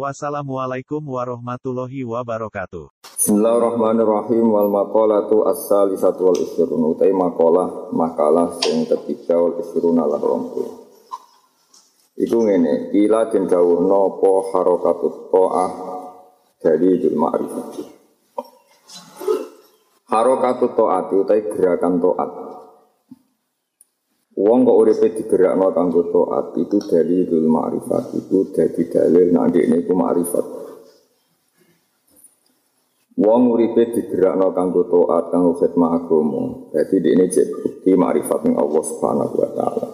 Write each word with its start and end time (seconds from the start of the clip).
Wassalamualaikum 0.00 1.04
warahmatullahi 1.04 2.08
wabarakatuh. 2.08 2.88
Bismillahirrahmanirrahim 3.20 4.48
wal 4.48 4.72
maqalatu 4.72 5.44
as-salisatu 5.44 6.24
wal 6.24 6.40
isrun 6.40 6.80
utai 6.88 7.12
maqalah 7.12 7.92
makalah 7.92 8.48
sing 8.64 8.88
ketiga 8.88 9.36
wal 9.36 9.60
isrun 9.60 10.00
ala 10.00 10.16
rompu. 10.16 10.88
Iku 12.16 12.32
ngene, 12.48 12.96
ila 12.96 13.28
den 13.28 13.44
dawuhna 13.44 13.92
apa 14.08 14.32
harakatut 14.56 15.14
ta'ah 15.28 15.70
dari 16.64 16.96
dul 16.96 17.16
ma'rifat. 17.20 17.68
Harakatut 20.08 20.80
ta'at 20.80 21.06
utai 21.12 21.44
gerakan 21.44 22.00
ta'at. 22.00 22.32
Wong 24.38 24.62
kok 24.62 24.78
uripe 24.78 25.06
digerakno 25.10 25.74
kanggo 25.74 26.06
ta'at 26.06 26.54
itu 26.54 26.78
dari 26.86 27.26
dul 27.26 27.50
ma'rifat 27.50 28.14
itu 28.14 28.54
dadi 28.54 28.86
dalil 28.86 29.26
nek 29.34 29.58
ini 29.58 29.82
iku 29.82 29.92
ma'rifat. 29.98 30.46
Wong 33.20 33.42
uripe 33.50 33.90
digerakno 33.90 34.54
kanggo 34.54 34.86
taat 34.86 35.34
kanggo 35.34 35.58
khidmah 35.58 35.92
agama. 35.98 36.44
Dadi 36.70 36.96
ini 37.02 37.26
cek 37.26 37.48
bukti 37.58 37.90
makrifat 37.98 38.46
ning 38.46 38.54
Allah 38.54 38.82
Subhanahu 38.86 39.34
wa 39.34 39.50
taala. 39.50 39.88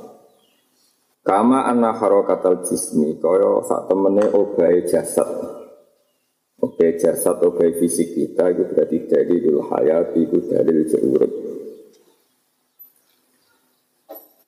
Kama 1.27 1.67
anna 1.67 1.91
harakatal 1.91 2.63
jismi 2.63 3.19
kaya 3.19 3.65
sak 3.67 3.91
temene 3.91 4.31
obahe 4.31 4.87
jasad. 4.87 5.27
Obahe 6.63 6.95
jasad, 7.03 7.43
obahe 7.43 7.75
fisik 7.75 8.15
kita 8.15 8.55
itu 8.55 8.63
berarti 8.71 8.99
dalil 9.11 9.59
hayat 9.65 10.15
itu 10.15 10.39
dalil 10.47 10.87
urip. 10.87 11.46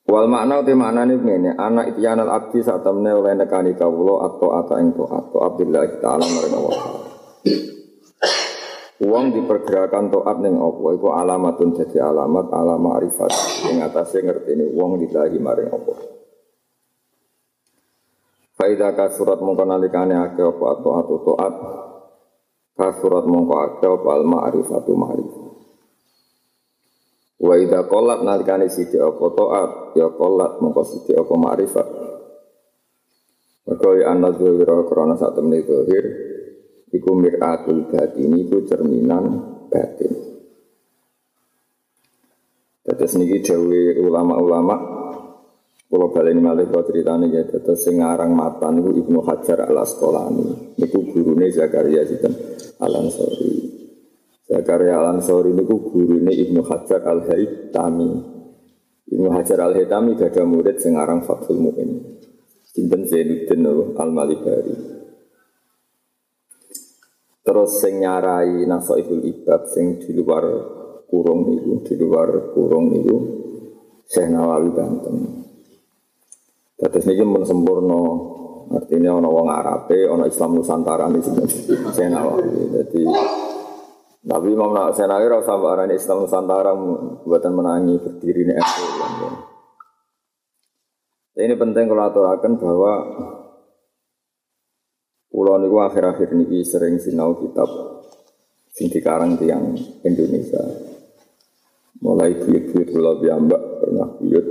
Wal 0.09 0.25
makna 0.25 0.65
uti 0.65 0.73
maknane 0.73 1.21
ngene, 1.21 1.53
anak 1.53 1.93
ityanal 1.93 2.33
abdi 2.33 2.65
sak 2.65 2.81
temene 2.81 3.13
oleh 3.13 3.37
nekani 3.37 3.77
kawula 3.77 4.25
atau 4.25 4.57
ata 4.57 4.81
ing 4.81 4.97
taat 4.97 5.29
Abdullah 5.37 5.85
taala 6.01 6.25
maring 6.25 6.55
Allah. 6.57 6.81
Uang 9.05 9.37
dipergerakan 9.37 10.09
toat 10.09 10.41
neng 10.41 10.59
Allah 10.65 10.91
itu 10.97 11.09
alamatun 11.13 11.77
jadi 11.77 12.09
alamat 12.09 12.51
alamat 12.51 12.93
arifat 13.05 13.31
yang 13.69 13.85
atasnya 13.85 14.33
ngerti 14.33 14.57
ini 14.57 14.65
uang 14.73 14.97
dilahi 14.97 15.37
maring 15.37 15.71
Allah. 15.77 15.99
Faidah 18.57 19.13
surat 19.13 19.39
mongko 19.45 19.63
nalikane 19.69 20.17
ake 20.17 20.41
apa 20.41 20.65
atau 20.73 20.91
atau 21.05 21.17
toat 21.21 21.55
surat 22.97 23.29
mongko 23.29 23.55
ake 23.61 23.87
apa 23.87 24.09
al 24.09 24.25
ma'rifatu 24.25 24.93
ma'rifat. 24.97 25.48
Wa 27.59 27.67
idza 27.67 27.91
qolat 27.91 28.23
nalikane 28.23 28.71
sithik 28.71 29.03
apa 29.03 29.27
toat 29.35 29.71
ya 29.99 30.07
qolat 30.15 30.63
mongko 30.63 30.83
sithik 30.87 31.19
apa 31.19 31.35
ma'rifat. 31.35 31.89
Mergo 33.67 33.91
ya 33.99 34.15
ana 34.15 34.31
zuhira 34.31 34.79
krana 34.87 35.19
sak 35.19 35.35
temne 35.35 35.67
zuhir 35.67 36.07
Iku 36.89 37.19
miratul 37.19 37.91
batin 37.91 38.33
iku 38.39 38.63
cerminan 38.63 39.25
batin. 39.67 40.15
Terus 42.87 43.13
niki 43.19 43.45
dewi 43.45 43.99
ulama-ulama 44.01 44.77
kalau 45.91 46.09
balik 46.15 46.33
ini 46.37 46.41
malah 46.41 46.65
kau 46.69 46.85
ceritanya 46.85 47.27
ya, 47.33 47.43
terus 47.49 47.81
sengarang 47.81 48.37
mata 48.37 48.69
niku 48.69 48.93
Ibnu 48.93 49.25
Hajar 49.25 49.69
al 49.69 49.83
Asqalani, 49.83 50.77
niku 50.77 51.01
gurune 51.11 51.49
Zakaria 51.49 52.05
Zidan 52.05 52.33
al. 52.81 52.93
Zakaria 54.49 54.97
al 54.97 55.21
Ansori 55.21 55.53
niku 55.53 55.93
gurune 55.93 56.33
Ibnu 56.33 56.65
Hajar 56.65 57.05
al 57.05 57.21
Haytami. 57.29 58.11
Ibnu 59.13 59.29
Hajar 59.29 59.61
al 59.61 59.77
Haytami 59.77 60.17
gak 60.17 60.33
ada 60.33 60.49
murid 60.49 60.81
sengarang 60.81 61.21
Fathul 61.29 61.61
Mu'in. 61.61 62.17
Sinten 62.65 63.05
Zainuddin 63.05 63.69
al 63.93 64.09
Malibari. 64.09 64.73
Terus 67.45 67.81
sing 67.81 68.01
nyarai 68.01 68.65
nasoiful 68.65 69.25
ibad 69.25 69.69
sing 69.73 70.01
di 70.01 70.13
luar 70.17 70.45
kurung 71.09 71.49
itu, 71.49 71.81
di 71.85 71.95
luar 71.97 72.53
kurung 72.53 72.93
itu 72.93 73.17
Syekh 74.05 74.29
Nawawi 74.33 74.69
Banten. 74.73 75.17
Terus 76.77 77.05
ini 77.09 77.25
pun 77.25 77.45
sempurna, 77.49 78.01
artinya 78.77 79.17
ono 79.17 79.29
wong 79.33 79.49
Arabe, 79.49 80.09
ono 80.09 80.29
Islam 80.29 80.61
Nusantara 80.61 81.09
ini 81.09 81.21
Syekh 81.97 82.11
Nawawi. 82.13 82.69
Jadi 82.69 83.01
tapi 84.19 84.47
Imam 84.51 84.75
Syekh 84.91 85.07
Nawawi 85.07 85.27
rasa 85.31 85.55
arani 85.55 85.95
Islam 85.95 86.27
Nusantara 86.27 86.73
buatan 87.23 87.53
menangi 87.55 87.95
berdiri 88.03 88.43
ini 88.47 88.55
Ini 91.39 91.55
penting 91.55 91.87
kalau 91.87 92.03
aturakan 92.03 92.59
bahwa 92.59 92.93
Pulau 95.29 95.55
niku 95.55 95.79
akhir-akhir 95.79 96.35
niki 96.35 96.67
sering 96.67 96.99
sinau 96.99 97.39
kitab 97.39 97.71
sing 98.75 98.91
dikarang 98.91 99.39
tiang 99.39 99.71
Indonesia. 100.03 100.59
Mulai 102.03 102.43
buyut-buyut 102.43 102.89
kula 102.91 103.23
piyambak 103.23 103.63
pernah 103.79 104.09
buyut. 104.19 104.47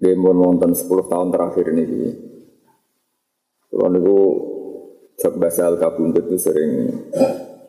Demon 0.00 0.40
wonten 0.40 0.72
10 0.72 0.88
tahun 0.88 1.28
terakhir 1.28 1.68
niki. 1.74 2.16
Pulau 3.68 3.92
niku 3.92 4.18
Jok 5.18 5.34
Basal 5.42 5.74
Kabundut 5.82 6.30
itu 6.30 6.38
sering 6.38 6.86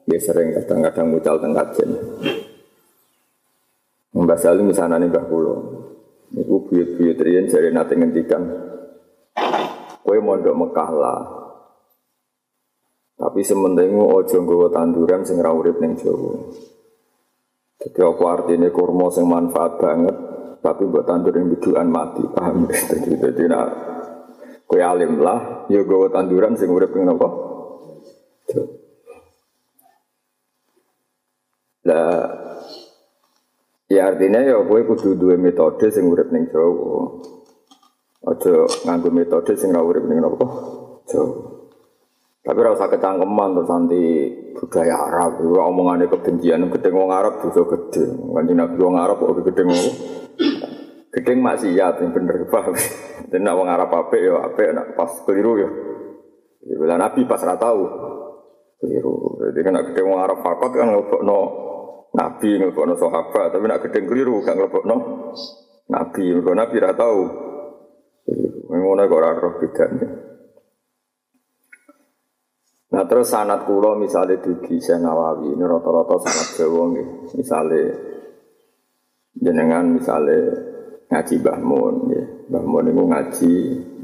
dia 0.05 0.19
sering 0.21 0.53
kadang-kadang 0.53 1.07
mucal 1.09 1.35
tengkat 1.41 1.67
jen. 1.77 1.91
Mbak 4.13 4.41
ini 4.41 4.63
misalnya 4.69 5.01
nih 5.01 5.09
Mbah 5.09 5.25
Kulo. 5.25 5.55
Niku 6.29 6.69
buyut-buyut 6.69 7.17
riyen 7.17 7.49
jari 7.49 7.73
nate 7.73 7.97
ngendikan 7.97 8.43
Kowe 10.05 10.17
mondok 10.21 10.57
Mekah 10.57 10.91
lah. 10.93 11.21
Tapi 13.19 13.45
sementing 13.45 13.93
ojo 13.93 14.37
nggawa 14.41 14.67
tanduran 14.73 15.21
sing 15.21 15.37
ora 15.37 15.51
urip 15.53 15.77
ning 15.77 15.93
Jawa. 15.99 16.33
Jadi 17.79 17.99
apa 18.01 18.23
artinya 18.25 18.69
kurma 18.73 19.11
sing 19.13 19.27
manfaat 19.27 19.77
banget, 19.77 20.15
tapi 20.59 20.83
buat 20.87 21.05
tandur 21.07 21.35
yang 21.35 21.51
biduan 21.51 21.87
mati, 21.87 22.23
paham? 22.31 22.67
Jadi 22.89 23.15
jadi 23.15 23.43
nak 23.47 23.67
kue 24.69 24.85
alim 24.85 25.17
lah, 25.17 25.65
ya 25.65 25.81
gawa 25.81 26.13
tanduran 26.13 26.53
sing 26.53 26.69
urip 26.69 26.93
ning 26.93 27.09
napa? 27.09 27.25
Lah 31.89 32.21
ya 33.89 34.13
artinya 34.13 34.45
ya 34.45 34.61
kue 34.61 34.85
kudu 34.85 35.17
dua 35.17 35.41
metode 35.41 35.89
sing 35.89 36.05
urip 36.05 36.29
ning 36.29 36.45
Jawa. 36.53 37.17
Ojo 38.29 38.69
nganggo 38.85 39.09
metode 39.09 39.57
sing 39.57 39.73
ra 39.73 39.81
urip 39.81 40.05
ning 40.05 40.21
napa? 40.21 40.45
Jawa. 41.09 41.57
Tapi 42.39 42.57
ora 42.61 42.77
usah 42.77 42.89
kecangkeman 42.93 43.57
terus 43.57 43.69
nanti 43.69 44.01
budaya 44.53 44.95
Arab, 44.95 45.43
omongane 45.43 46.05
kebencian 46.07 46.69
gedeng 46.71 46.95
wong 46.97 47.11
Arab 47.11 47.41
dosa 47.41 47.61
gede. 47.65 48.05
Kanjeng 48.09 48.57
Nabi 48.57 48.77
wong 48.79 48.95
Arab 49.01 49.17
kok 49.21 49.43
gedeng 49.43 49.69
wong. 49.69 49.87
Gedeng 51.09 51.41
maksiat 51.41 52.05
yang 52.05 52.13
bener 52.13 52.45
paham. 52.45 52.77
Dan 53.33 53.45
nak 53.45 53.57
wong 53.57 53.69
Arab 53.69 53.89
apik 53.89 54.21
ya 54.21 54.45
apik 54.45 54.69
nak 54.73 54.93
pas 54.93 55.09
keliru 55.25 55.53
ya. 55.57 55.69
Ya 56.69 56.75
bila 56.77 56.95
Nabi 57.01 57.25
pas 57.25 57.41
ra 57.41 57.57
tahu. 57.57 57.83
Keliru. 58.77 59.41
Jadi 59.49 59.59
kan 59.65 59.73
nak 59.73 59.85
gedeng 59.89 60.05
wong 60.13 60.21
Arab 60.21 60.39
fakot 60.45 60.69
kan 60.69 60.93
ngelebokno 60.93 61.39
Nabi 62.09 62.49
ngelebokno 62.57 62.93
sahabat, 62.97 63.53
tapi 63.53 63.65
nak 63.69 63.81
gedeng 63.85 64.05
keliru 64.05 64.41
gak 64.45 64.53
ngelebokno 64.57 64.97
Nabi. 65.89 66.23
Mergo 66.29 66.53
Nabi 66.53 66.75
ra 66.77 66.93
tahu. 66.93 67.21
Ngono 68.69 69.01
kok 69.09 69.17
ora 69.17 69.29
roh 69.33 69.53
bedane. 69.57 70.05
Nah 72.89 73.03
terus 73.05 73.29
sanat 73.29 73.69
kula 73.69 73.93
misalnya 73.97 74.41
dugi 74.41 74.81
Nawawi 74.97 75.53
ini 75.53 75.61
rata-rata 75.61 76.15
sanat 76.25 76.47
Jawa. 76.57 76.83
Misale 77.37 77.81
jenengan 79.37 79.93
misale 79.93 80.68
ngaji 81.09 81.35
Mbah 81.41 81.59
Mun 81.59 81.95
nggih. 82.07 82.25
Mbah 82.53 82.63
Mun 82.63 82.83
niku 82.85 83.03
ngaji 83.09 83.53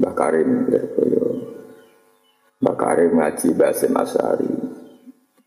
Mbah 0.02 0.14
Karim 0.18 0.48
kaya 0.66 1.24
Mbah 2.60 2.76
Karim 2.76 3.10
ngaji 3.14 3.46
Mbah 3.54 3.68
Hasim 3.70 3.94
Asyari. 3.94 4.50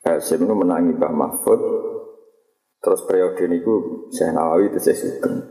Hasim 0.08 0.40
itu 0.48 0.54
menangi 0.56 0.96
Mbah 0.96 1.14
Mahfud. 1.14 1.62
Terus 2.80 3.04
periode 3.04 3.44
niku 3.52 4.08
Syekh 4.16 4.32
Nawawi 4.32 4.72
tesih 4.72 4.96
sugeng. 4.96 5.44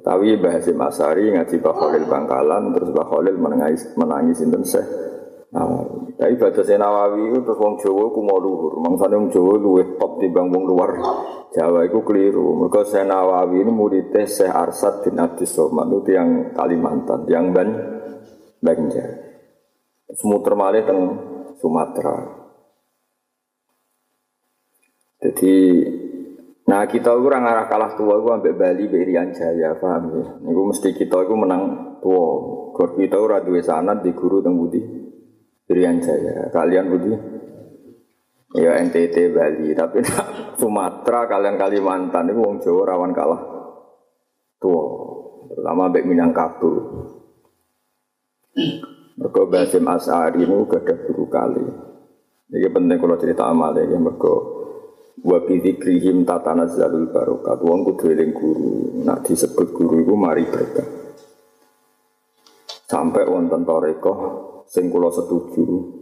Tapi 0.00 0.36
bahasa 0.40 0.72
Masari 0.72 1.32
ngaji 1.32 1.54
Mbah 1.60 1.74
Khalil 1.76 2.04
Bangkalan 2.04 2.76
terus 2.76 2.92
Mbah 2.92 3.06
Khalil 3.08 3.36
menangis 3.40 3.88
menangis 3.96 4.36
sinten 4.40 4.64
Syekh 4.64 4.88
Nawawi. 5.52 5.99
Tapi 6.30 6.38
baca 6.46 6.62
Nawawi 6.62 7.26
itu 7.26 7.42
terus 7.42 7.58
wong 7.58 7.74
Jawa 7.82 8.06
ku 8.14 8.22
mau 8.22 8.38
luhur. 8.38 8.78
Mangsane 8.78 9.18
wong 9.18 9.34
Jawa 9.34 9.58
luwih 9.58 9.98
top 9.98 10.22
timbang 10.22 10.46
wong 10.46 10.62
luar 10.62 10.94
Jawa 11.50 11.90
itu 11.90 11.98
keliru. 12.06 12.54
Mergo 12.54 12.86
Nawawi 12.86 13.66
ini 13.66 13.74
muridnya 13.74 14.22
Syekh 14.30 14.54
Arsad 14.54 15.02
bin 15.02 15.18
Abdus 15.18 15.50
Somad 15.50 15.90
itu 15.90 16.14
yang 16.14 16.54
Kalimantan, 16.54 17.26
yang 17.26 17.50
Ban 17.50 17.66
Banjar. 18.62 19.10
Semuter 20.14 20.54
malih 20.54 20.86
teng 20.86 21.00
Sumatera. 21.58 22.14
Jadi 25.18 25.54
Nah 26.70 26.86
kita 26.86 27.10
itu 27.10 27.26
orang 27.26 27.50
arah 27.50 27.66
kalah 27.66 27.98
tua 27.98 28.22
itu 28.22 28.30
sampai 28.30 28.54
Bali, 28.54 28.86
Berian 28.86 29.34
Jaya, 29.34 29.74
paham 29.74 30.14
ya? 30.14 30.38
Ini 30.38 30.54
mesti 30.54 30.94
kita 30.94 31.26
itu 31.26 31.34
menang 31.34 31.98
tua. 31.98 32.26
Gor 32.70 32.94
kita 32.94 33.18
ora 33.18 33.42
duwe 33.42 33.58
sanad 33.58 34.06
di 34.06 34.14
guru 34.14 34.38
teng 34.38 34.54
Budi. 34.54 34.99
Irian 35.70 36.02
Jaya. 36.02 36.50
Kalian 36.50 36.90
Budi? 36.90 37.14
Ya 38.58 38.74
NTT 38.82 39.30
Bali, 39.30 39.70
tapi 39.78 40.02
Sumatera 40.60 41.30
kalian 41.30 41.54
Kalimantan 41.54 42.34
itu 42.34 42.42
wong 42.42 42.58
Jawa 42.58 42.82
rawan 42.82 43.14
kalah 43.14 43.42
tua. 44.58 44.84
Terutama 45.54 45.86
Mbak 45.86 46.04
Minangkabau. 46.10 46.74
Mereka 49.20 49.42
Basim 49.46 49.86
Asari 49.86 50.42
ini 50.42 50.66
gak 50.66 50.82
ada 50.82 50.94
guru 51.06 51.30
kali. 51.30 51.62
Ini 52.50 52.66
penting 52.74 52.98
kalau 52.98 53.14
cerita 53.14 53.46
amal 53.46 53.78
ya, 53.78 53.86
mereka 53.94 54.34
wa 55.22 55.38
bi 55.46 55.62
dzikrihim 55.62 56.26
tatanazzalul 56.26 57.14
barokat. 57.14 57.62
Wong 57.62 57.86
kudu 57.86 58.10
eling 58.10 58.34
guru. 58.34 59.06
Nak 59.06 59.30
disebut 59.30 59.70
guru 59.70 60.02
itu 60.02 60.14
mari 60.18 60.42
berkah. 60.50 60.88
Sampai 62.90 63.22
wonten 63.30 63.62
toreko 63.62 64.14
sing 64.70 64.86
kula 64.86 65.10
setuju. 65.10 65.98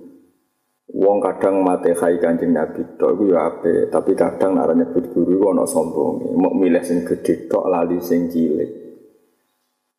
Wong 0.89 1.21
kadang 1.21 1.61
mate 1.61 1.93
khai 1.93 2.17
Kanjeng 2.17 2.57
Nabi 2.57 2.81
tok 2.97 3.13
iku 3.13 3.25
ya 3.29 3.45
ape, 3.45 3.93
tapi 3.93 4.17
kadang 4.17 4.57
nek 4.57 4.73
nyebut 4.73 5.13
guru 5.13 5.53
ana 5.53 5.69
sombonge. 5.69 6.33
Mok 6.33 6.55
milih 6.57 6.81
sing 6.81 7.05
gedhe 7.05 7.45
tok 7.45 7.69
lali 7.69 8.01
sing 8.01 8.33
cilik. 8.33 8.89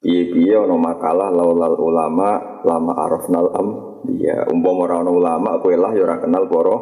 Piye-piye 0.02 0.58
ana 0.58 0.74
makalah 0.80 1.30
laulal 1.30 1.78
ulama 1.78 2.62
lama 2.66 2.94
arafnal 3.06 3.54
am 3.54 3.68
dia 4.08 4.48
umpama 4.48 4.88
ora 4.88 4.96
ana 5.04 5.12
ulama 5.12 5.60
kowe 5.60 5.76
lah 5.76 5.92
ya 5.94 6.10
ora 6.10 6.18
kenal 6.18 6.50
para 6.50 6.78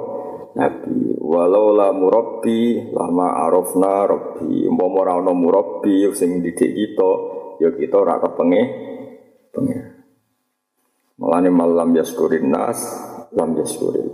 nabi. 0.55 1.19
Walau 1.19 1.75
la 1.75 1.91
murabbi 1.91 2.93
lama 2.95 3.27
arafna 3.43 4.07
rabbi. 4.07 4.71
Umpama 4.71 5.03
ora 5.03 5.13
ana 5.19 5.35
murabbi 5.35 6.07
sing 6.15 6.39
didik 6.39 6.71
kita 6.71 7.11
ya 7.59 7.75
kita 7.75 7.95
ora 7.99 8.23
kepenge 8.23 8.61
pengen. 9.51 9.96
Malane 11.17 11.49
malam 11.49 11.97
yaskurin 11.97 12.53
nas, 12.53 12.77
lam 13.33 13.57
yaskurin 13.57 14.05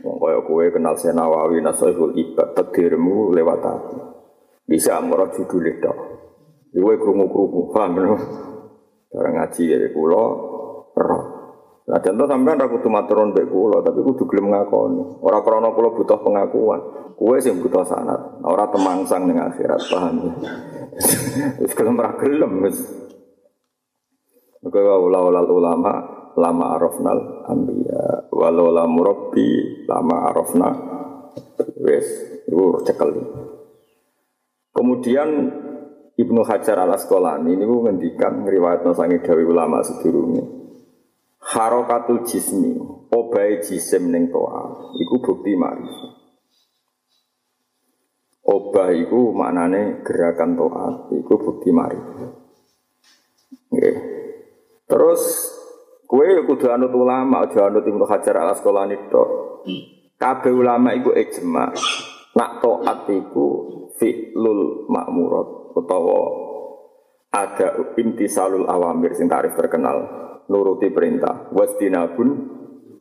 Wong 0.00 0.16
kaya 0.16 0.40
kowe 0.42 0.64
kenal 0.72 0.96
Senawawi 0.96 1.60
Nasaihul 1.60 2.16
Ibad 2.16 2.56
takdirmu 2.56 3.36
lewat 3.36 3.60
aku. 3.60 3.96
Bisa 4.64 4.96
amro 4.96 5.28
judul 5.28 5.76
itu. 5.76 5.92
Kowe 6.72 6.94
krungu-krungu, 6.96 7.68
paham 7.68 8.00
lho. 8.00 8.16
Barang 9.12 9.34
ngaji 9.36 9.62
ya 9.68 9.76
kula 9.92 10.24
roh. 10.96 11.24
Nah, 11.90 11.98
contoh 11.98 12.26
sampean 12.30 12.62
ra 12.62 12.70
kudu 12.70 12.86
maturun 12.86 13.34
mbek 13.34 13.50
kula, 13.50 13.82
tapi 13.82 13.98
kudu 14.06 14.22
gelem 14.30 14.54
ngakoni. 14.54 15.20
Ora 15.26 15.42
krana 15.42 15.74
kula 15.74 15.90
butuh 15.90 16.18
pengakuan. 16.22 16.80
Kowe 17.18 17.36
sing 17.42 17.58
butuh 17.58 17.82
sanad, 17.84 18.40
ora 18.46 18.70
temangsang 18.70 19.28
ning 19.28 19.36
akhirat, 19.36 19.82
paham. 19.90 20.16
Wis 21.60 21.74
gelem 21.74 21.98
ra 21.98 22.14
gelem 22.16 22.64
wis. 22.64 22.78
Maka 24.60 24.78
walau 24.84 25.32
ulama 25.56 25.92
lama 26.36 26.76
arafnal 26.76 27.48
ambiya 27.48 28.28
walau 28.28 28.68
la 28.68 28.84
murabbi 28.84 29.84
lama 29.88 30.30
arafna 30.30 30.68
wes 31.80 32.06
itu 32.44 32.60
cekel. 32.84 33.10
Kemudian 34.70 35.28
Ibnu 36.20 36.44
Hajar 36.44 36.84
al 36.84 36.92
Asqalani 36.92 37.56
ini 37.56 37.64
ngendikan 37.64 38.44
ngriwayat 38.44 38.84
sangi 38.92 39.24
dawi 39.24 39.44
ulama 39.48 39.80
sedurunge. 39.80 40.44
Harokatul 41.40 42.28
jismi, 42.28 42.76
obai 43.08 43.64
jisim 43.64 44.12
ning 44.12 44.28
toa, 44.28 44.92
iku 45.00 45.16
bukti 45.24 45.56
marifat. 45.56 46.12
Obah 48.44 48.92
iku 48.92 49.32
maknane 49.32 50.04
gerakan 50.04 50.52
toa, 50.60 51.08
iku 51.16 51.34
bukti 51.40 51.72
marifat. 51.72 52.30
Nggih. 53.72 54.19
Terus 54.90 55.22
kue 56.10 56.42
kudu 56.50 56.66
anut 56.74 56.90
ulama, 56.90 57.46
aja 57.46 57.70
anut 57.70 57.86
Ibnu 57.86 58.02
Hajar 58.10 58.42
al 58.42 58.58
Asqalani 58.58 58.98
tok. 59.06 59.28
Kabeh 60.18 60.50
ulama 60.50 60.90
iku 60.92 61.14
ijma. 61.14 61.70
Nak 62.34 62.50
taat 62.58 63.06
iku 63.10 63.46
fi'lul 63.98 64.90
ma'murat 64.90 65.76
utawa 65.76 66.20
ada 67.30 67.94
intisalul 67.94 68.66
awamir 68.66 69.14
sing 69.14 69.30
tarif 69.30 69.54
terkenal 69.54 70.02
nuruti 70.50 70.90
perintah 70.90 71.46
wasdinabun 71.54 72.28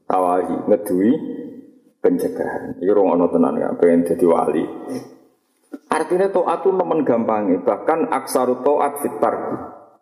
tawahi 0.06 0.70
ngedui 0.70 1.12
pencegahan 1.98 2.78
iki 2.78 2.94
rong 2.94 3.18
ana 3.18 3.26
tenan 3.34 3.58
ya 3.58 3.70
pengen 3.74 4.06
dadi 4.06 4.26
wali 4.30 4.66
artinya 5.90 6.30
taat 6.30 6.62
itu 6.62 6.70
nemen 6.70 7.02
gampangi 7.02 7.56
bahkan 7.66 8.06
aksaru 8.14 8.62
taat 8.62 9.02
fit 9.02 9.16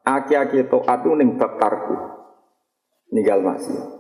aki-aki 0.07 0.63
itu 0.63 0.79
ning 1.19 1.35
bab 1.35 1.59
tarku. 1.59 1.95
Ninggal 3.11 3.43
maksiat 3.43 3.97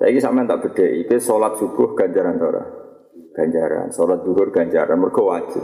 saya 0.00 0.16
ini 0.16 0.20
sampean 0.24 0.48
tak 0.48 0.64
beda 0.64 0.86
itu 0.96 1.20
sholat 1.20 1.60
subuh 1.60 1.92
ganjaran 1.92 2.40
ora? 2.40 2.64
Ganjaran. 3.36 3.92
Sholat 3.92 4.24
duhur 4.24 4.48
ganjaran. 4.48 4.96
Mergo 4.96 5.28
wajib. 5.28 5.60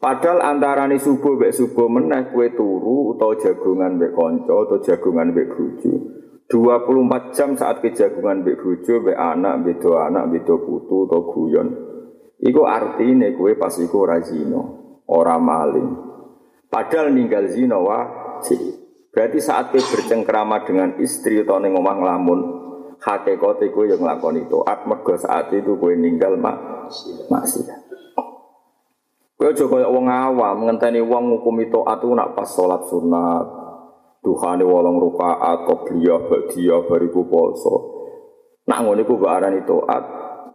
Padahal 0.00 0.40
antarane 0.40 0.96
subuh 0.96 1.36
mbek 1.36 1.52
subuh 1.52 1.92
meneh 1.92 2.32
kue 2.32 2.56
turu 2.56 3.12
atau 3.12 3.36
jagungan 3.36 4.00
mbek 4.00 4.16
konco 4.16 4.64
atau 4.64 4.80
jagungan 4.80 5.28
mbek 5.28 5.52
bojo. 5.52 5.92
24 6.48 7.36
jam 7.36 7.52
saat 7.52 7.84
kejagungan 7.84 8.40
mbek 8.40 8.64
bojo 8.64 9.04
mbek 9.04 9.14
anak 9.20 9.60
mbek 9.60 9.76
do 9.84 9.92
anak 10.00 10.32
mbek 10.32 10.48
do 10.48 10.56
putu 10.64 11.04
atau 11.04 11.20
guyon. 11.36 11.68
Iku 12.40 12.64
artine 12.64 13.36
kue 13.36 13.60
pas 13.60 13.76
iku 13.76 14.08
ora 14.08 14.24
zina, 14.24 14.58
ora 15.04 15.36
maling. 15.36 16.11
Padahal 16.72 17.12
ninggal 17.12 17.52
zina 17.52 17.76
wajib. 17.76 18.80
Berarti 19.12 19.44
saat 19.44 19.68
kue 19.68 19.84
bercengkrama 19.84 20.64
dengan 20.64 20.96
istri 21.04 21.44
atau 21.44 21.60
ning 21.60 21.76
omah 21.76 22.00
nglamun, 22.00 22.40
hakikate 22.96 23.68
kue 23.68 23.92
yang 23.92 24.00
nglakoni 24.00 24.48
taat 24.48 24.88
mergo 24.88 25.12
saat 25.20 25.52
itu 25.52 25.76
kue 25.76 25.92
ninggal 26.00 26.40
mak 26.40 26.88
maksiat. 27.28 27.80
Kowe 29.36 29.50
aja 29.52 29.68
kaya 29.68 29.90
wong 29.90 30.06
awam 30.08 30.64
ngenteni 30.64 31.04
wong 31.04 31.44
taat 31.44 32.00
ku 32.00 32.16
nak 32.16 32.32
pas 32.32 32.48
salat 32.48 32.88
sunat. 32.88 33.46
Duhane 34.22 34.62
wolong 34.64 35.02
rakaat 35.02 35.66
qobliyah 35.66 36.30
ba'diyah 36.30 36.88
bariku 36.88 37.26
poso. 37.26 37.74
Nak 38.70 38.80
ngono 38.80 39.02
iku 39.02 39.18
mbok 39.18 39.28
arani 39.34 39.60
taat. 39.66 40.04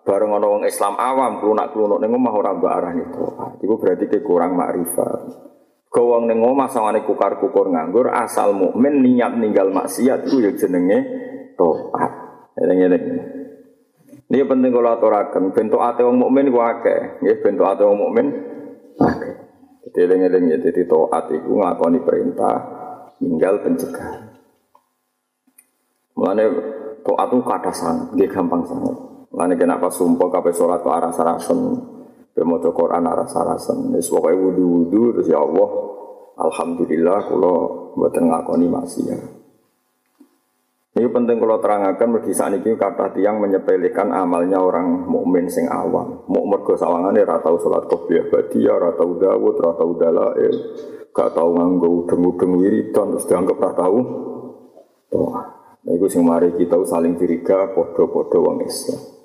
Bareng 0.07 0.33
ana 0.33 0.47
wong 0.47 0.63
Islam 0.63 0.95
awam 0.95 1.43
klunak-klunuk 1.43 1.99
ning 1.99 2.15
omah 2.15 2.33
ora 2.33 2.55
mbok 2.55 2.73
arani 2.73 3.05
taat. 3.11 3.59
Iku 3.59 3.75
berarti 3.77 4.07
ke 4.09 4.23
kurang 4.23 4.55
makrifat. 4.57 5.45
Kau 5.87 6.11
wong 6.13 6.27
ning 6.27 6.43
omah 6.43 6.67
sawangane 6.67 7.07
kukar-kukur 7.07 7.71
nganggur 7.71 8.11
asal 8.11 8.51
mukmin 8.51 9.01
niat 9.01 9.39
ninggal 9.39 9.71
maksiat 9.71 10.27
iku 10.27 10.43
ya 10.43 10.51
jenenge 10.53 10.99
taat. 11.55 12.11
Eling-eling. 12.57 13.05
Ini 14.27 14.43
penting 14.43 14.71
kalau 14.75 14.91
aturakan. 14.97 15.55
Bentuk 15.55 15.79
ate 15.79 16.03
wong 16.03 16.19
mukmin 16.19 16.51
ku 16.51 16.59
akeh. 16.59 17.23
Nggih 17.23 17.37
bentuk 17.39 17.65
ate 17.69 17.87
wong 17.87 17.97
mukmin 17.97 18.27
Oke. 18.97 19.29
Jadi 19.87 19.97
eling-eling 20.03 20.43
ya, 20.51 20.57
jadi 20.57 20.81
toat 20.89 21.31
itu 21.31 21.51
ngakoni 21.53 22.01
perintah, 22.01 22.57
tinggal 23.21 23.61
pencegahan. 23.61 24.35
Mulane 26.17 26.45
toat 27.05 27.29
itu 27.29 27.37
kata 27.45 27.71
sangat, 27.71 28.17
dia 28.17 28.27
gampang 28.27 28.65
sangat. 28.65 28.97
Mulane 29.29 29.53
kenapa 29.55 29.87
sumpah 29.93 30.27
kabeh 30.33 30.53
sholat 30.53 30.81
ke 30.81 30.89
arah 30.89 31.13
sarasen, 31.13 31.77
bermoco 32.37 32.69
Quran 32.69 33.09
arah 33.09 33.25
sarasen. 33.25 33.89
Wis 33.97 34.13
pokoke 34.13 34.37
wudu-wudu 34.37 35.17
terus 35.17 35.33
ya 35.33 35.41
Allah, 35.41 35.69
alhamdulillah 36.37 37.19
kalau 37.25 37.57
mboten 37.97 38.29
ngakoni 38.29 38.69
maksiat. 38.69 39.21
Ini 40.97 41.13
penting 41.13 41.37
kalau 41.37 41.61
terangkan 41.61 42.09
bagi 42.09 42.33
saat 42.33 42.57
ini 42.57 42.73
kata 42.73 43.13
tiang 43.13 43.37
menyepelekan 43.41 44.13
amalnya 44.13 44.57
orang 44.57 45.05
mukmin 45.05 45.45
sing 45.49 45.69
awam. 45.69 46.25
Mau 46.29 46.45
mergo 46.45 46.73
sawangane 46.73 47.21
ora 47.21 47.37
tau 47.41 47.57
salat 47.61 47.85
qobliyah 47.85 48.29
badiyah, 48.33 48.73
ora 48.73 48.91
tau 48.97 49.13
dawud, 49.13 49.55
ora 49.61 49.73
tau 49.77 49.91
dalail, 49.93 50.55
gak 51.13 51.37
tau 51.37 51.53
nganggo 51.53 52.05
udeng-udeng 52.05 52.51
wiridan 52.57 53.13
terus 53.13 53.29
dianggap 53.29 53.57
ora 53.61 53.71
tau. 53.77 53.99
Nah, 55.85 55.93
itu 55.93 56.05
sing 56.09 56.25
mari 56.25 56.49
kita 56.57 56.81
saling 56.81 57.13
curiga 57.13 57.77
podo-podo 57.77 58.37
wong 58.41 58.65
Islam. 58.65 59.16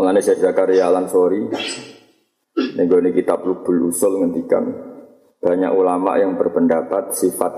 Mengenai 0.00 0.24
Syekh 0.24 0.40
Zakaria 0.40 0.88
Al-Ansori, 0.88 1.44
ini 2.56 3.10
kitab 3.12 3.44
Lubul 3.44 3.92
Usul 3.92 4.16
ngendikan 4.16 4.64
banyak 5.44 5.76
ulama 5.76 6.16
yang 6.16 6.40
berpendapat 6.40 7.12
sifat 7.12 7.52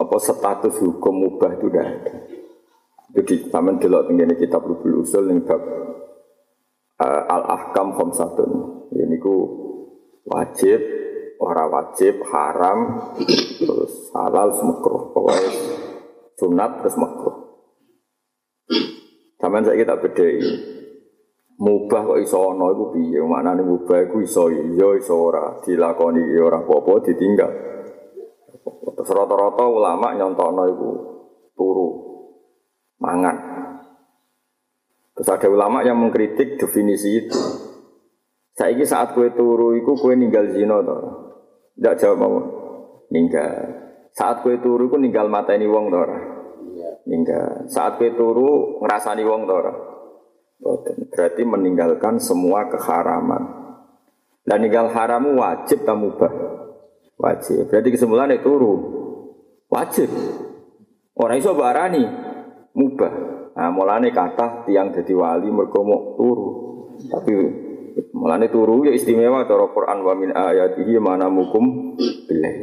apa 0.00 0.16
status 0.16 0.80
hukum 0.80 1.12
mubah 1.12 1.60
itu 1.60 1.68
tidak 1.68 1.84
ada. 1.92 2.14
Itu 3.12 3.20
di 3.28 3.36
taman 3.52 3.76
delok 3.76 4.08
tinggal 4.08 4.32
kitab 4.32 4.64
Rubul 4.64 5.04
Usul 5.04 5.28
yang 5.28 5.44
bab 5.44 5.60
uh, 7.04 7.22
al 7.28 7.42
ahkam 7.52 7.92
khamsatun. 7.92 8.52
Ini 8.96 9.20
ku 9.20 9.36
wajib, 10.24 10.80
ora 11.36 11.68
wajib, 11.68 12.16
haram, 12.32 13.12
terus 13.60 14.08
halal, 14.16 14.56
makruh. 14.56 15.12
Pokoknya 15.12 15.52
sunat 16.40 16.80
terus 16.80 16.96
makruh. 16.96 17.36
Taman 19.36 19.68
saya 19.68 19.76
kita 19.76 20.00
bedai. 20.00 20.40
Mubah 21.56 22.04
kok 22.04 22.20
iso 22.20 22.52
ana 22.52 22.68
iku 22.68 22.92
piye? 22.92 23.16
Maknane 23.24 23.64
mubah 23.64 24.04
iku 24.04 24.20
iso 24.20 24.52
iya 24.52 24.92
iso 24.92 25.16
ora 25.16 25.56
dilakoni 25.64 26.20
ya 26.36 26.44
ora 26.44 26.60
apa-apa 26.60 27.00
ditinggal. 27.08 27.52
Terus 28.96 29.10
rata-rata 29.12 29.64
ulama 29.64 30.12
nyontokno 30.12 30.62
iku 30.68 30.90
turu 31.56 31.88
mangan. 33.00 33.36
Terus 35.16 35.28
ada 35.32 35.48
ulama 35.48 35.80
yang 35.80 35.96
mengkritik 35.96 36.60
definisi 36.60 37.24
itu. 37.24 37.40
Saiki 38.52 38.84
saat 38.84 39.16
kue 39.16 39.32
turu 39.32 39.80
iku 39.80 39.96
kue 39.96 40.12
ninggal 40.12 40.52
zina 40.52 40.84
to. 40.84 40.96
Tidak 41.76 41.94
jawab 41.96 42.16
mau. 42.20 42.36
Ninggal. 43.08 43.56
Saat 44.12 44.44
kue 44.44 44.60
turu 44.60 44.92
iku 44.92 45.00
ninggal 45.00 45.32
mata 45.32 45.56
ini 45.56 45.64
wong 45.64 45.88
to 45.88 45.96
ora? 45.96 46.20
Ninggal. 47.08 47.64
Saat 47.68 47.96
kue 47.96 48.12
turu 48.12 48.76
ngrasani 48.84 49.24
wong 49.24 49.48
to 49.48 49.54
ora? 49.56 49.95
Berarti 50.60 51.42
meninggalkan 51.44 52.20
semua 52.20 52.68
keharaman. 52.72 53.66
Dan 54.46 54.62
ninggal 54.62 54.94
haramu 54.94 55.42
wajib 55.42 55.82
tak 55.82 55.98
mubah. 55.98 56.32
Wajib. 57.18 57.66
Berarti 57.66 57.88
kesimpulan 57.90 58.30
itu 58.30 58.46
turu. 58.46 58.74
Wajib. 59.66 60.06
Orang 61.16 61.36
iso 61.40 61.56
barani 61.56 62.04
mubah. 62.76 63.12
Nah, 63.56 63.72
mulane 63.72 64.12
kata 64.12 64.68
tiang 64.68 64.92
jadi 64.92 65.16
wali 65.16 65.48
mergo 65.48 65.80
turu. 66.14 66.48
Tapi 67.08 67.32
mulane 68.12 68.52
turu 68.52 68.84
ya 68.84 68.92
istimewa 68.92 69.48
cara 69.48 69.66
Quran 69.72 69.98
wa 70.04 70.12
min 70.12 70.30
ayatihi 70.30 71.00
mana 71.00 71.32
mukum 71.32 71.96
billah. 72.28 72.54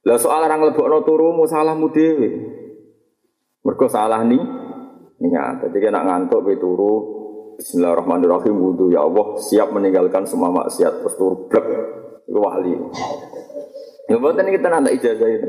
Lah 0.00 0.18
soal 0.18 0.42
orang 0.44 0.72
lebokno 0.72 1.06
turumu 1.06 1.46
salahmu 1.46 1.94
dhewe. 1.94 2.28
Mergo 3.62 3.86
salah 3.86 4.24
nih 4.26 4.42
niat. 5.20 5.68
Jadi 5.68 5.76
kena 5.78 6.02
ngantuk 6.04 6.42
be 6.44 6.56
turu 6.56 7.20
Bismillahirrahmanirrahim 7.60 8.56
wudhu 8.56 8.88
ya 8.88 9.04
Allah 9.04 9.36
siap 9.36 9.68
meninggalkan 9.76 10.24
semua 10.24 10.48
maksiat 10.48 11.04
terus 11.04 11.14
turu 11.20 11.44
blek 11.44 11.66
itu 12.24 12.40
wali. 12.40 12.72
Ya 14.08 14.16
kita 14.16 14.68
nanti 14.72 14.96
ijazah 14.96 15.28
itu. 15.28 15.48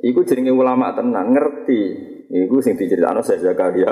Iku 0.00 0.22
jenenge 0.24 0.54
ulama 0.54 0.94
tenan 0.94 1.34
ngerti 1.34 2.10
Iku 2.30 2.62
sing 2.62 2.78
diceritakno 2.78 3.26
saya 3.26 3.42
Zakaria. 3.42 3.90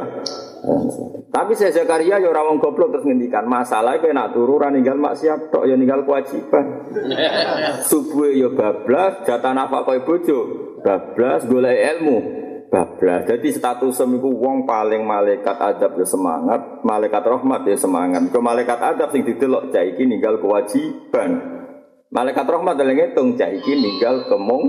Tapi 1.26 1.52
saya 1.58 1.74
Zakaria 1.74 2.22
ya 2.22 2.30
ora 2.30 2.46
wong 2.46 2.62
goblok 2.62 2.94
terus 2.94 3.02
ngendikan, 3.02 3.50
masalah 3.50 3.98
kowe 3.98 4.14
nak 4.14 4.30
turu 4.30 4.62
ora 4.62 4.70
ninggal 4.70 4.94
maksiat 4.94 5.50
tok 5.50 5.66
ya 5.66 5.74
ninggal 5.74 6.06
kewajiban. 6.06 6.86
Subuh 7.90 8.30
ya 8.30 8.46
bablas, 8.54 9.26
jatah 9.26 9.50
nafkah 9.50 9.82
kowe 9.82 9.98
bojo, 10.06 10.38
bablas 10.86 11.50
golek 11.50 11.98
ilmu, 11.98 12.37
bablas. 12.68 13.24
Jadi 13.24 13.48
status 13.50 13.98
iku 14.00 14.30
wong 14.30 14.68
paling 14.68 15.02
malaikat 15.02 15.56
adab 15.56 15.96
ya 15.96 16.06
semangat, 16.06 16.84
malaikat 16.84 17.24
rahmat 17.24 17.64
ya 17.64 17.76
semangat. 17.76 18.28
Ke 18.28 18.38
malaikat 18.38 18.78
adab 18.78 19.08
sing 19.10 19.24
didelok 19.24 19.72
cah 19.72 19.82
iki 19.84 20.04
ninggal 20.04 20.38
kewajiban. 20.38 21.60
Malaikat 22.08 22.46
rahmat 22.48 22.74
dalam 22.76 22.96
ngitung 22.96 23.36
cah 23.36 23.48
ninggal 23.52 24.28
kemung. 24.28 24.64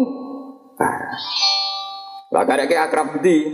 Lah 2.32 2.44
karek 2.48 2.72
akrab 2.72 3.20
di 3.20 3.48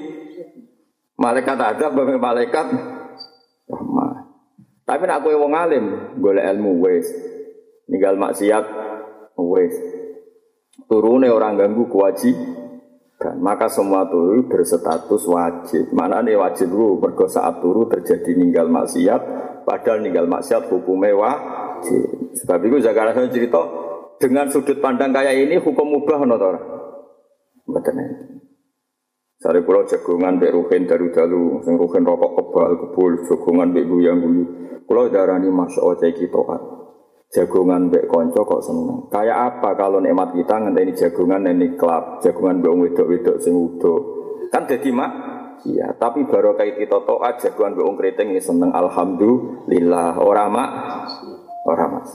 malaikat 1.17 1.57
adab 1.57 1.91
bae 1.97 2.17
malaikat 2.17 2.67
rahmat. 3.65 4.13
Tapi 4.85 5.03
nak 5.09 5.25
kowe 5.25 5.33
wong 5.33 5.53
alim, 5.57 5.85
golek 6.21 6.45
ilmu 6.45 6.85
wis. 6.85 7.09
Ninggal 7.89 8.21
maksiat 8.21 8.65
wis. 9.41 9.73
Turune 10.85 11.33
orang 11.33 11.57
ganggu 11.57 11.89
kewajiban. 11.89 12.64
Maka 13.33 13.65
semua 13.65 14.05
turu 14.05 14.45
berstatus 14.45 15.25
wajib. 15.25 15.89
Mana 15.89 16.21
nih 16.21 16.37
wajib 16.37 16.69
lu 16.69 17.01
mergo 17.01 17.25
saat 17.25 17.57
turu 17.63 17.89
terjadi 17.89 18.37
ninggal 18.37 18.69
maksiat, 18.69 19.21
padahal 19.65 20.05
ninggal 20.05 20.29
maksiat 20.29 20.69
hukumnya 20.69 21.17
wajib. 21.17 22.37
Sebab 22.37 22.59
itu 22.69 22.77
Zakaria 22.85 23.25
cerita 23.33 23.61
dengan 24.21 24.45
sudut 24.53 24.77
pandang 24.77 25.09
kayak 25.09 25.33
ini 25.49 25.57
hukum 25.57 25.97
mubah 25.97 26.21
no 26.27 26.37
Betul 27.65 27.97
Sari 29.35 29.61
pulau 29.67 29.83
jagungan 29.83 30.39
bek 30.39 30.55
ruhin 30.55 30.87
daru 30.87 31.11
dalu, 31.11 31.59
sing 31.67 31.75
rokok 31.75 32.31
kebal 32.39 32.71
kebul, 32.79 33.11
jagungan 33.27 33.75
bek 33.75 33.85
guyang 33.85 34.23
guyu. 34.23 34.43
Pulau 34.87 35.11
darani 35.11 35.51
masya 35.51 35.81
Allah 35.83 35.97
cai 35.99 36.13
kitoan. 36.15 36.84
Jagungan 37.33 37.89
bek 37.89 38.05
konco 38.05 38.45
kok 38.45 38.63
seneng. 38.63 39.09
Kayak 39.09 39.57
apa 39.57 39.73
kalau 39.73 39.97
nikmat 39.99 40.31
kita 40.37 40.61
ngenteni 40.61 40.93
jagungan 40.93 41.49
ini 41.49 41.73
klub, 41.73 42.21
jagungan 42.21 42.61
bek 42.61 42.73
wedok 42.73 43.07
wedok 43.09 43.37
sing. 43.41 43.55
Kan 44.53 44.69
jadi 44.69 44.89
mak. 44.93 45.11
Iya, 45.65 45.97
tapi 45.97 46.29
baru 46.29 46.53
kayak 46.53 46.77
kita 46.77 46.97
toat 47.03 47.41
jagungan 47.41 47.73
bek 47.73 47.87
keriting 47.97 48.27
ini 48.37 48.41
seneng. 48.43 48.69
Alhamdulillah. 48.71 50.21
Orang 50.21 50.49
mak, 50.53 50.69
orang 51.65 51.89
mas. 51.99 52.11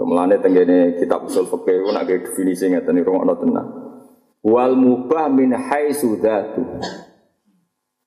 Mulane 0.00 0.40
tenggene 0.40 0.96
kitab 0.96 1.26
usul 1.26 1.44
fikih 1.50 1.82
nak 1.90 2.06
definisi 2.06 2.70
ngeten 2.70 3.02
iki 3.02 3.04
rungokno 3.04 3.34
tenan 3.36 3.66
wal 4.40 4.72
mubah 4.76 5.28
min 5.28 5.52
haitsu 5.52 6.16
dzatu. 6.16 6.64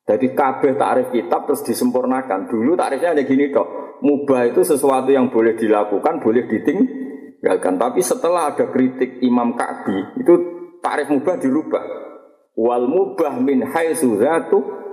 Jadi 0.04 0.36
kabeh 0.36 0.76
takrif 0.76 1.08
kitab 1.16 1.48
terus 1.48 1.64
disempurnakan. 1.64 2.52
Dulu 2.52 2.76
takrifnya 2.76 3.16
ada 3.16 3.24
gini 3.24 3.48
dok. 3.48 4.00
Mubah 4.04 4.52
itu 4.52 4.68
sesuatu 4.68 5.08
yang 5.08 5.32
boleh 5.32 5.56
dilakukan, 5.56 6.20
boleh 6.20 6.44
ditinggalkan. 6.44 7.80
Tapi 7.80 8.04
setelah 8.04 8.52
ada 8.52 8.68
kritik 8.68 9.24
Imam 9.24 9.56
Ka'bi, 9.56 10.20
itu 10.20 10.34
takrif 10.84 11.08
mubah 11.08 11.40
dirubah. 11.40 11.84
Wal 12.60 12.86
mubah 12.92 13.40
min 13.40 13.64
haitsu 13.64 14.20
dzatu 14.20 14.84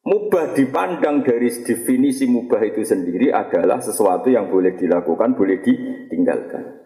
Mubah 0.00 0.56
dipandang 0.56 1.20
dari 1.20 1.52
definisi 1.52 2.24
mubah 2.24 2.64
itu 2.64 2.80
sendiri 2.80 3.28
adalah 3.28 3.84
sesuatu 3.84 4.32
yang 4.32 4.48
boleh 4.48 4.72
dilakukan, 4.72 5.36
boleh 5.36 5.60
ditinggalkan. 5.60 6.79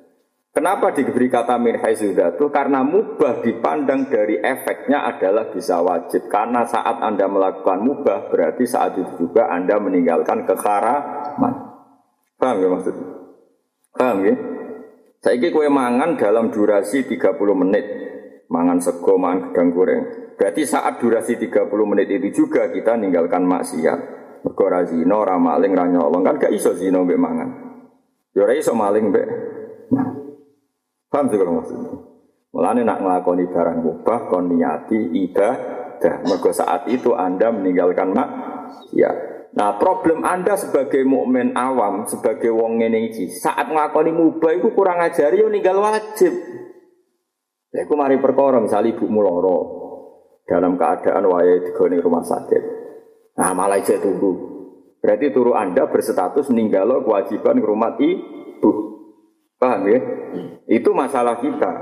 Kenapa 0.54 0.94
diberi 0.94 1.26
kata 1.26 1.58
min 1.58 1.82
haizudatu? 1.82 2.46
Karena 2.54 2.87
mubah 2.87 3.42
dipandang 3.42 4.06
dari 4.06 4.38
efeknya 4.38 5.02
adalah 5.02 5.50
bisa 5.50 5.82
wajib. 5.82 6.30
Karena 6.30 6.62
saat 6.62 7.02
Anda 7.02 7.26
melakukan 7.26 7.82
mubah, 7.82 8.30
berarti 8.30 8.62
saat 8.62 8.94
itu 8.94 9.26
juga 9.26 9.50
Anda 9.50 9.82
meninggalkan 9.82 10.46
keharaman. 10.46 11.54
Paham 12.38 12.56
ya 12.62 12.68
maksudnya? 12.70 13.06
Paham 13.99 14.18
ya? 14.23 14.34
Saya 15.26 15.50
kue 15.50 15.66
mangan 15.66 16.14
dalam 16.14 16.54
durasi 16.54 17.02
30 17.02 17.34
menit. 17.58 17.87
Mangan 18.46 18.78
sego, 18.78 19.18
mangan 19.18 19.50
gedang 19.50 19.75
goreng. 19.75 20.02
Berarti 20.38 20.62
saat 20.62 21.02
durasi 21.02 21.34
30 21.34 21.66
menit 21.82 22.06
itu 22.14 22.46
juga 22.46 22.70
kita 22.70 22.94
meninggalkan 22.94 23.42
maksiat. 23.42 23.99
Mergo 24.46 24.70
ramaling, 24.70 25.73
ranyolong. 25.75 26.23
Kan 26.23 26.38
gak 26.38 26.54
iso 26.54 26.78
mbek 26.78 27.18
mangan. 27.18 27.49
Ya 28.38 28.46
iso 28.54 28.70
maling 28.76 29.11
mbek. 29.11 29.26
Paham 31.14 31.30
sih 31.30 31.38
kalau 31.38 31.62
maksudnya? 31.62 31.94
Mulane 32.50 32.83
nak 32.83 32.99
ngelakoni 32.99 33.47
barang 33.47 33.78
mubah 33.87 34.21
kon 34.26 34.50
niati 34.50 35.14
ibadah. 35.14 36.26
Mergo 36.26 36.50
saat 36.50 36.90
itu 36.90 37.14
Anda 37.14 37.54
meninggalkan 37.54 38.11
mak 38.11 38.28
ya. 38.90 39.14
Nah, 39.54 39.78
problem 39.78 40.26
Anda 40.26 40.59
sebagai 40.59 41.06
mukmin 41.06 41.54
awam, 41.54 42.11
sebagai 42.11 42.50
wong 42.50 42.83
ngene 42.83 43.14
saat 43.30 43.71
nglakoni 43.71 44.11
mubah 44.11 44.59
itu 44.59 44.75
kurang 44.75 44.99
ajari 44.99 45.38
yo 45.38 45.47
ninggal 45.47 45.78
wajib. 45.78 46.35
Ya 47.71 47.87
iku 47.87 47.94
mari 47.94 48.18
perkara 48.18 48.59
misal 48.59 48.83
ibu 48.87 49.06
muloro 49.06 49.59
dalam 50.50 50.75
keadaan 50.75 51.30
wae 51.30 51.62
digone 51.62 52.02
rumah 52.02 52.26
sakit. 52.26 52.62
Nah, 53.38 53.54
malah 53.54 53.78
ijek 53.78 54.02
turu. 54.02 54.50
Berarti 54.99 55.30
turu 55.30 55.54
Anda 55.54 55.87
berstatus 55.87 56.50
ninggalo 56.50 57.06
kewajiban 57.06 57.62
rumah 57.62 57.94
ibu. 58.02 58.94
Paham 59.58 59.82
ya? 59.88 60.00
Itu 60.68 60.92
masalah 60.92 61.38
kita. 61.38 61.73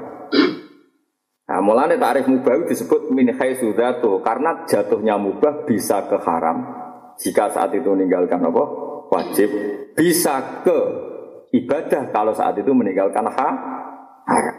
Nah, 1.53 1.61
mulanya 1.61 1.99
tarif 1.99 2.31
mubah 2.31 2.65
disebut 2.65 3.13
min 3.13 3.35
haisudatu 3.35 4.23
karena 4.25 4.65
jatuhnya 4.65 5.21
mubah 5.21 5.69
bisa 5.69 6.07
ke 6.09 6.17
haram. 6.23 6.65
Jika 7.21 7.53
saat 7.53 7.77
itu 7.77 7.93
meninggalkan 7.93 8.41
apa? 8.41 8.65
Wajib. 9.13 9.51
Bisa 9.93 10.65
ke 10.65 10.79
ibadah 11.53 12.09
kalau 12.09 12.33
saat 12.33 12.57
itu 12.57 12.73
meninggalkan 12.73 13.29
ha 13.29 13.49
haram. 14.25 14.57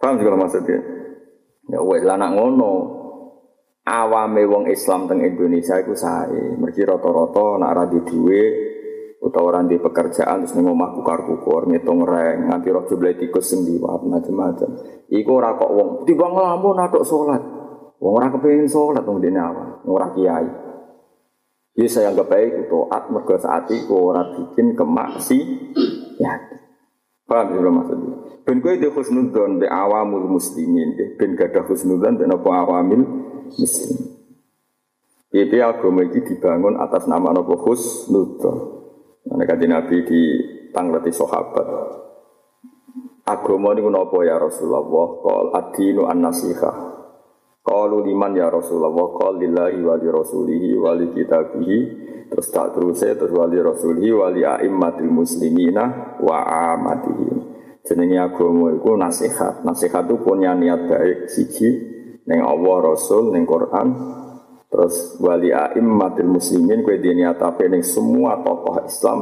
Paham 0.00 0.20
juga 0.20 0.36
maksudnya? 0.36 0.80
Ya 1.68 1.80
wes 1.80 2.04
lah 2.04 2.16
nak 2.20 2.36
ngono. 2.36 2.72
Awame 3.84 4.48
wong 4.48 4.64
Islam 4.72 5.04
teng 5.04 5.20
Indonesia 5.20 5.76
iku 5.76 5.92
sae. 5.92 6.56
Mergi 6.56 6.88
rata-rata 6.88 7.60
nak 7.60 7.72
ra 7.76 7.84
duwe 7.84 8.42
utawa 9.24 9.56
ora 9.56 9.60
di 9.64 9.80
pekerjaan 9.80 10.44
terus 10.44 10.52
ning 10.52 10.68
omah 10.68 10.92
kukar-kukur 11.00 11.64
ngitung 11.72 12.04
reng 12.04 12.52
nganti 12.52 12.68
roh 12.68 12.84
jumlah 12.84 13.16
tikus 13.16 13.56
liwat 13.56 14.04
macam-macam 14.04 14.70
iku 15.08 15.30
ora 15.40 15.56
kok 15.56 15.70
wong 15.72 15.88
timbang 16.04 16.36
ngelamun 16.36 16.76
atok 16.84 17.04
salat 17.08 17.40
wong 17.96 18.12
ora 18.20 18.28
kepengin 18.28 18.68
salat 18.68 19.00
wong 19.00 19.24
dene 19.24 19.40
awal 19.40 19.80
ora 19.88 20.12
kiai 20.12 20.64
Ya 21.74 21.90
saya 21.90 22.14
anggap 22.14 22.30
baik 22.30 22.70
at 22.70 23.10
mergo 23.10 23.34
saat 23.34 23.66
itu 23.74 23.90
ora 23.98 24.30
bikin 24.30 24.78
kemaksi 24.78 25.38
ya. 26.22 26.38
Paham 27.26 27.50
ya 27.50 27.66
maksudnya? 27.66 28.14
Ben 28.46 28.62
kowe 28.62 28.78
di 28.78 28.86
husnudzon 28.86 29.58
be 29.58 29.66
awamul 29.66 30.38
muslimin, 30.38 30.94
ben 31.18 31.34
gada 31.34 31.66
husnudzon 31.66 32.14
ben 32.14 32.30
apa 32.30 32.46
awamil 32.46 33.02
muslim. 33.58 33.96
Itu 35.34 35.56
agama 35.58 36.06
ini 36.06 36.22
dibangun 36.22 36.78
atas 36.78 37.10
nama 37.10 37.34
apa 37.34 37.54
husnudzon. 37.58 38.83
Nah, 39.24 39.44
kanjeng 39.48 39.72
Nabi 39.72 39.96
di 40.04 40.20
tangleti 40.68 41.08
sahabat. 41.08 41.66
Agama 43.24 43.72
niku 43.72 43.88
napa 43.88 44.20
ya 44.20 44.36
Rasulullah? 44.36 44.84
Qal 45.24 45.46
ad-dinu 45.56 46.04
an-nasihah. 46.04 46.76
Qalu 47.64 48.04
liman 48.04 48.36
ya 48.36 48.52
Rasulullah? 48.52 48.92
Qal 48.92 49.40
lillahi 49.40 49.80
wa 49.80 49.96
li 49.96 50.08
rasulihi 50.12 50.70
wa 50.76 50.92
li 50.92 51.08
kitabihi. 51.08 51.78
Terus 52.28 52.48
tak 52.52 52.76
terus 52.76 53.00
terus 53.00 53.32
wali 53.32 53.56
rasulihi 53.60 54.10
wa 54.12 54.28
li 54.28 54.44
a'immatil 54.44 55.08
muslimina 55.08 56.18
wa 56.20 56.44
amatihim. 56.76 57.36
Jenenge 57.84 58.20
agama 58.20 58.76
iku 58.76 58.96
nasihat. 58.96 59.64
Nasihat 59.64 60.04
itu 60.08 60.20
punya 60.20 60.52
niat 60.52 60.88
baik 60.88 61.32
siji 61.32 61.68
ning 62.24 62.40
Allah 62.40 62.76
Rasul 62.92 63.36
ning 63.36 63.44
Quran 63.44 63.88
Terus 64.74 65.22
wali 65.22 65.54
a'immatil 65.54 66.26
muslimin 66.26 66.82
kue 66.82 66.98
diniatape 66.98 67.70
ning 67.70 67.86
semua 67.86 68.42
tokoh 68.42 68.82
Islam 68.82 69.20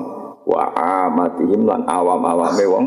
wa 0.49 0.73
amatihim 0.73 1.69
lan 1.69 1.85
awam-awame 1.85 2.65
wong. 2.65 2.87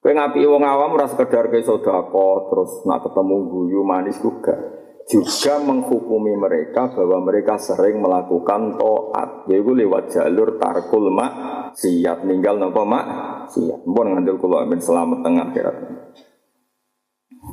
Kue 0.00 0.16
ngapi 0.16 0.40
wong 0.48 0.64
awam 0.64 0.96
ora 0.96 1.04
sekedar 1.04 1.52
ke 1.52 1.60
sodako 1.60 2.48
terus 2.48 2.80
nak 2.88 3.04
ketemu 3.04 3.44
guyu 3.44 3.84
manis 3.84 4.16
juga. 4.24 4.56
Juga 5.04 5.60
menghukumi 5.60 6.32
mereka 6.32 6.96
bahwa 6.96 7.28
mereka 7.28 7.60
sering 7.60 8.00
melakukan 8.00 8.80
toat. 8.80 9.52
Yaitu 9.52 9.76
lewat 9.76 10.08
jalur 10.08 10.56
tarkul 10.56 11.12
mak 11.12 11.32
siap 11.76 12.24
ninggal 12.24 12.56
nopo 12.56 12.88
mak 12.88 13.04
siap. 13.52 13.84
Mpun 13.84 14.16
ngandel 14.16 14.40
kula 14.40 14.64
amin 14.64 14.80
selamat 14.80 15.18
tengah 15.20 15.44
akhirat. 15.52 15.76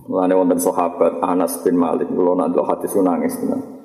Mulane 0.05 0.33
wonten 0.37 0.61
sahabat 0.61 1.17
Anas 1.25 1.57
bin 1.65 1.81
Malik, 1.81 2.05
kula 2.13 2.37
nak 2.37 2.53
delok 2.53 2.69
hadis 2.69 2.93
nangis 2.93 3.33
tenan. 3.41 3.75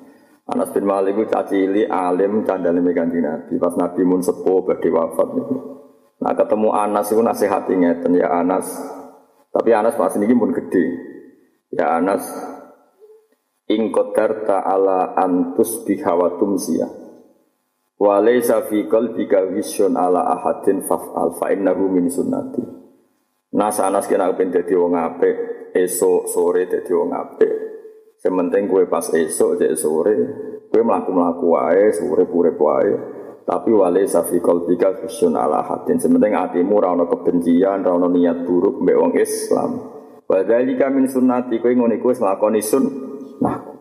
Anas 0.45 0.69
bin 0.75 0.85
Malik 0.85 1.17
itu 1.17 1.25
cacili 1.31 1.87
alim 1.87 2.43
candale 2.43 2.81
kanjeng 2.93 3.23
Nabi. 3.25 3.57
Pas 3.57 3.73
Nabi 3.73 4.01
mun 4.05 4.21
sepuh 4.21 4.67
badhe 4.67 4.89
wafat 4.91 5.27
niku. 5.33 5.55
Nah 6.21 6.33
ketemu 6.37 6.69
Anas 6.75 7.09
itu 7.09 7.21
nasihati 7.23 7.73
ngeten 7.73 8.19
ya 8.19 8.29
Anas. 8.29 8.67
Tapi 9.49 9.69
Anas 9.73 9.97
pas 9.97 10.13
niki 10.19 10.35
pun 10.37 10.53
gede. 10.53 10.85
Ya 11.73 11.97
Anas 11.97 12.21
ing 13.71 13.89
qadarta 13.95 14.61
ala 14.61 15.15
antus 15.15 15.87
bihawatum 15.87 16.59
sia. 16.59 16.85
Wa 18.01 18.19
laysa 18.19 18.65
fi 18.67 18.85
qalbika 18.89 19.45
ala 19.45 20.21
ahadin 20.35 20.83
faf'al 20.83 21.37
fa 21.37 21.53
innahu 21.53 21.87
min 21.89 22.09
sunnati. 22.09 22.80
Nas 23.51 23.83
Anas 23.83 24.07
kena 24.07 24.31
pengen 24.31 24.55
dadi 24.55 24.71
wong 24.79 24.95
apik, 24.95 25.35
esok 25.75 26.31
sore 26.31 26.71
jadi 26.71 26.91
wong 26.95 27.11
apik. 27.11 27.51
Sementing 28.15 28.71
kue 28.71 28.87
pas 28.87 29.03
esok 29.11 29.59
jadi 29.59 29.75
sore, 29.75 30.15
kue 30.71 30.79
melaku 30.79 31.11
melaku 31.11 31.45
wae, 31.51 31.91
sore 31.91 32.23
pure 32.31 32.55
wae. 32.55 32.91
Tapi 33.43 33.75
wale 33.75 34.07
safikol 34.07 34.63
tiga 34.69 34.95
fusion 35.03 35.35
ala 35.35 35.65
hatin. 35.67 35.99
Sementing 35.99 36.31
hatimu 36.31 36.79
rano 36.79 37.11
kebencian, 37.11 37.83
rano 37.83 38.07
niat 38.07 38.47
buruk 38.47 38.79
mbek 38.79 38.95
wong 38.95 39.11
Islam. 39.19 39.71
Wadhalika 40.31 40.87
min 40.87 41.11
sunnati 41.11 41.59
kue 41.59 41.75
ngene 41.75 41.99
kue 41.99 42.15
nglakoni 42.15 42.63
sun. 42.63 42.85
Nah, 43.43 43.71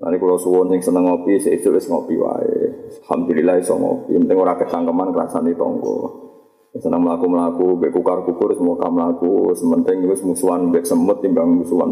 Nanti 0.00 0.16
kalau 0.16 0.40
suwon 0.40 0.72
yang 0.72 0.80
seneng 0.80 1.04
ngopi, 1.04 1.36
seisuk 1.36 1.76
wis 1.76 1.84
ngopi 1.84 2.16
wae. 2.16 2.88
Alhamdulillah 3.04 3.60
iso 3.60 3.76
ngopi. 3.76 4.16
Penting 4.16 4.38
ora 4.40 4.56
ketangkeman 4.56 5.12
kerasani 5.12 5.52
tonggo. 5.52 6.29
Senang 6.78 7.02
melaku 7.02 7.26
melaku, 7.26 7.66
bek 7.82 7.90
kukar 7.90 8.22
kukur 8.22 8.54
semua 8.54 8.78
kam 8.78 8.94
melaku. 8.94 9.50
Sementing 9.58 10.06
itu 10.06 10.14
musuhan 10.22 10.70
bek 10.70 10.86
semut 10.86 11.18
timbang 11.18 11.50
musuhan 11.50 11.90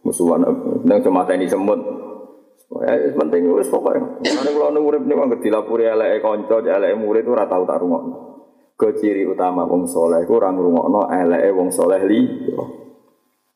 musuhan. 0.00 0.40
Yang 0.88 1.12
cuma 1.12 1.28
ini 1.28 1.44
semut. 1.44 1.80
Ya, 2.68 2.94
penting 3.16 3.48
itu 3.48 3.64
pokoknya. 3.72 4.20
Karena 4.24 4.50
kalau 4.52 4.70
nunggu 4.76 4.88
urip 4.92 5.02
nih 5.08 5.16
bang 5.16 5.28
dilapuri 5.40 5.84
elek 5.88 6.20
konco, 6.20 6.60
elek 6.60 6.96
murid 7.00 7.24
itu 7.24 7.32
rata 7.32 7.56
tak. 7.64 7.80
Keciri 8.78 9.24
utama 9.24 9.64
wong 9.64 9.88
soleh, 9.88 10.22
itu 10.22 10.32
orang 10.36 10.60
no 10.60 11.08
elek 11.08 11.48
wong 11.52 11.72
soleh 11.72 12.00
li. 12.04 12.20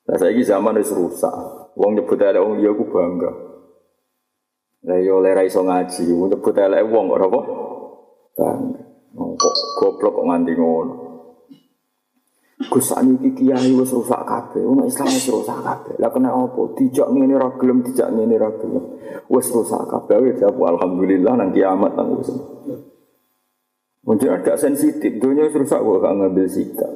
Nah 0.08 0.16
saya 0.16 0.32
ini 0.32 0.42
zaman 0.42 0.80
itu 0.80 0.96
rusak. 0.96 1.32
Wong 1.76 1.96
nyebut 1.96 2.20
wong 2.20 2.60
dia 2.60 2.72
aku 2.72 2.84
bangga. 2.88 3.30
Lah 4.82 4.98
yo 4.98 5.20
lera 5.20 5.44
iso 5.44 5.60
ngaji, 5.60 6.08
nyebut 6.08 6.56
elek 6.56 6.82
wong 6.88 7.04
kok 7.12 7.20
apa? 7.20 7.40
Bangga. 8.32 8.91
Oh, 9.12 9.36
kok 9.36 9.54
goblok 9.76 10.12
kok 10.16 10.26
nganti 10.28 10.52
ngono. 10.56 10.94
Gus 12.70 12.94
iki 12.94 13.30
kiai 13.34 13.74
wis 13.74 13.90
rusak 13.90 14.22
kabeh. 14.22 14.62
Wong 14.62 14.86
Islam 14.86 15.10
wis 15.10 15.26
rusak 15.26 15.58
kabeh. 15.60 15.94
Lah 15.98 16.10
kena 16.14 16.30
apa? 16.30 16.62
Dijak 16.78 17.10
ngene 17.10 17.34
ra 17.34 17.50
gelem, 17.58 17.82
dijak 17.82 18.14
ngene 18.14 18.36
ra 18.38 18.50
gelem. 18.54 18.84
Wis 19.26 19.50
rusak 19.50 19.82
kabeh. 19.90 20.16
Wis 20.22 20.38
jawab 20.38 20.78
alhamdulillah 20.78 21.34
nang 21.34 21.50
kiamat 21.50 21.92
nang 21.98 22.16
wis. 22.16 22.30
Mungkin 24.02 24.34
agak 24.34 24.58
sensitif, 24.58 25.18
dunia 25.18 25.46
wis 25.46 25.54
rusak 25.58 25.78
kok 25.78 26.02
gak 26.02 26.14
ngambil 26.14 26.46
sikap. 26.50 26.90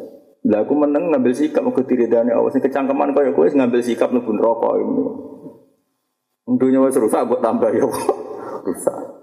Lah 0.46 0.62
aku 0.62 0.74
meneng 0.78 1.10
ngambil 1.10 1.34
sikap 1.34 1.62
mau 1.66 1.74
ketiridane 1.74 2.30
awas 2.30 2.54
sing 2.54 2.62
kecangkeman 2.62 3.10
kaya 3.10 3.34
kowe 3.34 3.46
ngambil 3.46 3.82
sikap 3.82 4.14
mlebu 4.14 4.30
neraka. 4.30 4.70
Dunia 6.46 6.78
wis 6.86 6.98
rusak 6.98 7.26
kok 7.26 7.42
tambah 7.42 7.74
ya 7.74 7.82
rusak. 8.66 9.15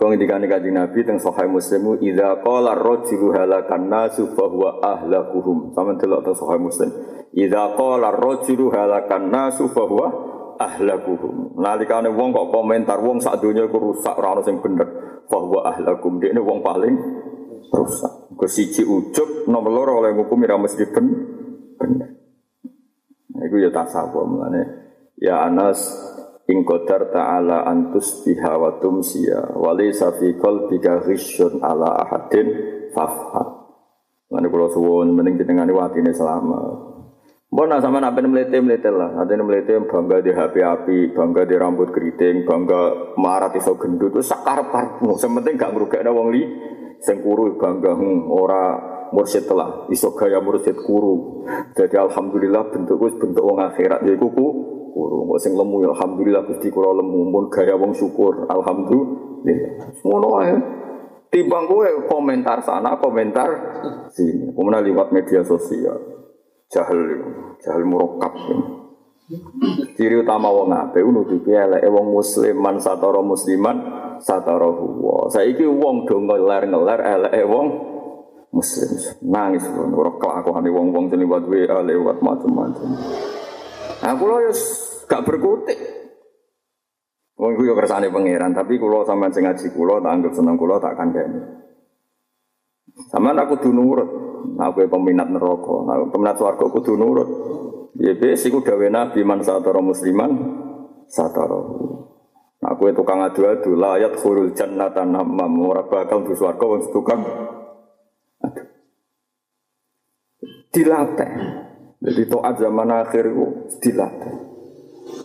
Kau 0.00 0.08
ngendikane 0.08 0.48
kanjeng 0.48 0.80
Nabi 0.80 1.04
teng 1.04 1.20
Sahih 1.20 1.44
Muslim 1.44 2.00
idza 2.00 2.40
qala 2.40 2.72
ar-rajulu 2.72 3.36
halakan 3.36 3.92
nasu 3.92 4.32
fa 4.32 4.48
huwa 4.48 4.80
ahlakuhum. 4.80 5.76
Sama 5.76 6.00
delok 6.00 6.24
teng 6.24 6.40
Sahih 6.40 6.56
Muslim. 6.56 6.88
Idza 7.36 7.76
qala 7.76 8.08
ar-rajulu 8.08 8.72
halakan 8.72 9.28
nasu 9.28 9.68
fa 9.68 9.84
huwa 9.84 10.08
ahlakuhum. 10.56 11.60
Nalikane 11.60 12.08
wong 12.16 12.32
kok 12.32 12.48
komentar 12.48 12.96
wong 12.96 13.20
sak 13.20 13.44
donya 13.44 13.68
iku 13.68 13.76
rusak 13.76 14.16
ora 14.16 14.40
ono 14.40 14.40
sing 14.40 14.64
bener. 14.64 14.88
Fa 15.28 15.36
huwa 15.36 15.68
ahlakum. 15.68 16.16
Dekne 16.16 16.40
wong 16.40 16.64
paling 16.64 16.96
rusak. 17.68 18.32
Siji 18.48 18.88
ujug 18.88 19.52
nomor 19.52 19.68
loro 19.68 19.92
oleh 20.00 20.16
hukum 20.16 20.40
ora 20.48 20.56
mesti 20.56 20.88
ben 20.88 21.06
bener. 21.76 22.08
Nah, 23.36 23.42
iku 23.44 23.60
ya 23.60 23.68
tasawuf 23.68 24.24
mulane. 24.24 24.64
Ya 25.20 25.44
Anas 25.44 25.84
ing 26.50 26.66
qadar 26.66 27.14
ta'ala 27.14 27.62
antus 27.70 28.26
biha 28.26 28.58
wa 28.58 28.82
tumsiya 28.82 29.54
wa 29.54 29.70
laysa 29.70 30.10
fi 30.18 30.34
qalbika 30.34 31.06
ghisyun 31.06 31.62
ala 31.62 32.02
ahadin 32.02 32.48
fafhat 32.90 33.60
Lan 34.30 34.46
kula 34.46 34.70
suwun 34.70 35.10
mending 35.10 35.42
jenengane 35.42 35.74
watine 35.74 36.14
selamat. 36.14 36.86
Mbok 37.50 37.66
nak 37.66 37.82
sampean 37.82 38.06
ape 38.06 38.22
mlete-mlete 38.22 38.94
lah, 38.94 39.18
ate 39.18 39.34
mlete 39.34 39.74
bangga 39.90 40.22
di 40.22 40.30
HP 40.30 40.62
api, 40.62 40.98
bangga 41.10 41.42
di 41.50 41.58
rambut 41.58 41.90
keriting, 41.90 42.46
bangga 42.46 43.10
marat 43.18 43.58
iso 43.58 43.74
gendut, 43.74 44.14
itu 44.14 44.22
sakarep-karepmu. 44.22 45.18
Sementing 45.18 45.58
gak 45.58 45.74
ngrugekno 45.74 46.14
wong 46.14 46.30
li 46.30 46.46
sing 47.02 47.26
kuru 47.26 47.58
bangga 47.58 47.98
hmm, 47.98 48.30
ora 48.30 48.62
mursyid 49.10 49.50
telah 49.50 49.90
iso 49.90 50.14
gaya 50.14 50.38
mursyid 50.38 50.78
kuru. 50.78 51.42
Jadi 51.74 51.98
alhamdulillah 51.98 52.70
bentukku 52.70 53.18
bentuk 53.18 53.42
wong 53.42 53.58
akhirat 53.66 54.06
yaiku 54.06 54.30
ku 54.30 54.46
syukur. 54.90 55.10
Sing 55.40 55.56
lemu 55.56 55.88
ya 55.88 55.96
alhamdulillah 55.96 56.44
Gusti 56.44 56.68
kula 56.68 56.92
lemu 57.00 57.32
mun 57.32 57.48
gaya 57.48 57.72
wong 57.74 57.96
syukur. 57.96 58.44
Alhamdulillah. 58.44 59.96
Ngono 60.04 60.28
ae. 60.44 60.54
Timbang 61.30 61.70
kowe 61.70 61.86
komentar 62.10 62.58
sana, 62.60 62.98
komentar 62.98 63.48
sini. 64.10 64.50
Kemudian 64.52 64.82
lewat 64.82 65.14
media 65.14 65.40
sosial. 65.46 65.96
Jahil, 66.68 67.00
jahil 67.62 67.86
murokap. 67.86 68.34
Ciri 69.94 70.18
utama 70.18 70.50
wong 70.50 70.74
apik 70.74 71.06
nutupi 71.06 71.54
eleke 71.54 71.86
wong 71.86 72.18
musliman 72.18 72.82
satara 72.82 73.22
musliman 73.22 73.78
satara 74.18 74.66
huwa. 74.74 75.30
Saiki 75.30 75.62
wong 75.70 76.02
do 76.10 76.18
ngeler-ngeler 76.18 76.98
eleke 76.98 77.42
wong 77.46 77.66
muslim. 78.50 78.90
Nangis 79.22 79.62
ora 79.70 80.10
kelakuane 80.18 80.66
wong-wong 80.66 81.14
sing 81.14 81.22
lewat 81.22 81.46
WA 81.46 81.78
lewat 81.86 82.18
macam-macam. 82.18 82.90
Aku 84.02 84.22
loh 84.26 84.40
ya 84.42 84.54
gak 85.10 85.26
berkutik. 85.26 85.78
Wong 87.34 87.56
iku 87.56 87.72
yo 87.72 87.74
kersane 87.74 88.12
pangeran, 88.12 88.54
tapi 88.54 88.78
kula 88.78 89.02
sampean 89.02 89.32
sing 89.34 89.48
ngaji 89.48 89.66
kula 89.72 89.98
tak 90.04 90.12
anggap 90.12 90.32
seneng 90.36 90.54
kula 90.60 90.76
tak 90.78 90.94
kandhani. 90.94 91.40
Sampeyan 93.10 93.42
aku 93.42 93.58
kudu 93.58 93.70
nurut. 93.74 94.10
Aku 94.60 94.84
peminat 94.88 95.28
neraka, 95.32 95.76
aku 95.88 96.04
peminat 96.12 96.36
swarga 96.36 96.64
kudu 96.68 97.00
nurut. 97.00 97.28
Ya 97.96 98.12
wis 98.12 98.44
iku 98.44 98.60
dawe 98.60 98.86
Nabi 98.92 99.24
man 99.24 99.40
satara 99.40 99.80
musliman 99.80 100.30
satara. 101.08 101.60
Nah, 102.60 102.76
Aku 102.76 102.92
tukang 102.92 103.24
adu-adu, 103.24 103.72
layat 103.72 104.20
khurul 104.20 104.52
jannata 104.52 105.00
namam, 105.08 105.64
ora 105.64 105.88
bakal 105.88 106.28
di 106.28 106.36
swarga 106.36 106.60
wong 106.60 106.92
tukang 106.92 107.24
adu. 108.44 108.62
Dilatih. 110.68 111.32
Jadi 112.04 112.22
toat 112.28 112.54
zaman 112.60 112.92
akhir 113.00 113.32
itu 113.32 113.44
dilatih. 113.80 114.49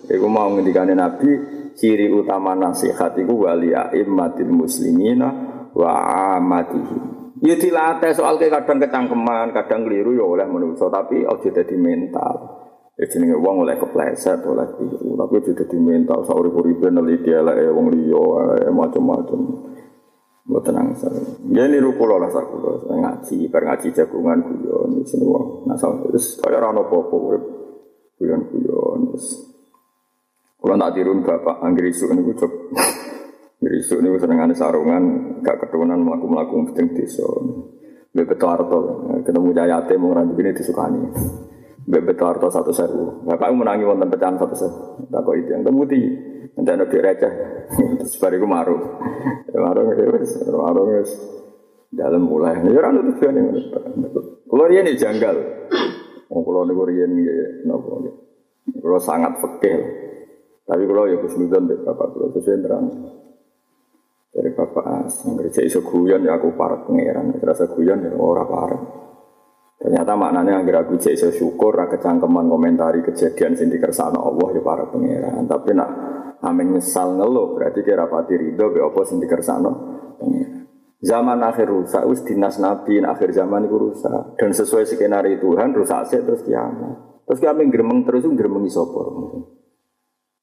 Iku 0.05 0.27
mau 0.29 0.53
ngendikane 0.53 0.93
Nabi, 0.93 1.31
ciri 1.75 2.07
utama 2.13 2.55
nasihat 2.55 3.17
itu 3.19 3.33
wali 3.33 3.75
a'immatil 3.75 4.49
muslimina 4.49 5.29
wa 5.75 5.91
amatihi. 6.37 6.97
Ya 7.43 7.59
dilatih 7.59 8.15
soal 8.15 8.39
ke 8.39 8.47
kadang 8.47 8.79
kecangkeman, 8.79 9.51
kadang 9.51 9.83
keliru 9.83 10.15
ya 10.15 10.23
oleh 10.23 10.47
manusia, 10.47 10.87
tapi 10.87 11.27
ojo 11.27 11.51
jadi 11.51 11.75
mental. 11.75 12.63
Ya 12.95 13.11
jenenge 13.11 13.35
wong 13.35 13.67
oleh 13.67 13.75
kepleset, 13.75 14.39
oleh 14.47 14.71
keliru, 14.71 15.19
tapi 15.19 15.33
ojo 15.43 15.51
jadi 15.51 15.77
mental, 15.77 16.23
sauri-uripe 16.23 16.87
neliti 16.87 17.35
eleke 17.35 17.67
wong 17.75 17.91
liya, 17.91 18.71
macam-macam. 18.71 19.39
Mbok 20.45 20.61
tenang 20.61 20.93
saya. 20.93 21.17
Ya 21.49 21.65
niru 21.65 21.97
kula 21.97 22.21
lah 22.21 22.29
sak 22.29 22.45
kula 22.53 22.77
ngaji, 22.85 23.49
bar 23.49 23.65
ngaji 23.65 23.87
jagungan 23.89 24.45
guyon 24.45 25.01
sini 25.01 25.25
wong. 25.25 25.65
Nah, 25.65 25.75
wis 26.13 26.37
kaya 26.37 26.61
ora 26.61 26.69
ono 26.69 26.85
apa-apa 26.85 27.15
urip 27.17 27.43
guyon-guyon 28.21 29.09
wis. 29.09 29.54
Kula 30.65 30.81
tak 30.81 30.97
tirun 30.97 31.21
bapak 31.21 31.61
anggere 31.61 31.93
isuk 31.93 32.09
niku 32.17 32.33
cep. 32.33 32.49
Anggere 33.61 33.77
isuk 33.85 34.01
niku 34.01 34.17
senengane 34.17 34.57
sarungan, 34.57 35.37
gak 35.45 35.61
keturunan 35.61 36.01
mlaku-mlaku 36.01 36.73
penting 36.73 36.97
desa. 36.97 37.21
Mbek 38.17 38.33
beto 38.33 38.49
arto, 38.49 38.79
ketemu 39.21 39.53
jayate 39.53 39.93
mau 40.01 40.17
ora 40.17 40.25
begini 40.25 40.57
disukani. 40.57 41.05
Mbek 41.85 42.01
beto 42.01 42.25
arto 42.25 42.49
satu 42.49 42.73
sewu. 42.73 43.29
Bapak 43.29 43.53
menangi 43.53 43.85
wonten 43.85 44.09
pecahan 44.09 44.41
satu 44.41 44.55
sewu. 44.57 45.05
Tak 45.05 45.21
kok 45.21 45.37
itu 45.37 45.53
yang 45.53 45.61
temuti. 45.61 46.01
Nanti 46.57 46.69
ada 46.73 46.89
di 46.89 46.97
receh, 46.97 47.33
terus 47.99 48.15
bariku 48.15 48.47
maru, 48.47 48.79
ya 49.51 49.59
maru 49.59 49.91
ya 49.91 50.07
wes, 50.07 50.39
maru 50.47 50.81
wes, 50.87 51.11
dalam 51.91 52.31
mulai, 52.31 52.63
ya 52.63 52.79
orang 52.79 53.03
itu 53.03 53.11
juga 53.19 53.29
nih, 53.35 53.43
kalau 54.47 54.65
dia 54.71 54.81
nih 54.87 54.95
janggal, 54.95 55.35
kalau 56.31 56.63
dia 56.87 57.05
nih, 57.11 57.27
nopo 57.67 58.07
kalau 58.79 58.99
sangat 59.03 59.35
fakir, 59.43 60.04
tapi 60.65 60.83
kalau 60.89 61.05
ya 61.05 61.21
kesulitan 61.21 61.69
deh 61.69 61.77
bapak 61.85 62.07
kalau 62.09 62.33
sesuai 62.33 62.57
terang, 62.65 62.85
dari 64.35 64.51
bapak 64.51 64.85
as, 65.05 65.23
ngerjain 65.23 65.69
iso 65.69 65.79
guyon 65.85 66.25
ya 66.25 66.35
aku 66.35 66.57
parek 66.57 66.89
pangeran, 66.89 67.37
terasa 67.39 67.71
guyon 67.71 68.03
ya 68.03 68.11
orang 68.17 68.49
parek. 68.49 68.81
Ternyata 69.79 70.11
maknanya 70.17 70.65
agar 70.65 70.89
aku 70.89 70.97
cek 70.97 71.13
iso 71.15 71.29
syukur, 71.29 71.77
kecangkeman 71.77 72.49
komentari 72.49 73.05
kejadian 73.05 73.53
sing 73.53 73.69
dikersano 73.69 74.19
Allah 74.19 74.47
ya 74.57 74.61
para 74.65 74.89
pangeran. 74.89 75.45
Tapi 75.45 75.69
nak 75.77 75.89
amin 76.41 76.75
nyesal 76.75 77.13
ngeluh 77.15 77.53
berarti 77.53 77.79
kira 77.85 78.09
pati 78.09 78.33
ridho 78.33 78.65
be 78.73 78.81
apa 78.81 78.99
sing 79.05 79.21
dikersano 79.21 79.71
pangeran. 80.17 80.65
Zaman 81.05 81.39
akhir 81.45 81.69
rusak 81.69 82.03
wis 82.09 82.25
dinas 82.25 82.57
nabi 82.57 82.97
akhir 83.05 83.29
zaman 83.37 83.69
itu 83.69 83.77
rusak 83.77 84.41
dan 84.41 84.49
sesuai 84.49 84.89
skenario 84.89 85.37
Tuhan 85.37 85.77
rusak 85.77 86.09
sih 86.09 86.25
terus 86.25 86.41
kiamat. 86.41 87.23
Terus 87.29 87.39
kami 87.39 87.69
gremeng 87.69 88.01
terus 88.01 88.25
gremengi 88.25 88.73
sapa? 88.73 89.01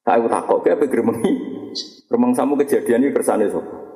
Aku 0.03 0.27
takut 0.27 0.59
kayak 0.67 0.83
apa 0.83 0.85
gremengi? 0.91 1.31
Gremeng 2.11 2.35
samu 2.35 2.59
kejadian 2.59 3.07
ini 3.07 3.15
kersane 3.15 3.47
sapa? 3.47 3.95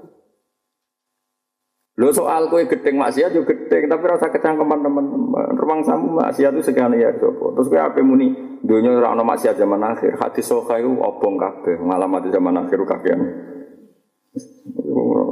Lo 1.98 2.14
soal 2.14 2.48
kue 2.48 2.70
gedeng 2.70 3.02
maksiat 3.02 3.34
yo 3.34 3.42
gedeng, 3.44 3.90
tapi 3.90 4.04
rasa 4.06 4.30
kecangkeman 4.30 4.86
teman-teman. 4.86 5.58
Ruang 5.58 5.82
samu 5.84 6.16
maksiat 6.16 6.56
itu 6.56 6.64
sekian 6.64 6.96
ya 6.96 7.12
sopo. 7.18 7.58
Terus 7.58 7.68
kue 7.68 7.82
apa 7.82 8.00
muni 8.06 8.32
dunia 8.64 8.96
orang 9.02 9.26
maksiat 9.26 9.60
zaman 9.60 9.84
akhir. 9.84 10.16
Hati 10.16 10.40
sokai 10.40 10.86
itu 10.86 10.94
obong 10.96 11.36
kabeh. 11.36 11.82
Ngalamat 11.82 12.30
zaman 12.32 12.56
akhir 12.56 12.80
kakean. 12.86 13.22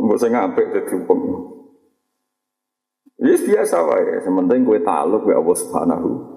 Mbok 0.05 0.17
sing 0.17 0.33
apik 0.35 0.73
dadi 0.73 0.91
hukum. 0.91 1.19
Ini 3.15 3.31
biasa 3.31 3.79
wae, 3.85 4.19
sementing 4.25 4.67
kue 4.67 4.83
taluk 4.83 5.23
kue 5.23 5.33
Allah 5.37 5.55
Subhanahu 5.55 6.35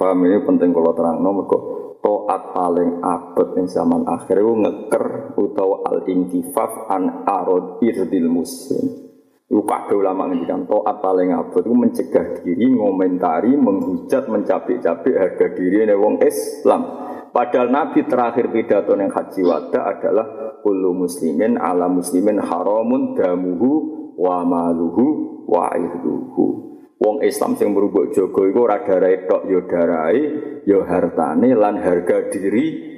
wa 0.00 0.16
ini 0.16 0.38
penting 0.48 0.72
kalau 0.72 0.96
terang 0.96 1.20
nomor 1.20 1.44
kok 1.44 1.62
toat 2.00 2.56
paling 2.56 3.04
abad 3.04 3.48
yang 3.60 3.68
zaman 3.68 4.08
akhir 4.08 4.40
itu 4.40 4.52
ngeker 4.56 5.04
utawa 5.36 5.84
al 5.84 6.00
intifaf 6.08 6.88
an 6.88 7.28
arod 7.28 7.80
irdil 7.84 8.28
muslim. 8.28 9.12
Itu 9.50 9.66
kado 9.66 9.98
ulama 9.98 10.30
ngendikan 10.30 10.64
toat 10.64 10.96
paling 11.04 11.36
abad 11.36 11.62
itu 11.62 11.74
mencegah 11.76 12.26
diri, 12.40 12.70
ngomentari, 12.72 13.52
menghujat, 13.52 14.30
mencabik-cabik 14.30 15.14
harga 15.14 15.46
diri 15.52 15.84
ini 15.84 15.94
wong 15.98 16.22
Islam. 16.24 16.82
Padahal 17.30 17.70
Nabi 17.70 18.06
terakhir 18.06 18.50
pidato 18.50 18.94
yang 18.98 19.10
haji 19.10 19.42
wada 19.46 19.86
adalah 19.86 20.26
kullu 20.66 20.94
muslimin 20.94 21.58
ala 21.58 21.86
muslimin 21.86 22.42
haramun 22.42 23.14
damuhu 23.14 23.70
wa 24.18 24.42
maluhu 24.42 25.06
wa 25.46 25.70
irduhu. 25.74 26.69
Wong 27.00 27.24
Islam 27.24 27.56
sing 27.56 27.72
merubuk 27.72 28.12
jogo 28.12 28.44
iku 28.44 28.68
ora 28.68 28.84
darahe 28.84 29.24
tok 29.24 29.48
ya 29.48 29.64
darahe 29.64 30.22
ya 30.68 30.84
hartane 30.84 31.56
lan 31.56 31.80
harga 31.80 32.28
diri. 32.28 32.92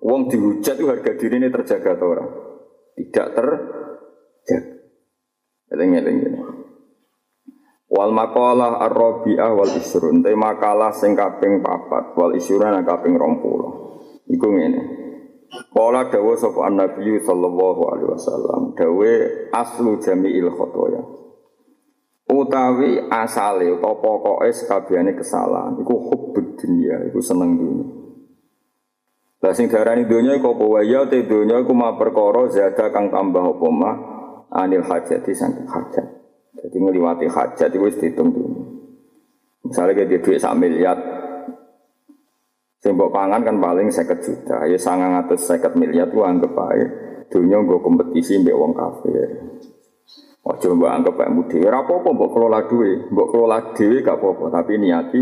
Wong 0.00 0.28
dihujat 0.28 0.76
itu 0.76 0.86
harga 0.92 1.12
ini 1.16 1.48
terjaga 1.48 1.96
atau 1.96 2.08
ora? 2.12 2.24
Tidak 3.00 3.26
terjaga. 3.32 4.58
Eling-eling 5.70 6.18
Wal 7.90 8.14
makalah 8.14 8.78
ar-rabi'ah 8.86 9.50
wal 9.50 9.72
isrun. 9.74 10.22
Te 10.22 10.30
makalah 10.36 10.94
sing 10.94 11.18
kaping 11.18 11.58
papat 11.58 12.14
wal 12.14 12.36
isrun 12.38 12.76
kaping 12.86 13.18
20. 13.18 14.30
Iku 14.30 14.46
ngene. 14.46 14.82
Kala 15.74 16.06
dawuh 16.06 16.38
sapa 16.38 16.70
Nabi 16.70 17.18
sallallahu 17.18 17.82
alaihi 17.90 18.10
wasallam, 18.14 18.78
dawuh 18.78 19.50
aslu 19.50 19.98
jami'il 19.98 20.46
khotoya. 20.54 21.19
Utawi 22.30 23.10
asale 23.10 23.74
utawa 23.74 23.98
pokoke 23.98 24.54
sakabehane 24.54 25.18
kesalahan 25.18 25.74
iku 25.82 25.98
hubbud 25.98 26.54
dunya, 26.54 27.10
iku 27.10 27.18
seneng 27.18 27.58
dunya. 27.58 27.86
Lah 29.40 29.50
sing 29.56 29.66
diarani 29.66 30.06
dunya 30.06 30.38
iku 30.38 30.54
apa 30.54 30.64
wae 30.78 30.86
ya 30.86 31.10
te 31.10 31.26
dunya 31.26 31.58
iku 31.58 31.74
ma 31.74 31.98
perkara 31.98 32.46
zada 32.52 32.92
kang 32.94 33.10
tambah 33.10 33.40
apa 33.40 33.66
mah 33.72 33.96
anil 34.52 34.86
hajati 34.86 35.32
saking 35.34 35.66
hajat. 35.66 36.06
Jadi 36.60 36.76
ngliwati 36.76 37.26
hajat 37.26 37.72
itu 37.72 37.82
wis 37.82 37.98
dihitung 37.98 38.30
dunya. 38.30 38.62
Misalnya 39.66 39.92
kayak 39.96 40.22
duit 40.22 40.38
sak 40.38 40.54
miliar, 40.54 40.98
sing 42.80 42.96
mbok 42.96 43.12
pangan 43.12 43.44
kan 43.44 43.56
paling 43.60 43.92
50 43.92 44.24
juta, 44.24 44.56
ya 44.70 44.78
950 44.78 45.76
miliar 45.76 46.08
tuh 46.08 46.24
anggap 46.24 46.52
ae 46.72 46.84
dunya 47.28 47.60
nggo 47.60 47.80
kompetisi 47.84 48.40
mbek 48.40 48.56
wong 48.56 48.72
kafir. 48.72 49.28
Ojo 50.40 50.72
mbok 50.72 50.88
anggap 50.88 51.14
kayak 51.20 51.32
mudi. 51.36 51.60
Ora 51.60 51.84
apa-apa 51.84 52.16
mbok 52.16 52.30
kelola 52.32 52.64
duwe, 52.64 53.12
mbok 53.12 53.28
kelola 53.28 53.58
dhewe 53.76 54.00
gak 54.00 54.16
apa-apa, 54.16 54.44
tapi 54.48 54.80
niati 54.80 55.20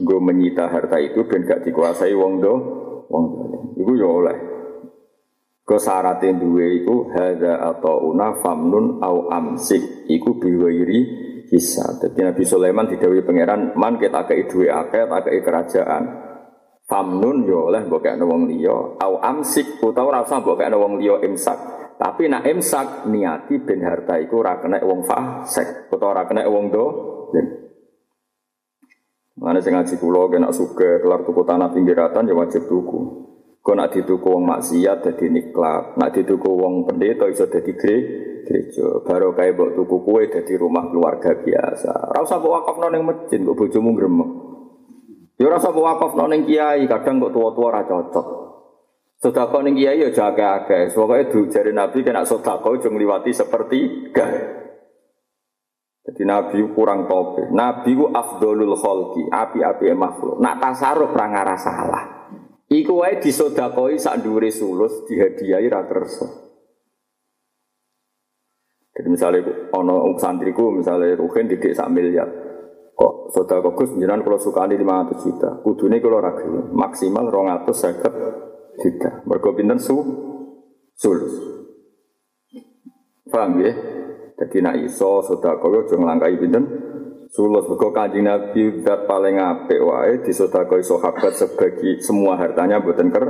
nggo 0.00 0.16
menyita 0.24 0.72
harta 0.72 0.96
itu 0.96 1.20
ben 1.28 1.44
gak 1.44 1.68
dikuasai 1.68 2.16
wong 2.16 2.40
do, 2.40 2.54
wong 3.12 3.24
dolim. 3.36 3.62
Iku 3.76 3.92
ya 3.92 4.08
oleh. 4.08 4.38
Ke 5.64 5.76
syaratnya 5.76 6.40
duwe 6.40 6.80
iku 6.80 7.12
atau 7.12 8.08
una 8.08 8.40
famnun 8.40 9.00
au 9.04 9.28
amsik 9.28 10.08
iku 10.08 10.40
biwairi 10.40 11.00
bisa. 11.48 12.00
Jadi 12.00 12.20
Nabi 12.24 12.44
Sulaiman 12.44 12.88
didawi 12.88 13.20
pangeran 13.24 13.76
man 13.76 14.00
kita 14.00 14.24
kei 14.24 14.48
duwe 14.48 14.72
akeh 14.72 15.04
tak 15.08 15.28
kerajaan. 15.44 16.04
Famnun 16.84 17.48
yo 17.48 17.72
oleh 17.72 17.84
mbok 17.84 18.04
kene 18.04 18.24
wong 18.28 18.48
au 19.00 19.14
amsik 19.20 19.80
utawa 19.80 20.20
usah 20.20 20.40
mbok 20.40 20.56
kene 20.60 20.76
wong 20.76 21.00
liya 21.00 21.20
imsak. 21.24 21.56
Tapi 21.94 22.26
nak 22.26 22.42
imsak 22.42 23.06
niati 23.06 23.62
ben 23.62 23.86
harta 23.86 24.18
iku 24.18 24.42
ora 24.42 24.58
kena 24.58 24.82
wong 24.82 25.06
fasik 25.06 25.88
utawa 25.94 26.20
ora 26.20 26.22
kena 26.26 26.42
wong 26.50 26.74
do. 26.74 26.86
Mana 29.38 29.58
sing 29.58 29.74
ngaji 29.74 29.98
kula 29.98 30.30
kena 30.30 30.50
suka 30.50 31.02
kelar 31.02 31.26
tuku 31.26 31.42
tanah 31.42 31.70
pinggiratan 31.70 32.30
ya 32.30 32.34
wajib 32.34 32.66
tuku. 32.70 33.24
Kau 33.64 33.72
nak 33.72 33.96
dituku 33.96 34.28
wong 34.28 34.44
maksiat 34.44 35.08
dadi 35.08 35.32
niklat, 35.32 35.96
nak 35.96 36.12
dituku 36.12 36.52
wong 36.52 36.84
pendeta 36.84 37.24
iso 37.32 37.48
dadi 37.48 37.72
gereja. 37.72 39.00
Baru 39.00 39.32
kayak 39.32 39.56
mbok 39.56 39.70
tuku 39.72 39.96
kue 40.04 40.28
dadi 40.28 40.52
rumah 40.60 40.92
keluarga 40.92 41.32
biasa. 41.32 42.12
Ora 42.12 42.28
usah 42.28 42.44
mbok 42.44 42.52
wakafno 42.60 42.86
ning 42.92 43.02
masjid, 43.08 43.40
kok 43.40 43.56
bojomu 43.56 43.96
gremeng. 43.96 44.30
Ya 45.40 45.48
ora 45.48 45.56
usah 45.56 45.72
mbok 45.72 45.86
wakafno 45.96 46.28
ning 46.28 46.44
kiai, 46.44 46.84
kadang 46.84 47.24
kok 47.24 47.32
tua-tua 47.32 47.66
ora 47.72 47.82
cocok. 47.88 48.26
Sodako 49.24 49.64
ning 49.64 49.72
kiai 49.72 50.04
ya 50.04 50.12
jaga 50.12 50.60
akeh. 50.60 50.92
Pokoke 50.92 51.32
du 51.32 51.48
jari 51.48 51.72
Nabi 51.72 52.04
kena 52.04 52.28
sodako 52.28 52.76
aja 52.76 52.92
ngliwati 52.92 53.32
seperti 53.32 54.12
gak. 54.12 54.28
Jadi 56.04 56.28
Nabi 56.28 56.60
kurang 56.76 57.08
tope. 57.08 57.48
Nabi 57.48 57.96
ku 57.96 58.12
afdolul 58.12 58.76
kholki, 58.76 59.24
api-api 59.32 59.96
makhluk. 59.96 60.36
Nak 60.44 60.60
tasaruf 60.60 61.16
ra 61.16 61.32
ngara 61.32 61.56
salah. 61.56 62.04
Iku 62.68 63.00
wae 63.00 63.16
disodakoi 63.16 63.96
sak 63.96 64.20
dhuwure 64.20 64.52
sulus 64.52 65.08
dihadiahi 65.08 65.72
ra. 65.72 65.88
Jadi 68.92 69.08
misalnya 69.08 69.72
ono 69.72 70.20
santriku 70.20 70.68
misalnya 70.68 71.16
Ruhin 71.16 71.48
didik 71.48 71.72
sak 71.72 71.88
miliar. 71.88 72.28
Kok 72.92 73.32
sodako 73.32 73.72
Gus 73.72 73.96
jenengan 73.96 74.20
kalau 74.20 74.36
sukani 74.36 74.76
500 74.76 75.16
juta. 75.24 75.50
Kudune 75.64 75.96
kalau 76.04 76.20
ra 76.20 76.36
maksimal 76.76 77.32
250 77.32 78.53
juta. 78.78 79.22
Mergo 79.26 79.54
pinten 79.54 79.78
su 79.78 79.96
sulus. 80.94 81.34
Paham 83.28 83.62
ya? 83.62 83.72
Jadi 84.34 84.56
nak 84.62 84.76
iso 84.82 85.22
sedekah 85.22 85.70
yo 85.70 85.80
aja 85.86 85.94
nglangkai 85.94 86.36
pinten 86.38 86.64
sulus. 87.30 87.66
Mergo 87.70 87.94
Kanjeng 87.94 88.26
Nabi 88.26 88.82
zat 88.82 89.06
paling 89.06 89.38
apik 89.38 89.80
wae 89.80 90.22
disedekahi 90.22 90.82
sahabat 90.82 91.32
sebagi 91.34 92.02
semua 92.02 92.38
hartanya 92.38 92.82
mboten 92.82 93.10
ker 93.14 93.24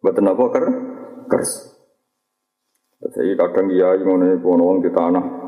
mboten 0.00 0.28
apa 0.28 0.44
ker 0.52 0.64
kers. 1.28 1.52
Jadi 3.04 3.36
kadang 3.36 3.68
iya 3.68 3.92
ngono 4.00 4.32
iku 4.32 4.56
wong 4.56 4.80
di 4.80 4.88
tanah. 4.88 5.44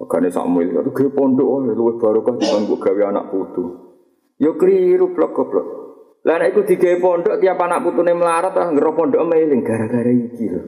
Regane 0.00 0.32
sak 0.32 0.48
mil, 0.48 0.64
itu 0.72 0.90
ge 0.96 1.12
pondok 1.12 1.44
wae 1.44 1.76
luwih 1.76 2.00
barokah 2.00 2.32
dibanding 2.40 2.80
gawe 2.80 3.02
anak 3.12 3.28
putu. 3.28 3.64
Yo 4.40 4.56
keliru 4.56 5.12
blok 5.12 5.36
goblok. 5.36 5.66
Lah 6.20 6.36
nek 6.36 6.52
iku 6.52 6.60
digawe 6.68 6.96
pondok 7.00 7.40
tiap 7.40 7.56
anak 7.56 7.80
putune 7.80 8.12
melarat 8.12 8.52
ah 8.52 8.68
ngero 8.68 8.92
pondok 8.92 9.24
meling 9.24 9.64
gara-gara 9.64 10.12
iki 10.12 10.52
lho. 10.52 10.62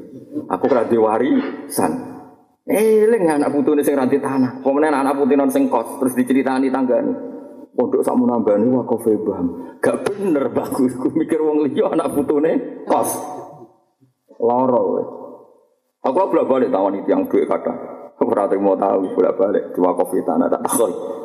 Aku 0.48 0.64
ora 0.72 0.88
warisan. 0.88 1.92
Eling 2.64 3.28
anak 3.28 3.52
putune 3.52 3.84
sing 3.84 3.92
ranti 3.92 4.16
tanah. 4.16 4.64
Pemene 4.64 4.88
anak 4.88 5.12
putune 5.12 5.44
sing 5.52 5.68
kos 5.68 6.00
terus 6.00 6.16
diceritani 6.16 6.72
tanggane. 6.72 7.12
Pondok 7.76 8.00
sakmu 8.00 8.24
nambani 8.24 8.64
wakaf 8.72 9.04
bam. 9.20 9.76
Gak 9.84 10.08
bener 10.08 10.48
bagus. 10.56 10.96
Ku 10.96 11.12
mikir 11.12 11.44
wong 11.44 11.68
liya 11.68 11.92
anak 11.92 12.16
putune 12.16 12.84
kos. 12.88 13.12
Loro 14.40 14.80
kowe. 14.80 15.04
Aku 16.02 16.18
bolak 16.32 16.48
balik 16.48 16.72
tawani 16.72 17.04
tiang 17.04 17.28
duit 17.28 17.44
kata. 17.44 17.92
Ora 18.24 18.48
mau 18.56 18.78
tahu 18.78 19.12
bolak 19.18 19.36
balik 19.36 19.64
dua 19.76 19.92
kopi 19.92 20.24
tanah 20.24 20.48
tak 20.48 20.64
takoi. 20.64 21.21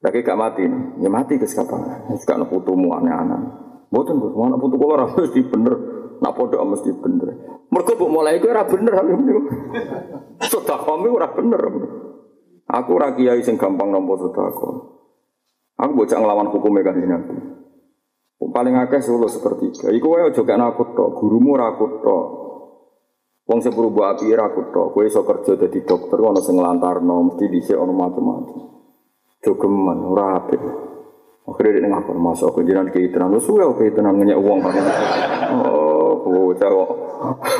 Lagi 0.00 0.24
gak 0.24 0.40
mati, 0.40 0.64
ya 0.96 1.08
mati 1.12 1.36
ke 1.36 1.44
siapa? 1.44 2.08
Gak 2.24 2.36
nak 2.40 2.48
putumu 2.48 2.96
aneh-aneh. 2.96 3.68
Bukan 3.90 4.16
bu, 4.16 4.32
mana 4.38 4.56
putu 4.56 4.78
kau 4.78 4.94
orang 4.94 5.12
mesti 5.18 5.42
bener, 5.44 5.74
nak 6.22 6.32
pondok 6.38 6.62
mesti 6.62 6.94
bener. 6.94 7.28
Mereka 7.68 7.98
bu 7.98 8.06
mulai 8.06 8.38
itu 8.38 8.46
ora 8.48 8.62
bener. 8.64 8.94
Sudah 10.46 10.78
kami 10.78 11.10
ora 11.10 11.28
bener. 11.34 11.62
Aku 12.70 12.90
ora 12.96 13.12
kiai 13.18 13.42
sing 13.42 13.58
gampang 13.58 13.90
nampa 13.90 14.14
sedekah. 14.14 14.72
Aku 15.80 15.90
bocah 15.92 16.18
ngelawan 16.22 16.48
hukum 16.54 16.80
kan 16.80 16.96
nabi. 16.96 17.36
Paling 18.40 18.74
akeh 18.78 19.04
solo 19.04 19.28
sepertiga. 19.28 19.92
Iku 19.92 20.16
wae 20.16 20.32
aja 20.32 20.42
nakut 20.56 20.96
tok, 20.96 21.18
gurumu 21.18 21.60
ora 21.60 21.76
tok. 21.76 22.26
Wong 23.50 23.58
sing 23.58 23.74
berubah 23.74 24.16
api 24.16 24.30
ora 24.32 24.48
akut 24.48 24.70
tok. 24.70 24.94
Kowe 24.94 25.04
kerja 25.04 25.52
dadi 25.58 25.82
dokter 25.82 26.18
ana 26.22 26.40
sing 26.40 26.56
nglantarno, 26.56 27.26
mesti 27.26 27.44
dhisik 27.50 27.76
ana 27.76 27.90
macam-macam. 27.90 28.79
Jogeman, 29.40 29.98
ora 30.04 30.36
apik. 30.36 30.60
Akhirnya 31.48 31.80
dia 31.80 31.88
ngapur 31.88 32.16
masuk 32.20 32.60
ke 32.60 32.68
jiran 32.68 32.92
ke 32.92 33.00
itenan, 33.00 33.32
lu 33.32 33.40
suwe 33.40 33.64
ke 33.74 33.88
itenan 33.88 34.20
ngeyak 34.20 34.38
uang 34.38 34.60
kan? 34.60 34.74
Oh, 35.50 36.22
bocah 36.22 36.70
kok. 36.70 36.90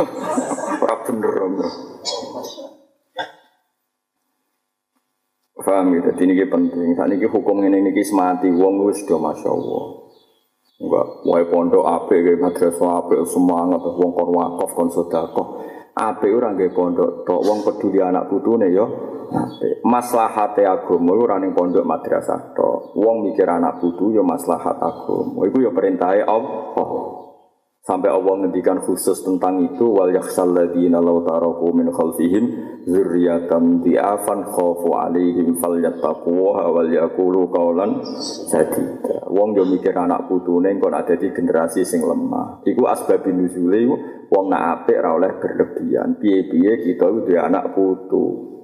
Ora 0.79 0.95
bener. 1.03 1.35
Paham 5.59 5.93
gitu, 5.99 6.09
jadi 6.15 6.23
ini 6.23 6.47
penting. 6.47 6.95
Saat 6.95 7.11
ini 7.11 7.27
hukum 7.27 7.67
ini 7.67 7.83
ini 7.83 7.91
mati, 8.15 8.47
uang 8.47 8.87
wis 8.87 9.03
do 9.11 9.19
masya 9.19 9.51
Allah. 9.51 9.85
Enggak, 10.81 11.07
wae 11.27 11.45
pondok 11.51 11.85
ape, 11.85 12.41
madrasah 12.41 13.05
ape, 13.05 13.27
semangat, 13.27 13.83
uang 13.85 14.11
kor 14.15 14.31
wakaf, 14.31 14.71
kon. 14.73 15.49
Ape 15.91 16.31
orang 16.31 16.55
kayak 16.55 16.75
pondok, 16.75 17.27
tok 17.27 17.41
uang 17.43 17.61
peduli 17.67 17.99
anak 17.99 18.31
putune 18.31 18.71
yo. 18.71 18.87
maslahate 19.87 20.67
agama 20.67 21.15
ora 21.15 21.39
ning 21.39 21.55
pondok 21.55 21.87
madrasah 21.87 22.51
tok. 22.51 22.99
Wong 22.99 23.31
mikir 23.31 23.47
anak 23.47 23.79
putu 23.79 24.11
ya 24.11 24.27
maslahat 24.27 24.75
agama. 24.75 25.47
Iku 25.47 25.63
ya 25.63 25.71
perintahe 25.71 26.27
Allah. 26.27 27.30
Sampai 27.91 28.07
Allah 28.07 28.47
ngendikan 28.47 28.79
khusus 28.79 29.19
tentang 29.27 29.67
itu 29.67 29.83
wal 29.83 30.15
yakhsal 30.15 30.55
ladina 30.55 31.03
law 31.03 31.27
taraku 31.27 31.75
min 31.75 31.91
khalfihim 31.91 32.45
dzurriyyatan 32.87 33.83
di'afan 33.83 34.47
khafu 34.47 34.95
alaihim 34.95 35.59
falyattaquha 35.59 36.71
wal 36.71 36.87
yaqulu 36.87 37.51
qawlan 37.51 37.99
sadida. 38.47 39.27
Wong 39.27 39.59
yo 39.59 39.67
mikir 39.67 39.91
anak 39.91 40.31
putune 40.31 40.71
kon 40.79 40.95
ada 40.95 41.19
di 41.19 41.35
generasi 41.35 41.83
sing 41.83 42.07
lemah. 42.07 42.63
Iku 42.63 42.87
asbabun 42.87 43.43
nuzule 43.43 43.83
wong 44.31 44.45
nak 44.55 44.87
apik 44.87 44.95
ora 45.03 45.11
oleh 45.19 45.33
berlebihan. 45.43 46.15
Piye-piye 46.23 46.87
kita 46.87 47.11
kudu 47.11 47.43
anak 47.43 47.75
putu. 47.75 48.55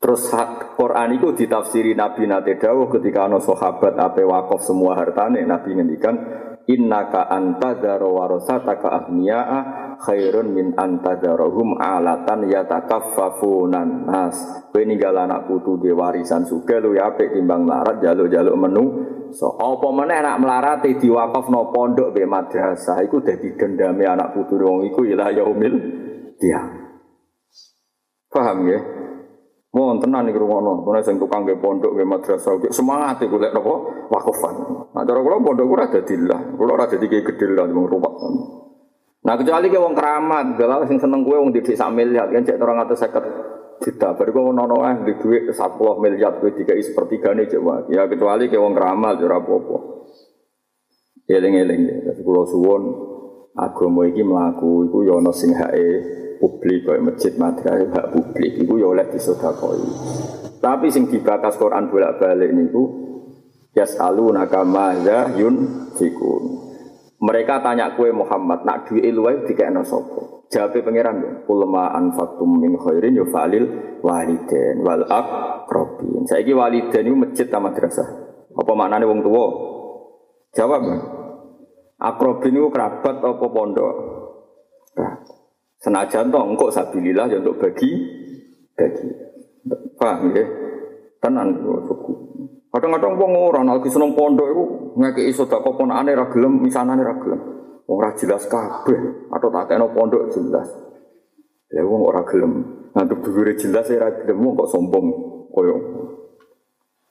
Terus 0.00 0.32
Quran 0.80 1.20
itu 1.20 1.28
ditafsiri 1.36 1.92
Nabi 1.92 2.24
Nate 2.24 2.56
Dawuh 2.56 2.88
ketika 2.88 3.28
ana 3.28 3.36
sahabat 3.36 4.00
ape 4.00 4.24
wakaf 4.24 4.64
semua 4.64 4.96
hartane 4.96 5.44
Nabi 5.44 5.76
ngendikan 5.76 6.16
innaka 6.72 7.28
antadzara 7.28 8.08
warasataka 8.08 8.88
ahniya'a 8.88 9.58
khairun 10.00 10.56
min 10.56 10.72
antadzarahum 10.72 11.76
alatan 11.76 12.48
yatakaffafunan 12.48 14.08
nas. 14.08 14.36
Kowe 14.72 14.82
ninggal 14.82 15.14
anak 15.14 15.46
putu 15.46 15.76
di 15.76 15.92
warisan 15.92 16.48
suge 16.48 16.80
lu 16.80 16.96
ya 16.96 17.12
apik 17.12 17.36
timbang 17.36 17.68
larat 17.68 18.00
jaluk-jaluk 18.00 18.56
menu. 18.56 18.84
So 19.32 19.56
apa 19.56 19.88
meneh 19.92 20.20
anak 20.20 20.36
melarat 20.40 20.84
diwakafno 20.84 21.72
pondok 21.72 22.12
be 22.12 22.24
madrasah 22.28 23.00
iku 23.04 23.20
dadi 23.24 23.56
dendame 23.56 24.04
anak 24.04 24.32
putu 24.36 24.60
wong 24.60 24.88
iku 24.88 25.04
ila 25.08 25.32
yaumil 25.32 25.74
dia. 26.36 26.60
Paham 28.32 28.64
ya? 28.64 29.01
Mohon 29.72 30.04
tenan 30.04 30.28
nih 30.28 30.36
rumah 30.36 30.60
kono 30.84 31.00
sing 31.00 31.16
tukang 31.16 31.48
nggih 31.48 31.56
pondok 31.56 31.96
nggih 31.96 32.04
madrasah 32.04 32.60
nggih 32.60 32.76
semangat 32.76 33.24
iku 33.24 33.40
lek 33.40 33.56
napa 33.56 33.72
wakufan. 34.12 34.54
Nah 34.92 35.00
cara 35.00 35.18
kula 35.24 35.40
pondok 35.40 35.64
ora 35.64 35.88
dadi 35.88 36.12
lah, 36.28 36.44
kula 36.60 36.76
ora 36.76 36.84
dadi 36.84 37.08
gedhe 37.08 37.46
lah 37.56 37.64
wong 37.72 37.88
ruwet. 37.88 38.14
Nah 39.24 39.34
kecuali 39.40 39.72
ke 39.72 39.80
wong 39.80 39.96
keramat, 39.96 40.60
galak 40.60 40.84
sing 40.92 41.00
seneng 41.00 41.24
kowe 41.24 41.40
wong 41.40 41.56
didik 41.56 41.72
sak 41.72 41.88
miliar, 41.88 42.28
kan 42.28 42.44
cek 42.44 42.60
250 42.60 43.80
juta. 43.80 44.08
Baru 44.12 44.30
kok 44.34 44.44
ono 44.52 44.76
eh 44.84 44.96
di 45.08 45.12
duit 45.16 45.48
10 45.48 45.56
miliar 46.04 46.36
kowe 46.36 46.52
dikai 46.52 46.84
sepertigane 46.84 47.48
cek 47.48 47.62
wae. 47.64 47.96
Ya 47.96 48.04
kecuali 48.04 48.52
ke 48.52 48.60
wong 48.60 48.76
keramat 48.76 49.24
ora 49.24 49.40
apa-apa. 49.40 49.78
Eling-eling 51.32 51.80
ya, 51.88 51.96
dadi 52.12 52.20
kula 52.20 52.44
suwun 52.44 52.82
agama 53.56 54.04
iki 54.04 54.20
mlaku 54.20 54.90
iku 54.90 54.98
ya 55.00 55.16
ana 55.16 55.32
sing 55.32 55.56
hae 55.56 55.88
publik 56.42 56.82
kayak 56.82 57.06
masjid 57.06 57.32
madrasah 57.38 57.86
hak 57.94 58.06
publik? 58.10 58.58
Itu 58.58 58.74
ya 58.82 58.90
oleh 58.90 59.06
disodakoi. 59.06 59.86
Tapi 60.58 60.90
sing 60.90 61.06
dibakas 61.06 61.54
Quran 61.54 61.86
bolak-balik 61.86 62.50
niku 62.50 62.82
yasalu 63.78 64.34
nakama 64.34 64.98
yun 65.38 65.86
fikun 65.94 66.72
mereka 67.22 67.62
tanya 67.62 67.94
kue 67.94 68.10
Muhammad 68.10 68.66
nak 68.66 68.90
duwe 68.90 69.06
luwih 69.14 69.46
dikekno 69.46 69.86
sapa? 69.86 70.42
Jawabe 70.50 70.82
pangeran 70.82 71.22
ya 71.22 71.30
ulama 71.46 71.94
anfatum 71.94 72.58
min 72.58 72.74
khairin 72.74 73.14
ya 73.14 73.24
falil 73.30 73.96
waliden 74.02 74.82
wal 74.82 75.06
aqrabin. 75.06 76.26
Saiki 76.26 76.50
waliden 76.50 77.02
itu 77.06 77.14
masjid 77.14 77.46
ta 77.46 77.62
madrasah. 77.62 78.04
Apa 78.58 78.72
maknane 78.74 79.06
wong 79.06 79.22
tua 79.22 79.46
jawab 80.52 80.82
akrobin 82.02 82.58
itu 82.58 82.68
kerabat 82.74 83.22
apa 83.22 83.46
pondok 83.48 83.94
Senajan 85.82 86.30
toh 86.30 86.46
engkau 86.46 86.70
sabilillah 86.70 87.26
ya 87.26 87.42
untuk 87.42 87.58
bagi 87.58 87.90
bagi. 88.78 89.10
Paham 89.98 90.30
ya? 90.30 90.46
Tenan 91.18 91.58
suku. 91.86 92.12
Kadang-kadang 92.70 93.18
wong 93.18 93.32
ora 93.36 93.60
lagi 93.66 93.90
seneng 93.90 94.14
pondok 94.16 94.48
iku 94.48 94.64
ngekeki 94.96 95.32
sedekah 95.34 95.74
ponakane 95.76 96.16
ra 96.16 96.24
gelem, 96.30 96.62
misanane 96.62 97.02
ra 97.02 97.18
gelem. 97.18 97.40
Wong 97.84 97.96
ora 97.98 98.14
jelas 98.14 98.46
kabeh 98.46 99.28
atau 99.28 99.48
tak 99.50 99.74
kena 99.74 99.90
pondok 99.90 100.30
jelas. 100.30 100.70
Lah 101.74 101.84
wong 101.84 102.00
ora 102.06 102.22
gelem. 102.30 102.62
Ngantuk 102.94 103.18
dhuwure 103.26 103.52
jelas 103.58 103.90
ora 103.90 104.08
gelem 104.22 104.38
wong 104.38 104.54
kok 104.62 104.70
sombong 104.70 105.06
koyo. 105.50 105.76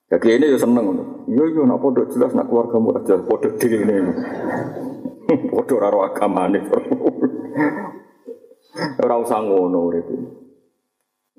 Ya 0.07 0.17
kene 0.17 0.47
yo 0.47 0.57
seneng 0.57 0.87
ngono. 0.87 1.03
Yo 1.27 1.43
yo 1.45 1.67
nak 1.67 1.83
pondok 1.83 2.07
jelas 2.09 2.31
nak 2.33 2.47
keluargamu 2.47 2.95
jelas 3.03 3.21
pondok 3.27 3.53
dhewe 3.59 3.83
ngene. 3.83 4.13
Padha 5.51 5.73
ora 5.75 6.07
agamane. 6.07 6.59
Ora 8.77 9.15
usah 9.19 9.43
ngono 9.43 9.79
urip. 9.91 10.07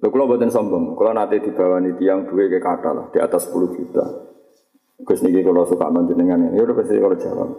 Lho 0.02 0.08
kula 0.10 0.26
mboten 0.26 0.50
sombong, 0.50 0.98
kula 0.98 1.14
nate 1.14 1.38
dibawani 1.40 1.94
tiyang 1.94 2.26
duwe 2.26 2.50
ke 2.50 2.58
kata 2.58 2.90
lah 2.90 3.06
di 3.14 3.22
atas 3.22 3.48
10 3.48 3.76
juta. 3.78 4.04
Gus 5.00 5.22
niki 5.22 5.46
kula 5.46 5.64
suka 5.64 5.88
manjenengan. 5.88 6.52
Ya 6.52 6.66
udah 6.66 6.74
pasti 6.76 6.98
kalau 6.98 7.16
jawab. 7.16 7.50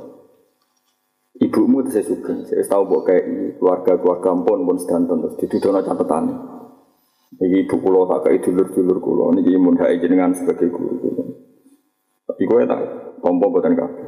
Ibumu 1.34 1.82
itu 1.82 1.90
saya 1.98 2.06
suka, 2.06 2.46
saya 2.46 2.62
tahu 2.70 2.84
bahwa 2.86 3.02
kayak 3.10 3.26
keluarga 3.58 3.94
keluarga 3.98 4.30
pun 4.38 4.60
pun 4.70 4.78
sedanten 4.78 5.18
terus 5.18 5.36
didudono 5.42 5.82
catatan. 5.82 6.24
Ini 7.42 7.66
ibu 7.66 7.76
kulo 7.82 8.06
tak 8.06 8.30
kayak 8.30 8.46
dulur 8.46 8.68
dulur 8.70 8.98
kulo, 9.02 9.24
ini 9.34 9.58
mun 9.58 9.74
hai 9.82 9.98
jenengan 9.98 10.38
sebagai 10.38 10.70
guru. 10.70 11.02
Tapi 12.30 12.44
gue 12.46 12.62
tak 12.70 12.82
tompo 13.26 13.50
buatan 13.50 13.74
kabeh. 13.74 14.03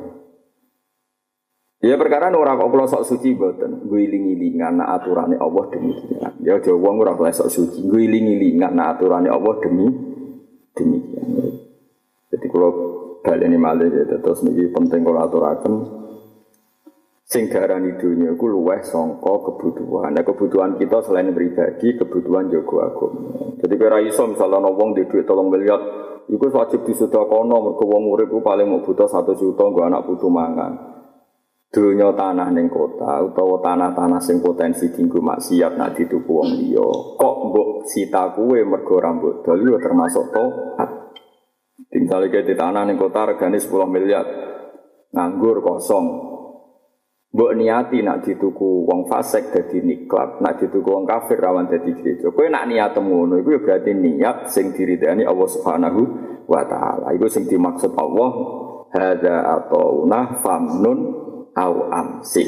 Ya 1.86 2.02
perkara 2.02 2.34
ora 2.34 2.58
kok 2.58 2.74
kula 2.74 2.90
sok 2.90 3.06
suci 3.06 3.38
mboten. 3.38 3.86
Guling-ilingan 3.86 4.82
nak 4.82 4.90
aturane 4.98 5.38
Allah 5.38 5.70
demikian. 5.70 6.34
Ya 6.42 6.58
aja 6.58 6.74
wong 6.74 6.98
ora 6.98 7.14
kok 7.14 7.30
sok 7.30 7.50
suci. 7.54 7.86
Guling-ilingan 7.86 8.74
nak 8.74 8.98
aturane 8.98 9.30
Allah 9.30 9.54
demi 9.62 9.86
demikian. 10.74 11.30
Jadi 12.34 12.46
kula 12.50 12.70
baleni 13.22 13.62
malih 13.62 13.94
ya 13.94 14.18
terus 14.18 14.42
niki 14.42 14.74
penting 14.74 15.06
kula 15.06 15.30
aturaken. 15.30 15.74
Sing 17.26 17.54
darani 17.54 17.94
dunia 18.02 18.34
iku 18.34 18.50
luweh 18.50 18.82
sangka 18.82 19.34
kebutuhan. 19.46 20.14
Nah, 20.14 20.22
kebutuhan 20.22 20.78
kita 20.78 21.02
selain 21.06 21.34
pribadi, 21.34 21.98
kebutuhan 21.98 22.54
jago 22.54 22.86
agama. 22.86 23.58
Jadi 23.62 23.74
kira 23.82 23.98
iso 24.06 24.30
misalnya 24.30 24.62
ana 24.62 24.70
di 24.94 25.10
duit 25.10 25.26
tolong 25.26 25.50
miliar, 25.50 25.82
iku 26.30 26.46
wajib 26.54 26.86
disedekahno 26.86 27.58
mergo 27.66 27.82
wong 27.82 28.14
ku 28.30 28.46
paling 28.46 28.70
mau 28.70 28.86
butuh 28.86 29.10
satu 29.10 29.34
juta 29.34 29.66
nggo 29.66 29.82
anak 29.86 30.06
putu 30.06 30.30
mangan. 30.30 30.96
Dunia 31.76 32.16
tanah 32.16 32.56
ning 32.56 32.72
kota 32.72 33.20
utawa 33.20 33.60
tanah-tanah 33.60 34.24
sing 34.24 34.40
potensi 34.40 34.88
tinggu 34.96 35.20
maksiat 35.20 35.76
nak 35.76 35.92
dituku 36.00 36.32
wong 36.32 36.56
liya. 36.56 36.88
Kok 37.20 37.36
mbok 37.52 37.70
sita 37.92 38.32
kuwe 38.32 38.64
mergo 38.64 38.96
rambut 38.96 39.44
dol 39.44 39.76
termasuk 39.84 40.32
toat. 40.32 41.12
Tinggal 41.92 42.32
di 42.32 42.56
tanah 42.56 42.88
ning 42.88 42.96
kota 42.96 43.28
regane 43.28 43.60
10 43.60 43.92
miliar. 43.92 44.24
Nganggur 45.12 45.60
kosong, 45.60 46.36
Mbok 47.36 47.52
niati 47.60 48.00
nak 48.00 48.24
dituku 48.24 48.88
wong 48.88 49.12
fasik 49.12 49.52
dadi 49.52 49.84
niklat, 49.84 50.40
nak 50.40 50.56
dituku 50.56 50.88
wong 50.88 51.04
kafir 51.04 51.36
rawan 51.36 51.68
dadi 51.68 51.92
gereja. 51.92 52.32
Kowe 52.32 52.48
nak 52.48 52.64
niat 52.72 52.96
ngono 52.96 53.36
iku 53.44 53.60
berarti 53.60 53.92
niat 53.92 54.48
sing 54.48 54.72
diridani 54.72 55.28
Allah 55.28 55.44
Subhanahu 55.52 56.02
wa 56.48 56.64
taala. 56.64 57.12
Iku 57.12 57.28
sing 57.28 57.44
dimaksud 57.44 57.92
Allah 58.00 58.32
hadza 58.88 59.36
atauna 59.52 60.40
famnun 60.40 61.00
au 61.56 61.88
amsi. 61.90 62.46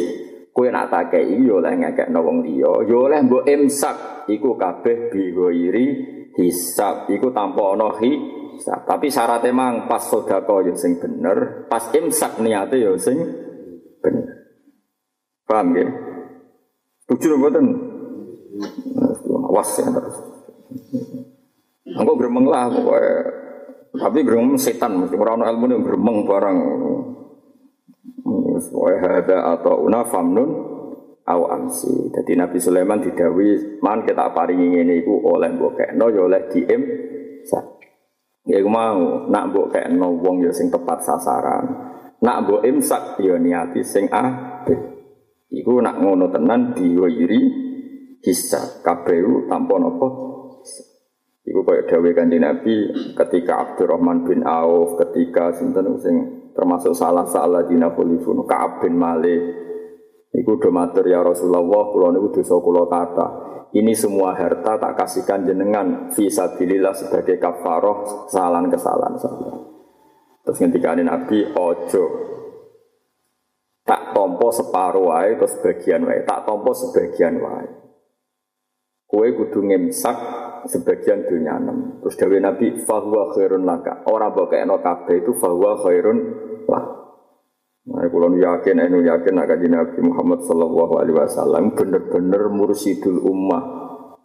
Kowe 0.51 0.67
nak 0.73 0.89
tak 0.89 1.13
kei 1.13 1.37
yo 1.37 1.61
oleh 1.61 1.77
ngekekno 1.77 2.17
wong 2.17 2.41
liya, 2.41 2.81
yo 2.89 3.05
oleh 3.05 3.21
mbok 3.21 3.45
imsak 3.45 4.25
iku 4.25 4.57
kabeh 4.57 5.13
bigoiri 5.13 5.85
hisab. 6.33 7.05
Iku 7.13 7.29
tanpa 7.29 7.77
ana. 7.77 7.93
Tapi 8.57 9.05
syaratnya 9.05 9.53
mang 9.53 9.85
pas 9.85 10.01
sedekah 10.01 10.65
yo 10.65 10.73
sing 10.73 10.97
bener, 10.97 11.69
pas 11.69 11.93
imsak 11.93 12.41
niate 12.41 12.81
yo 12.81 12.97
sing 12.97 13.21
bener. 14.01 14.33
Paham 15.45 15.77
ya? 15.77 15.87
Tujuh 17.07 17.37
mboten. 17.37 17.65
Awas 19.47 19.77
ya 19.77 19.87
terus. 19.93 20.17
Engko 21.85 22.13
gremeng 22.17 22.49
lah. 22.49 22.67
Tapi 23.93 24.25
gremeng 24.25 24.57
setan 24.57 25.05
mesti 25.05 25.15
ora 25.15 25.37
ono 25.37 25.45
ilmu 25.45 25.65
ning 25.69 25.81
gremeng 25.85 26.25
barang. 26.25 26.57
Ada 29.07 29.59
atau 29.59 29.83
una 29.87 30.03
famnun 30.03 30.49
au 31.27 31.41
amsi. 31.51 32.11
Jadi 32.11 32.39
Nabi 32.39 32.57
Sulaiman 32.59 33.03
didawi 33.03 33.79
man 33.83 34.07
kita 34.07 34.31
paringi 34.31 34.71
ngene 34.71 35.03
iku 35.03 35.19
oleh 35.27 35.51
mbok 35.51 35.75
kekno 35.75 36.07
ya 36.11 36.21
oleh 36.23 36.41
diem. 36.51 36.81
Ya 38.47 38.63
iku 38.63 38.69
mau 38.71 39.27
nak 39.27 39.51
mbok 39.51 39.75
kekno 39.75 40.19
wong 40.23 40.47
ya 40.47 40.51
sing 40.55 40.71
tepat 40.71 41.03
sasaran. 41.03 41.65
Nak 42.23 42.37
mbok 42.47 42.63
imsak 42.63 43.19
ya 43.19 43.35
niati 43.35 43.83
sing 43.83 44.07
apik. 44.07 44.79
Iku 45.51 45.79
nak 45.83 45.99
ngono 45.99 46.31
tenan 46.31 46.75
diwiri 46.75 47.41
hisab 48.23 48.83
kabeu 48.83 49.47
tanpa 49.51 49.75
napa. 49.79 50.07
Iku 51.47 51.63
kaya 51.63 51.87
dawuh 51.87 52.11
Kanjeng 52.11 52.43
Nabi 52.43 52.91
ketika 53.15 53.63
Abdurrahman 53.63 54.27
bin 54.27 54.43
Auf, 54.43 54.99
ketika 54.99 55.55
sinten 55.55 55.95
sing 56.03 56.36
termasuk 56.57 56.97
salah 56.97 57.29
salah 57.29 57.61
dina 57.69 57.93
khulifun 57.93 58.41
Ka'ab 58.49 58.81
Malik. 58.89 59.69
Iku 60.33 60.57
do 60.57 60.69
matur 60.73 61.05
ya 61.05 61.21
Rasulullah, 61.21 61.65
kula 61.93 62.09
niku 62.13 62.41
dosa 62.41 62.57
kula 62.57 62.83
kata. 62.89 63.27
Ini 63.77 63.93
semua 63.93 64.33
harta 64.33 64.79
tak 64.79 64.97
kasihkan 64.97 65.45
jenengan 65.45 66.09
fisabilillah 66.11 66.97
sebagai 66.97 67.37
kafaroh 67.37 68.27
kesalahan-kesalahan 68.27 69.15
saya. 69.21 69.53
Terus 70.47 70.57
ketika 70.63 70.95
Nabi 70.95 71.51
ojo 71.51 72.05
tak 73.83 74.15
tompo 74.15 74.51
separuh 74.51 75.11
wae 75.11 75.35
terus 75.35 75.59
sebagian 75.59 76.07
wae, 76.07 76.23
tak 76.23 76.47
tompo 76.47 76.71
sebagian 76.71 77.39
wae. 77.43 77.67
Kue 79.07 79.31
kudu 79.35 79.63
ngemsak 79.63 80.17
sebagian 80.67 81.27
dunia 81.27 81.59
enam. 81.59 82.03
Terus 82.03 82.15
dari 82.19 82.39
Nabi 82.43 82.83
fahuwa 82.83 83.31
khairun 83.35 83.63
laka. 83.63 84.03
Orang 84.11 84.35
bawa 84.35 84.63
no 84.67 84.83
kabe 84.83 85.23
itu 85.23 85.31
fahuwa 85.35 85.79
khairun 85.79 86.46
lah. 86.67 86.83
Nah, 87.87 88.03
kalau 88.03 88.35
yakin, 88.35 88.83
enu 88.83 88.99
yakin 89.07 89.31
nak 89.31 89.47
kaji 89.47 89.67
Nabi 89.71 89.99
Muhammad 90.03 90.43
Sallallahu 90.43 90.93
Alaihi 90.99 91.15
Wasallam 91.15 91.71
bener-bener 91.71 92.51
mursidul 92.51 93.23
ummah, 93.23 93.63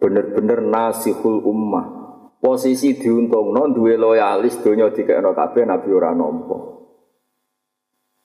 bener-bener 0.02 0.66
nasihul 0.66 1.46
ummah. 1.46 2.02
Posisi 2.42 2.98
diuntung 2.98 3.54
non 3.54 3.70
dua 3.70 3.94
loyalis 3.94 4.58
dunia 4.58 4.90
tiga 4.90 5.22
no 5.22 5.30
kabe 5.30 5.62
Nabi 5.62 5.94
ora 5.94 6.10
nompo. 6.10 6.58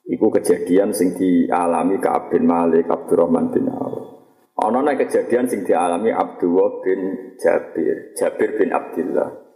Iku 0.10 0.34
kejadian 0.34 0.89
sing 0.89 1.13
dialami 1.13 2.01
Ka'ab 2.01 2.34
bin 2.34 2.49
Malik, 2.49 2.89
Abdurrahman 2.89 3.53
bin 3.53 3.69
Auf. 3.69 4.17
Nek 4.58 5.06
kejadian 5.06 5.45
sing 5.45 5.62
dialami 5.62 6.10
Abdullah 6.10 6.82
bin 6.82 6.99
Jabir, 7.38 8.17
Jabir 8.17 8.58
bin 8.58 8.73
Abdullah. 8.73 9.46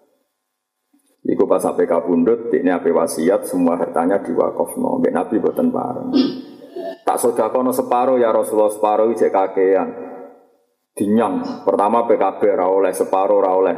Iku 1.22 1.46
pas 1.46 1.62
sampai 1.62 1.86
kabundut, 1.86 2.50
ini 2.50 2.74
apa 2.74 2.90
wasiat, 2.90 3.46
semua 3.46 3.78
hartanya 3.78 4.26
diwakafno. 4.26 4.98
Mbak 4.98 5.14
Nabi 5.14 5.36
buatan 5.38 5.70
bareng. 5.70 6.10
Tak 7.06 7.18
sodakono 7.22 7.70
separuh 7.70 8.18
ya 8.18 8.34
Rasulullah 8.34 8.74
separuh 8.74 9.14
ijek 9.14 9.30
kakean. 9.30 9.90
Dinyang. 10.98 11.62
Pertama 11.62 12.10
PKB 12.10 12.42
rawoleh 12.58 12.94
separuh 12.94 13.38
rawoleh. 13.38 13.78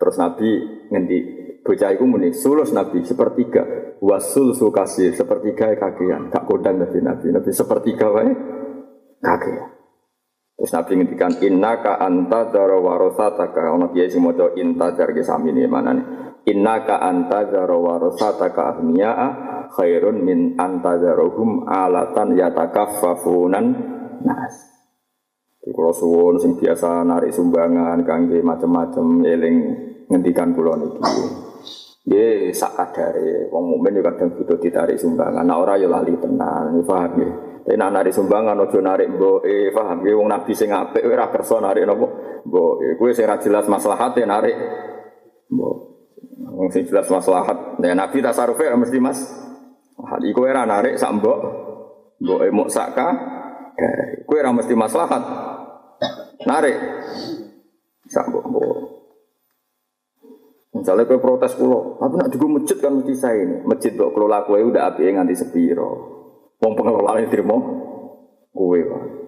Terus 0.00 0.16
Nabi 0.16 0.48
ngendi 0.88 1.18
bocah 1.60 1.92
iku 1.92 2.04
muni 2.08 2.32
sulus 2.32 2.72
Nabi 2.72 3.04
sepertiga 3.04 3.94
wasul 4.00 4.56
sukasi 4.56 5.12
sepertiga 5.12 5.76
kakean 5.76 6.32
gak 6.32 6.48
kodang 6.48 6.80
Nabi 6.80 6.98
Nabi 7.04 7.26
Nabi 7.30 7.50
sepertiga 7.52 8.08
wae 8.08 8.32
kakean 9.20 9.68
terus 10.56 10.72
Nabi 10.72 10.92
ngendikan 10.96 11.36
inna 11.44 11.84
ka 11.84 12.00
anta 12.00 12.48
dara 12.48 12.80
warosataka 12.80 13.76
ono 13.76 13.92
kiai 13.92 14.08
sing 14.08 14.24
maca 14.24 14.56
inta 14.56 14.92
dar 14.96 15.12
ge 15.12 15.20
sami 15.20 15.52
ne 15.52 15.68
inna 16.48 16.86
ka 16.86 16.96
anta 17.04 17.44
dara 17.48 17.76
warosataka 17.76 18.78
ahniya 18.78 19.12
khairun 19.74 20.24
min 20.24 20.38
anta 20.56 20.96
darahum 20.96 21.68
alatan 21.68 22.38
yatakaffafunan 22.38 23.66
nas 24.24 24.54
di 25.60 25.68
kalau 25.76 25.92
suwon 25.92 26.40
sing 26.40 26.56
biasa 26.56 27.04
narik 27.04 27.36
sumbangan 27.36 28.00
kangge 28.08 28.40
macam-macam 28.40 29.20
eling 29.28 29.56
ngendikan 30.08 30.56
kula 30.56 30.80
niki 30.80 31.04
Ya 32.08 32.48
sak 32.56 32.80
kadare 32.80 33.52
wong 33.52 33.76
mukmin 33.76 34.00
yo 34.00 34.02
kadang 34.02 34.32
butuh 34.32 34.56
ditarik 34.56 34.96
sumbangan. 34.96 35.44
Nah 35.44 35.60
ora 35.60 35.76
yo 35.76 35.92
lali 35.92 36.16
tenan, 36.16 36.80
paham 36.88 37.12
ya. 37.20 37.30
Tapi 37.60 37.76
nak 37.76 37.92
narik 37.92 38.16
sumbangan 38.16 38.56
ojo 38.56 38.80
narik 38.80 39.12
mboke, 39.12 39.68
paham 39.76 40.00
ya 40.08 40.16
wong 40.16 40.32
nabi 40.32 40.56
sing 40.56 40.72
apik 40.72 41.04
ora 41.04 41.28
kersa 41.28 41.60
narik 41.60 41.84
napa 41.84 42.08
mboke. 42.48 42.96
Kuwi 42.96 43.12
sing 43.12 43.28
ra 43.28 43.36
jelas 43.36 43.68
maslahate 43.68 44.24
narik 44.24 44.56
mbok. 45.52 45.89
Wong 46.60 46.68
sing 46.68 46.84
jelas 46.84 47.08
maslahat. 47.08 47.80
Nah 47.80 47.96
nabi 47.96 48.20
tasarufe 48.20 48.68
mesti 48.68 49.00
Mas. 49.00 49.16
Hal 49.96 50.20
iku 50.28 50.44
ora 50.44 50.68
narik 50.68 51.00
sak 51.00 51.16
mbok. 51.16 51.38
Mboke 52.20 52.52
muk 52.52 52.68
sakka. 52.68 53.08
Kuwi 54.28 54.44
ora 54.44 54.52
mesti 54.52 54.76
maslahat. 54.76 55.24
Narik 56.44 56.76
sak 58.12 58.28
mbok 58.28 58.44
mbok. 58.44 58.76
Misalnya 60.76 61.08
kue 61.08 61.16
protes 61.16 61.56
kulo, 61.56 61.96
tapi 62.00 62.14
nak 62.20 62.30
juga 62.32 62.46
masjid 62.60 62.76
kan 62.76 62.92
mesti 62.92 63.12
saya 63.16 63.40
ini. 63.40 63.56
Masjid 63.64 63.96
kok 63.96 64.12
kelola 64.12 64.44
kue 64.44 64.60
udah 64.60 64.92
api 64.92 65.16
nganti 65.16 65.36
sepiro. 65.36 65.90
Wong 66.60 66.72
pengelola 66.76 67.16
ini 67.20 67.32
terima 67.32 67.56
kue 68.52 68.84
pak. 68.84 69.19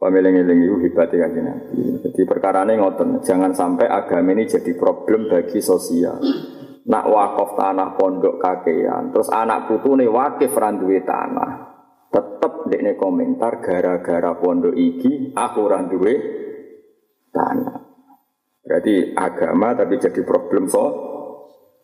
Pemiling-iling 0.00 0.64
itu 0.64 0.76
hebatnya 0.80 1.28
kan 1.28 1.44
Nabi. 1.44 2.00
Jadi 2.00 2.22
perkara 2.24 2.64
ini 2.64 2.80
ngoten, 2.80 3.20
jangan 3.20 3.52
sampai 3.52 3.84
agama 3.84 4.32
ini 4.32 4.48
jadi 4.48 4.72
problem 4.72 5.28
bagi 5.28 5.60
sosial. 5.60 6.16
Nak 6.88 7.04
wakaf 7.04 7.52
tanah 7.52 8.00
pondok 8.00 8.40
kakean, 8.40 9.12
terus 9.12 9.28
anak 9.28 9.68
putu 9.68 10.00
nih 10.00 10.08
wakif 10.08 10.56
randuwe 10.56 11.04
tanah. 11.04 11.68
Tetep 12.08 12.72
dek 12.72 12.96
komentar 12.96 13.60
gara-gara 13.60 14.32
pondok 14.40 14.72
iki 14.72 15.36
aku 15.36 15.62
randuwe 15.68 16.14
tanah. 17.28 17.76
Berarti 18.64 19.12
agama 19.12 19.76
tapi 19.76 20.00
jadi 20.00 20.24
problem 20.24 20.64
so 20.64 20.84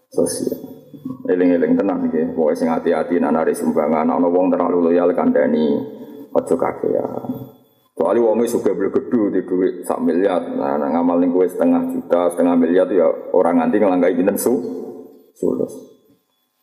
sosial. 0.09 0.57
Eling-eling 1.29 1.77
tenang 1.77 2.09
nih, 2.09 2.33
pokoknya 2.33 2.57
sing 2.57 2.69
hati-hati 2.73 3.21
nanari 3.21 3.53
sumbangan, 3.53 4.09
wong 4.09 4.49
terlalu 4.49 4.89
loyal 4.89 5.13
kandani 5.13 5.77
ojo 6.33 6.55
kakean. 6.57 7.53
Soalnya 7.97 8.29
wong 8.29 8.45
suka 8.45 8.77
beli 8.77 8.93
gedu 8.93 9.33
di 9.33 9.41
duit 9.49 9.81
sak 9.89 10.05
miliar, 10.05 10.45
nah, 10.53 10.77
nah 10.77 10.93
ngamal 10.93 11.17
nih 11.17 11.33
gue 11.33 11.49
setengah 11.49 11.97
juta, 11.97 12.29
setengah 12.29 12.53
miliar 12.53 12.85
tuh 12.85 13.01
ya 13.01 13.09
orang 13.33 13.57
nanti 13.57 13.81
ngelangkai 13.81 14.13
binten 14.13 14.37
su, 14.37 14.53
sulus. 15.33 15.73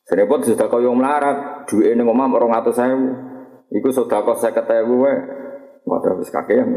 Serepot 0.05 0.45
sudah 0.45 0.69
kau 0.69 0.77
yang 0.77 0.93
melarat, 0.93 1.65
duit 1.65 1.89
ini 1.89 2.05
ngomong 2.05 2.37
orang 2.37 2.61
atau 2.61 2.69
saya, 2.69 2.93
ikut 3.73 3.91
sudah 3.97 4.21
kau 4.21 4.37
saya 4.37 4.53
ketahui, 4.53 5.09
waduh 5.89 6.13
habis 6.13 6.29
kakean. 6.29 6.69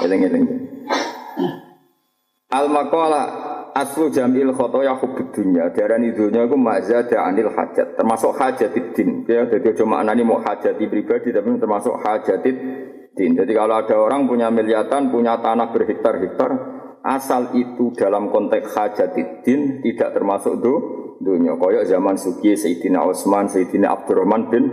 Eling-eling. 0.00 0.48
Al 2.48 2.66
maqala 2.72 3.49
aslu 3.74 4.10
jamil 4.10 4.54
khotoya 4.54 4.96
hubud 4.98 5.30
dunya. 5.34 5.70
Darani 5.74 6.14
dunya 6.14 6.46
iku 6.46 6.56
mazada 6.56 7.26
anil 7.26 7.50
hajat. 7.52 7.98
Termasuk 7.98 8.36
hajatid 8.36 8.94
din. 8.94 9.24
Ya, 9.26 9.46
jadi 9.46 9.74
cuma 9.78 10.00
maknani 10.00 10.22
mau 10.22 10.38
hajati 10.38 10.84
pribadi 10.86 11.34
tapi 11.34 11.48
termasuk 11.58 11.94
hajatid 12.00 12.56
din. 13.14 13.30
Jadi 13.34 13.52
kalau 13.52 13.74
ada 13.80 13.96
orang 13.98 14.30
punya 14.30 14.48
miliatan, 14.48 15.10
punya 15.10 15.38
tanah 15.42 15.74
berhektar-hektar, 15.74 16.50
asal 17.02 17.52
itu 17.58 17.90
dalam 17.96 18.30
konteks 18.30 18.70
hajatid 18.76 19.42
din 19.42 19.82
tidak 19.82 20.14
termasuk 20.14 20.60
do 20.62 20.74
dunia. 21.20 21.58
Koyok 21.58 21.84
zaman 21.84 22.16
Suki, 22.16 22.56
Sayyidina 22.56 23.04
Utsman, 23.04 23.50
Sayyidina 23.50 23.92
Abdurrahman 23.92 24.48
bin 24.48 24.64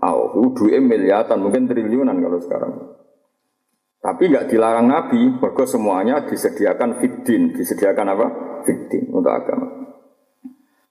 Auf. 0.00 0.34
Itu 0.34 0.66
miliatan, 0.72 1.38
mungkin 1.38 1.68
triliunan 1.68 2.16
kalau 2.18 2.38
sekarang. 2.40 3.01
Tapi 4.02 4.34
nggak 4.34 4.50
dilarang 4.50 4.90
Nabi, 4.90 5.38
mergo 5.38 5.62
semuanya 5.62 6.26
disediakan 6.26 6.98
fitin, 6.98 7.54
disediakan 7.54 8.06
apa? 8.10 8.26
Fitin 8.66 9.14
untuk 9.14 9.30
agama. 9.30 9.94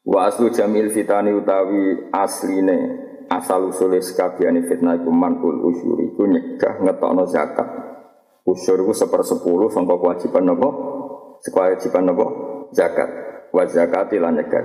Wa 0.07 0.31
aslu 0.31 0.47
jamil 0.47 0.87
fitani 0.95 1.35
utawi 1.35 2.07
asline 2.15 2.79
asal 3.27 3.67
usule 3.67 3.99
sekabiane 3.99 4.63
fitnah 4.63 4.95
iku 4.95 5.11
manul 5.11 5.59
usyur 5.59 5.99
iku 6.07 6.23
nyegah 6.23 6.79
ngetokno 6.79 7.27
zakat. 7.27 7.67
Usyur 8.47 8.79
iku 8.87 8.95
sepersepuluh 8.95 9.67
sangka 9.67 9.99
kewajiban 9.99 10.55
apa? 10.55 10.69
Kewajiban 11.43 12.15
apa? 12.15 12.25
Zakat. 12.71 13.09
Wa 13.51 13.67
zakati 13.67 14.23
lan 14.23 14.39
nyegah. 14.39 14.63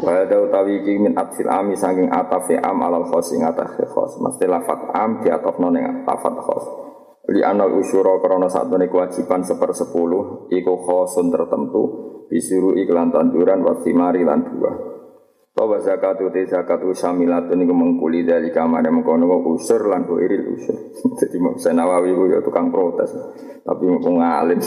Wa 0.00 0.24
ada 0.24 0.40
utawi 0.40 0.80
iki 0.80 0.96
min 0.96 1.12
atfil 1.20 1.52
ami 1.52 1.76
saking 1.76 2.08
atafi 2.08 2.56
am 2.56 2.80
alal 2.80 3.04
khos 3.12 3.36
ing 3.36 3.44
khos. 3.92 4.16
Mesti 4.24 4.48
lafat 4.48 4.88
am 4.96 5.20
diatofno 5.20 5.68
ning 5.68 6.08
lafat 6.08 6.32
khos 6.40 6.91
li 7.30 7.40
anal 7.46 7.78
usyura 7.78 8.18
krana 8.18 8.50
satune 8.50 8.90
kewajiban 8.90 9.46
sepersepuluh 9.46 10.50
iku 10.50 10.74
khosun 10.82 11.30
tertentu 11.30 11.82
disuruh 12.26 12.74
iklan 12.74 13.14
tanduran 13.14 13.62
wa 13.62 13.78
thimari 13.78 14.26
lan 14.26 14.42
buah 14.42 14.92
bahwa 15.52 15.76
zakatu 15.84 16.32
te 16.32 16.48
zakatu 16.48 16.90
samilatun 16.96 17.60
iku 17.60 17.74
mengkuli 17.76 18.24
dari 18.24 18.48
kamar 18.48 18.82
yang 18.82 19.04
mengkono 19.04 19.28
usur 19.52 19.84
lan 19.84 20.08
iril 20.08 20.56
usur. 20.56 20.76
Jadi 21.20 21.36
mau 21.36 21.52
Nawawi 21.52 22.10
ku 22.16 22.24
ya 22.32 22.40
tukang 22.40 22.72
protes. 22.72 23.12
Tapi 23.62 23.84
mau 23.84 24.00
ngalim. 24.00 24.58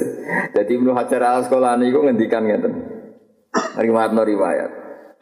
Jadi 0.58 0.70
Ibnu 0.74 0.90
Hajar 0.90 1.22
al 1.22 1.46
Asqalani 1.46 1.86
iku 1.86 2.02
ngendikan 2.02 2.44
ngeten. 2.50 2.72
Riwayat 3.78 4.10
riwayat. 4.10 4.70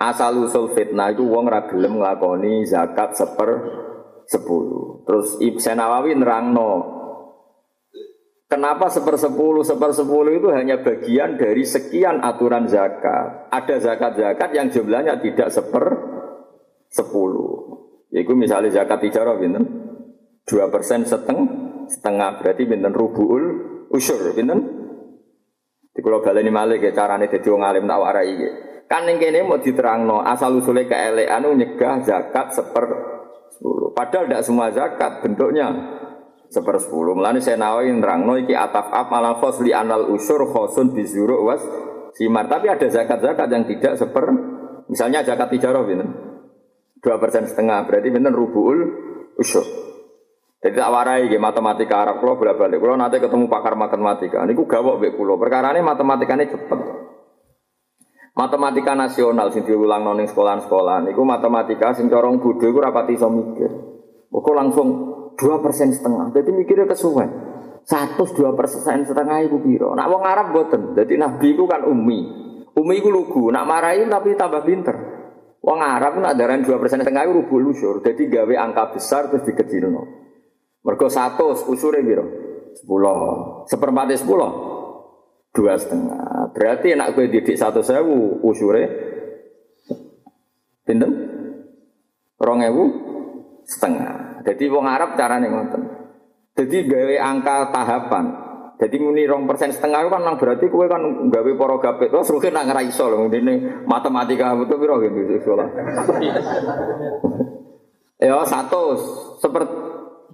Asal 0.01 0.43
usul 0.43 0.73
fitnah 0.75 1.15
itu 1.15 1.29
wong 1.29 1.47
ra 1.47 1.69
gelem 1.69 2.01
nglakoni 2.01 2.67
zakat 2.67 3.15
seper 3.15 3.51
sepuluh. 4.33 5.05
Terus 5.05 5.37
Ibn 5.45 5.77
Nawawi 5.77 6.17
nerangno 6.17 7.03
Kenapa 8.53 8.93
sepersepuluh, 8.93 9.65
sepersepuluh 9.65 10.37
itu 10.37 10.53
hanya 10.53 10.85
bagian 10.85 11.41
dari 11.41 11.65
sekian 11.65 12.21
aturan 12.21 12.69
zakat. 12.69 13.49
Ada 13.49 13.81
zakat-zakat 13.81 14.53
yang 14.53 14.69
jumlahnya 14.69 15.17
tidak 15.25 15.49
seper 15.49 15.89
sepuluh. 16.93 17.81
Yaitu 18.13 18.37
misalnya 18.37 18.69
zakat 18.69 19.09
tijarah, 19.09 19.41
binten 19.41 19.65
dua 20.45 20.69
persen 20.69 21.09
seteng, 21.09 21.49
setengah 21.89 22.45
berarti 22.45 22.69
binten 22.69 22.93
rubuul 22.93 23.45
usur, 23.89 24.21
binten. 24.37 24.61
Di 25.97 26.05
kalau 26.05 26.21
baleni 26.21 26.53
malik 26.53 26.85
ya 26.85 26.93
carane 26.93 27.33
jadi 27.33 27.49
wong 27.49 27.65
alim 27.65 27.89
tak 27.89 28.01
warai 28.05 28.37
Kan 28.85 29.09
yang 29.09 29.17
kene 29.17 29.49
mau 29.49 29.65
diterangno 29.65 30.21
asal 30.21 30.61
usulnya 30.61 30.85
keelekan 30.85 31.49
nyegah 31.57 32.05
zakat 32.05 32.53
seper 32.53 32.85
sepuluh. 33.63 33.95
Padahal 33.95 34.27
tidak 34.27 34.43
semua 34.43 34.67
zakat 34.75 35.23
bentuknya 35.23 35.71
sepersepuluh. 36.51 37.15
Melani 37.15 37.39
saya 37.39 37.55
nawain 37.55 38.03
no 38.03 38.35
iki 38.35 38.59
ataf 38.59 38.91
ap 38.91 39.07
malah 39.15 39.39
khos 39.39 39.63
li 39.63 39.71
anal 39.71 40.11
usur 40.11 40.51
khosun 40.51 40.91
bizuru 40.91 41.47
was 41.47 41.63
simar. 42.19 42.51
Tapi 42.51 42.67
ada 42.67 42.91
zakat-zakat 42.91 43.47
yang 43.47 43.65
tidak 43.71 43.95
seper. 44.03 44.27
Misalnya 44.91 45.23
zakat 45.23 45.55
tijarah 45.55 45.87
ini 45.87 46.07
dua 46.99 47.23
persen 47.23 47.47
setengah 47.47 47.87
berarti 47.87 48.11
bener 48.11 48.35
rubuul 48.35 48.79
usur. 49.39 49.63
Jadi 50.63 50.79
tak 50.79 50.95
warai 50.95 51.27
gitu, 51.27 51.43
matematika 51.43 52.07
Arab 52.07 52.23
kalau 52.23 52.39
bolak 52.39 52.55
balik. 52.55 52.79
Kalau 52.79 52.95
nanti 52.95 53.19
ketemu 53.19 53.51
pakar 53.51 53.75
matematika, 53.75 54.47
ini 54.47 54.55
gue 54.55 54.63
gawok 54.63 55.03
bek 55.03 55.19
pulau. 55.19 55.35
Perkara 55.35 55.75
ini 55.75 55.83
matematika 55.83 56.39
ini 56.39 56.47
cepet. 56.47 56.81
Matematika 58.33 58.97
nasional 58.97 59.53
sing 59.53 59.69
diulang 59.69 60.09
noning 60.09 60.25
sekolah-sekolah 60.25 61.05
niku 61.05 61.21
matematika 61.21 61.93
sing 61.93 62.09
corong 62.09 62.41
bodho 62.41 62.65
iku 62.65 62.81
rapati 62.81 63.13
iso 63.13 63.29
mikir. 63.29 63.69
Langsung 64.33 64.89
dua 65.37 65.61
persen 65.61 65.93
setengah. 65.93 66.33
Jadi 66.33 66.49
mikirnya 66.57 66.89
kesuwen. 66.89 67.29
Satu 67.85 68.25
dua 68.33 68.57
persen 68.57 69.05
setengah 69.05 69.45
itu 69.45 69.61
biro. 69.61 69.93
Nak 69.93 70.09
wong 70.09 70.23
Arab 70.25 70.49
boten. 70.57 70.97
Jadi 70.97 71.21
Nabi 71.21 71.53
itu 71.53 71.69
kan 71.69 71.85
umi. 71.85 72.21
Umi 72.73 72.95
itu 72.97 73.13
lugu. 73.13 73.53
Nak 73.53 73.69
marahin 73.69 74.09
tapi 74.09 74.33
tambah 74.33 74.65
pinter. 74.65 74.97
Wong 75.61 75.81
Arab 75.85 76.17
nak 76.17 76.33
daran 76.33 76.65
dua 76.65 76.81
persen 76.81 77.05
setengah 77.05 77.29
itu 77.29 77.33
rubuh 77.37 77.61
lusur. 77.61 78.01
Jadi 78.01 78.33
gawe 78.33 78.55
angka 78.65 78.97
besar 78.97 79.29
terus 79.29 79.45
dikecilno. 79.45 80.03
Mergo 80.81 81.09
satu 81.13 81.53
usure 81.69 82.01
biro. 82.01 82.25
Sepuluh. 82.73 83.69
Seperempat 83.69 84.09
sepuluh 84.17 84.72
dua 85.53 85.77
setengah. 85.77 86.53
Berarti 86.57 86.97
enak 86.97 87.13
gue 87.13 87.29
didik 87.29 87.57
satu 87.61 87.85
sewu 87.85 88.41
usure 88.43 88.85
pinten 90.83 91.11
rong 92.41 92.61
ewu 92.67 92.85
setengah. 93.69 94.43
Jadi 94.43 94.65
wong 94.67 94.89
Arab 94.89 95.15
carane 95.15 95.47
ngoten. 95.47 95.83
Jadi 96.59 96.77
gawe 96.89 97.17
angka 97.23 97.71
tahapan. 97.71 98.25
Jadi 98.83 98.99
muni 98.99 99.23
rong 99.29 99.47
persen 99.47 99.71
setengah 99.71 100.11
kan 100.11 100.27
nang 100.27 100.37
berarti 100.43 100.67
kue 100.67 100.91
kan 100.91 101.31
gawe 101.31 101.51
poro 101.55 101.79
gapet. 101.79 102.11
Terus 102.11 102.35
mungkin 102.35 102.53
nang 102.53 102.67
raiso 102.67 103.07
loh. 103.07 103.31
Ini 103.31 103.87
matematika 103.87 104.59
betul 104.59 104.83
biro 104.83 104.99
gitu 104.99 105.39
sekolah. 105.39 105.69
ya 108.27 108.43
satu 108.43 108.83
seperti 109.39 109.75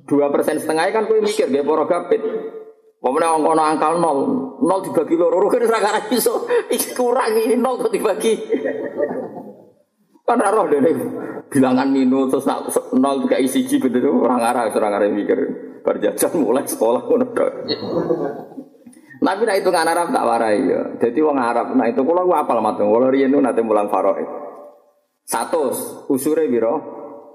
dua 0.08 0.32
persen 0.32 0.56
setengah 0.56 0.88
kan 0.94 1.04
kue 1.04 1.20
mikir 1.20 1.52
gawe 1.52 1.64
poro 1.66 1.84
gapet. 1.84 2.22
Pemenang 2.99 3.38
angka 3.38 3.55
no 3.55 3.62
angkal 3.62 3.94
nol, 4.03 4.18
nol 4.59 4.80
dibagi 4.82 5.14
loro 5.14 5.46
kan 5.46 5.62
karena 5.62 6.03
iso 6.11 6.51
iki 6.66 6.99
kurang 6.99 7.30
ini 7.30 7.55
nol 7.55 7.78
kok 7.78 7.94
dibagi. 7.94 8.34
Kan 10.26 10.42
roh 10.42 10.66
dene 10.66 10.90
bilangan 11.46 11.88
minus 11.94 12.34
terus 12.34 12.44
nak 12.51 12.66
nol 12.99 13.22
tiga 13.22 13.38
isi 13.38 13.62
ji 13.70 13.78
betul 13.78 14.26
orang 14.26 14.42
arah 14.42 14.66
orang 14.66 14.99
arah 14.99 15.09
mikir 15.14 15.38
berjajan 15.86 16.42
mulai 16.42 16.66
sekolah 16.66 17.07
pun 17.07 17.22
tok. 17.32 17.53
Tapi 19.18 19.42
nah 19.44 19.57
itu 19.59 19.68
kan 19.68 19.86
Arab 19.86 20.14
tak 20.14 20.24
warai 20.26 20.59
ya. 20.62 20.80
Jadi 20.99 21.18
wong 21.22 21.38
Arab 21.38 21.74
nah 21.78 21.86
itu 21.86 22.03
kalau 22.03 22.26
gua 22.26 22.46
apal 22.46 22.59
matung, 22.62 22.90
kalau 22.90 23.11
riyen 23.11 23.30
itu 23.30 23.38
nanti 23.38 23.62
mulang 23.62 23.90
faroe. 23.90 24.26
Satu 25.22 25.70
usure 26.11 26.51
biro 26.51 26.74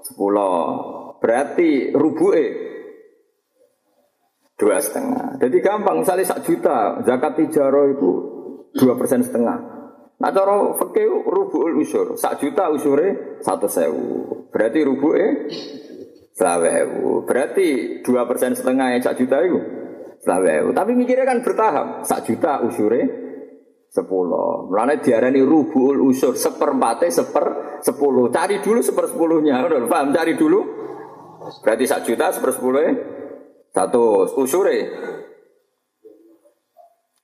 sepuluh. 0.04 1.16
Berarti 1.22 1.94
rubuke 1.94 2.73
dua 4.54 4.78
setengah. 4.78 5.38
Jadi 5.42 5.56
gampang, 5.58 6.02
misalnya 6.02 6.26
sak 6.26 6.46
juta, 6.46 7.02
zakat 7.02 7.32
tijaro 7.38 7.90
itu 7.90 8.10
dua 8.78 8.94
persen 8.94 9.22
setengah. 9.22 9.58
Nah 10.14 10.30
cara 10.30 10.72
fakir 10.78 11.10
rubuul 11.10 11.82
usur, 11.82 12.14
sak 12.14 12.38
juta 12.38 12.70
usure 12.70 13.38
satu 13.42 13.66
sewu. 13.66 14.46
Berarti 14.54 14.86
rubuke 14.86 15.50
selawewu. 16.38 17.26
Berarti 17.26 18.00
dua 18.06 18.22
persen 18.26 18.54
setengah 18.54 18.94
yang 18.94 19.02
sak 19.02 19.18
juta 19.18 19.42
itu 19.42 19.58
selawewu. 20.22 20.70
Tapi 20.70 20.94
mikirnya 20.94 21.26
kan 21.26 21.42
bertahap, 21.42 22.06
sak 22.06 22.30
juta 22.30 22.62
usure 22.62 23.02
sepuluh. 23.90 24.70
Mulanya 24.70 25.02
diarani 25.02 25.42
rubuul 25.42 25.98
usur, 26.06 26.38
seperempatnya 26.38 27.10
seper 27.10 27.78
sepuluh. 27.82 28.30
Cari 28.30 28.62
dulu 28.62 28.80
seper 28.82 29.10
sepuluhnya, 29.10 29.66
paham? 29.90 30.14
Cari 30.14 30.38
dulu. 30.38 30.62
Berarti 31.60 31.84
sak 31.90 32.06
juta 32.06 32.30
seper 32.30 32.54
sepuluhnya 32.54 33.13
satu 33.74 34.30
usure 34.38 34.78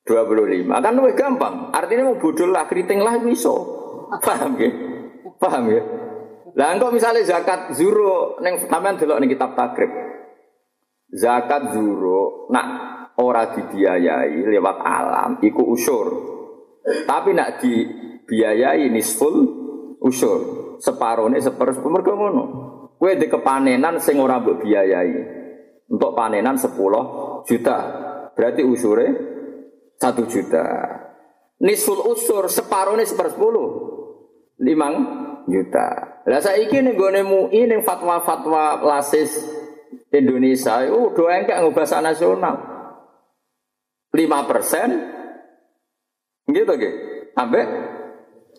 25. 0.02 0.66
Kan 0.66 0.98
lebih 0.98 1.14
gampang. 1.14 1.70
Artinya 1.70 2.10
mau 2.10 2.18
bodoh 2.18 2.50
lah, 2.50 2.66
keriting 2.66 2.98
lah 2.98 3.22
iso. 3.30 3.78
Paham 4.18 4.58
ya? 4.58 4.70
Paham 5.38 5.70
ya? 5.70 5.82
Lah 6.58 6.74
engkau 6.74 6.90
misalnya 6.90 7.22
zakat 7.22 7.78
zuro 7.78 8.42
neng 8.42 8.66
sampean 8.66 8.98
delok 8.98 9.22
ning 9.22 9.30
kitab 9.30 9.54
takrib. 9.54 9.86
Zakat 11.14 11.70
zuro 11.70 12.50
nak 12.50 12.66
ora 13.22 13.54
dibiayai 13.54 14.34
lewat 14.50 14.76
alam 14.82 15.38
iku 15.38 15.62
usur. 15.70 16.06
Tapi 17.06 17.30
nak 17.30 17.62
dibiayai 17.62 18.90
nisful 18.90 19.46
usur. 20.02 20.40
Separone 20.82 21.38
seperempat 21.38 21.86
mergo 21.86 22.18
ngono. 22.18 22.44
Kowe 22.98 23.12
di 23.14 23.30
kepanenan 23.30 24.02
sing 24.02 24.18
ora 24.18 24.42
mbok 24.42 24.66
biayai. 24.66 25.39
Untuk 25.90 26.14
panenan 26.14 26.54
10 26.54 26.70
juta. 27.44 27.76
Berarti 28.38 28.62
usure 28.62 29.06
1 29.98 30.30
juta. 30.30 30.64
Nisul 31.60 31.98
usur 32.06 32.46
separuhnya 32.46 33.04
sepersepuluh. 33.04 33.68
5 34.60 35.50
juta. 35.50 35.86
Lah 36.24 36.40
saiki 36.40 36.78
ning 36.78 36.94
gone 36.94 37.26
MUI 37.26 37.66
ning 37.66 37.80
fatwa-fatwa 37.82 38.80
lasis 38.86 39.34
Indonesia 40.14 40.86
itu 40.86 41.10
doa 41.16 41.32
enggak 41.34 41.58
bahasa 41.74 41.98
nasional. 41.98 42.54
5 44.14 44.50
persen 44.50 44.88
Gitu 46.50 46.66
nggih. 46.66 46.94
Ambek 47.38 47.66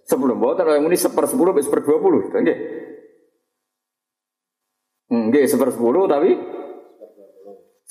sepuluh 0.08 0.36
mboten 0.36 0.68
yang 0.68 0.88
ini 0.88 0.98
seper 0.98 1.28
sepuluh 1.28 1.52
sampai 1.54 1.66
seper 1.68 1.82
dua 1.84 1.98
puluh, 2.00 2.22
nggih. 2.32 2.58
Nggih 5.12 5.46
seper 5.48 5.70
sepuluh 5.76 6.08
tapi 6.08 6.32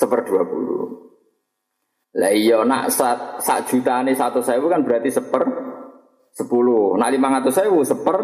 seper 0.01 0.25
dua 0.25 0.49
puluh. 0.49 1.13
Lah 2.17 2.33
iya 2.33 2.65
nak 2.65 2.89
sak, 2.89 3.45
sak 3.45 3.69
juta 3.69 4.01
ini 4.01 4.17
satu 4.17 4.41
sewu 4.41 4.73
kan 4.73 4.81
berarti 4.81 5.13
seper 5.13 5.45
sepuluh. 6.33 6.97
Nak 6.97 7.11
lima 7.13 7.39
ratus 7.39 7.61
sewu 7.61 7.85
seper 7.85 8.17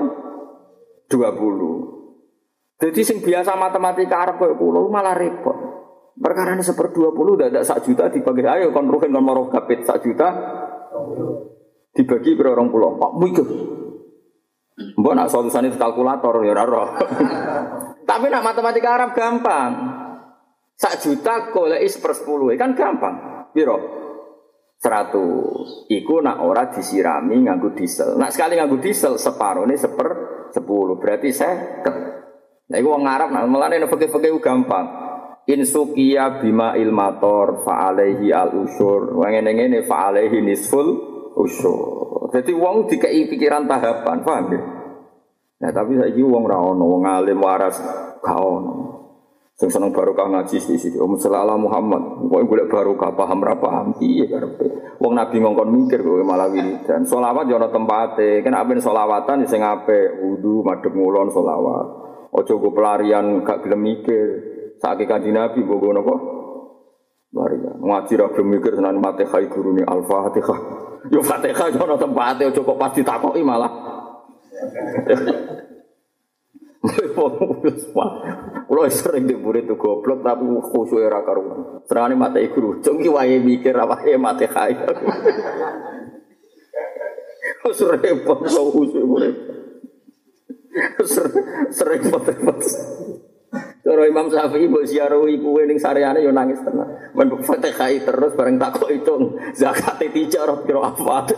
dua 1.12 1.36
puluh. 1.36 1.92
Jadi 2.80 3.00
sing 3.04 3.20
biasa 3.20 3.56
matematika 3.60 4.24
Arab 4.24 4.40
kayak 4.40 4.56
pulau 4.56 4.88
malah 4.88 5.12
repot. 5.12 5.56
Perkara 6.16 6.56
ini 6.56 6.64
seper 6.64 6.96
dua 6.96 7.12
puluh, 7.12 7.36
udah 7.36 7.52
ada 7.52 7.60
sak 7.60 7.84
juta 7.84 8.08
dibagi 8.08 8.40
ayo 8.48 8.72
kon 8.72 8.88
ruhin 8.88 9.12
kon 9.12 9.52
kapit 9.52 9.84
sak 9.84 10.00
juta 10.00 10.32
dibagi 11.92 12.32
per 12.36 12.56
orang 12.56 12.72
pulau. 12.72 12.96
Pak 12.96 13.12
mikir. 13.20 13.48
Mbok 14.76 15.14
nak 15.16 15.32
solusinya 15.32 15.72
itu 15.72 15.80
kalkulator 15.80 16.44
ya 16.44 16.52
raro. 16.52 17.00
Tapi 18.08 18.26
nak 18.28 18.44
matematika 18.44 18.88
Arab 18.92 19.16
gampang. 19.16 19.95
Sak 20.76 21.00
juta 21.00 21.48
golek 21.56 21.80
seper 21.88 22.12
sepuluh 22.12 22.52
kan 22.60 22.76
gampang. 22.76 23.48
Biro? 23.56 24.04
Seratus. 24.76 25.88
Iku 25.88 26.20
nak 26.20 26.44
ora 26.44 26.68
disirami 26.68 27.40
nganggu 27.48 27.72
diesel. 27.72 28.20
Nak 28.20 28.36
sekali 28.36 28.60
nganggu 28.60 28.76
diesel 28.84 29.16
separuh 29.16 29.64
ini 29.64 29.80
seper 29.80 30.08
sepuluh. 30.52 31.00
Berarti 31.00 31.32
saya 31.32 31.80
Nah, 32.66 32.82
iku 32.82 32.98
wong 32.98 33.06
Arab 33.06 33.30
nak 33.30 33.46
melane 33.46 33.78
fakih-fakih 33.86 34.42
gampang. 34.42 34.86
Insukia 35.46 36.42
bima 36.42 36.74
ilmator 36.74 37.62
fa'alaihi 37.62 38.34
al 38.34 38.66
usur. 38.66 39.14
Wong 39.14 39.30
ngene-ngene 39.30 39.86
fa'alaihi 39.86 40.42
nisful 40.42 40.86
usur. 41.38 42.34
Jadi 42.34 42.50
wong 42.50 42.90
dikai 42.90 43.30
pikiran 43.30 43.70
tahapan, 43.70 44.18
paham 44.26 44.46
ya? 44.50 44.60
Nah, 45.62 45.70
tapi 45.70 45.94
saiki 45.94 46.20
wong 46.26 46.44
ra 46.50 46.58
ono, 46.58 46.84
wong 46.84 47.06
alim 47.06 47.38
waras 47.38 47.78
ono. 48.26 49.05
Sing 49.56 49.72
seneng 49.72 49.88
barokah 49.88 50.28
ngaji 50.28 50.60
sisi 50.60 50.92
Om 51.00 51.16
Sallallahu 51.16 51.64
Muhammad. 51.64 52.28
Kok 52.28 52.44
golek 52.44 52.68
barokah 52.68 53.16
paham 53.16 53.40
ra 53.40 53.56
paham 53.56 53.96
piye. 53.96 54.28
Wong 55.00 55.16
Nabi 55.16 55.40
ngongkon 55.40 55.72
mikir 55.72 56.04
kowe 56.04 56.20
malah 56.20 56.52
wiridan. 56.52 57.08
Selawat 57.08 57.48
yo 57.48 57.56
ana 57.56 57.72
tempate. 57.72 58.44
Kan 58.44 58.52
apen 58.52 58.84
selawatan 58.84 59.48
sing 59.48 59.64
apik, 59.64 60.20
wudu, 60.20 60.60
madhep 60.60 60.92
ngulon 60.92 61.32
selawat. 61.32 61.86
Ojo 62.36 62.52
go 62.60 62.68
pelarian 62.76 63.40
gak 63.48 63.64
gelem 63.64 63.80
mikir. 63.80 64.28
Saiki 64.76 65.08
kanjeng 65.08 65.40
Nabi 65.40 65.64
mbok 65.64 65.80
ngono 65.80 66.00
kok. 66.04 66.20
Pelarian. 67.32 67.80
Ngaji 67.80 68.12
ra 68.12 68.28
mikir 68.44 68.72
senan 68.76 69.00
Fatihah 69.00 69.40
gurune 69.48 69.88
Al-Fatihah. 69.88 70.58
Yo 71.08 71.24
Fatihah 71.24 71.72
yo 71.72 71.80
ana 71.80 71.96
tempate 71.96 72.44
ojo 72.52 72.60
kok 72.60 72.76
pas 72.76 72.92
ditakoki 72.92 73.40
malah. 73.40 73.72
Kulo 78.66 78.80
sering 78.90 79.24
di 79.26 79.34
murid 79.34 79.70
tuh 79.70 79.78
goblok 79.78 80.22
tapi 80.22 80.44
khusyuk 80.46 81.02
era 81.02 81.22
karuan. 81.22 81.82
Serane 81.86 82.14
mata 82.18 82.42
guru, 82.50 82.82
cungki 82.82 83.10
wae 83.10 83.38
mikir 83.38 83.74
ya 83.74 84.18
mate 84.18 84.46
kaya. 84.46 84.86
Wis 87.66 87.80
repot 87.82 88.38
kok 88.46 88.66
khusyuk 88.74 89.04
murid. 89.06 89.34
Sering 91.02 92.04
repot-repot. 92.04 92.58
Cara 93.86 94.02
Imam 94.02 94.26
Syafi'i 94.26 94.66
mbok 94.66 94.82
siarawi 94.82 95.38
kuwe 95.38 95.62
ning 95.62 95.78
sareane 95.78 96.18
yo 96.18 96.34
nangis 96.34 96.58
tenan. 96.58 96.90
Men 97.14 97.30
Fatihah 97.38 97.94
terus 98.02 98.34
bareng 98.34 98.58
takok 98.58 98.90
hitung 98.90 99.38
zakat 99.54 100.02
tijar 100.10 100.50
kira 100.66 100.90
apa. 100.90 101.30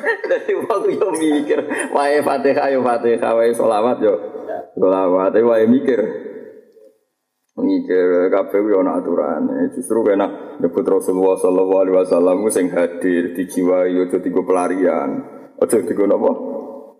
Jadi 0.00 0.52
waktu 0.56 0.88
yo 0.96 1.08
mikir, 1.12 1.58
wae 1.90 2.22
Fatihah 2.22 2.68
yo 2.72 2.80
Fatihah, 2.80 3.32
wae 3.34 3.50
sholawat 3.52 3.98
yo 4.00 4.14
sholawat, 4.78 5.34
wae 5.36 5.64
mikir. 5.66 6.00
Mikir 7.60 8.32
kabeh 8.32 8.60
yo 8.72 8.80
ana 8.80 8.96
aturane. 8.96 9.68
Justru 9.76 10.00
kena 10.00 10.56
nyebut 10.62 10.86
Rasulullah 10.86 11.36
sallallahu 11.36 11.82
alaihi 11.84 11.96
wasallam 12.00 12.36
sing 12.48 12.72
hadir 12.72 13.36
dijiwai 13.36 13.92
yo 13.92 14.08
dadi 14.08 14.32
pelarian. 14.32 15.10
Aja 15.60 15.76
digo 15.84 16.08
napa? 16.08 16.30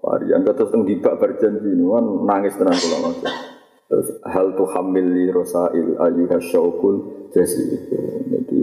Pelarian 0.05 0.45
terus 0.45 0.69
teng 0.69 0.85
dibak 0.85 1.17
berjanji 1.17 1.73
kan 1.73 2.05
nangis 2.29 2.57
tenan 2.61 2.77
kula 2.77 2.99
Mas. 3.09 3.17
Terus 3.89 4.09
hal 4.29 4.53
tu 4.55 4.65
hamil 4.69 5.07
li 5.09 5.33
rosail 5.33 5.97
ayyuha 5.97 6.39
syaukul 6.45 7.29
jasi. 7.33 7.65
Jadi 8.29 8.61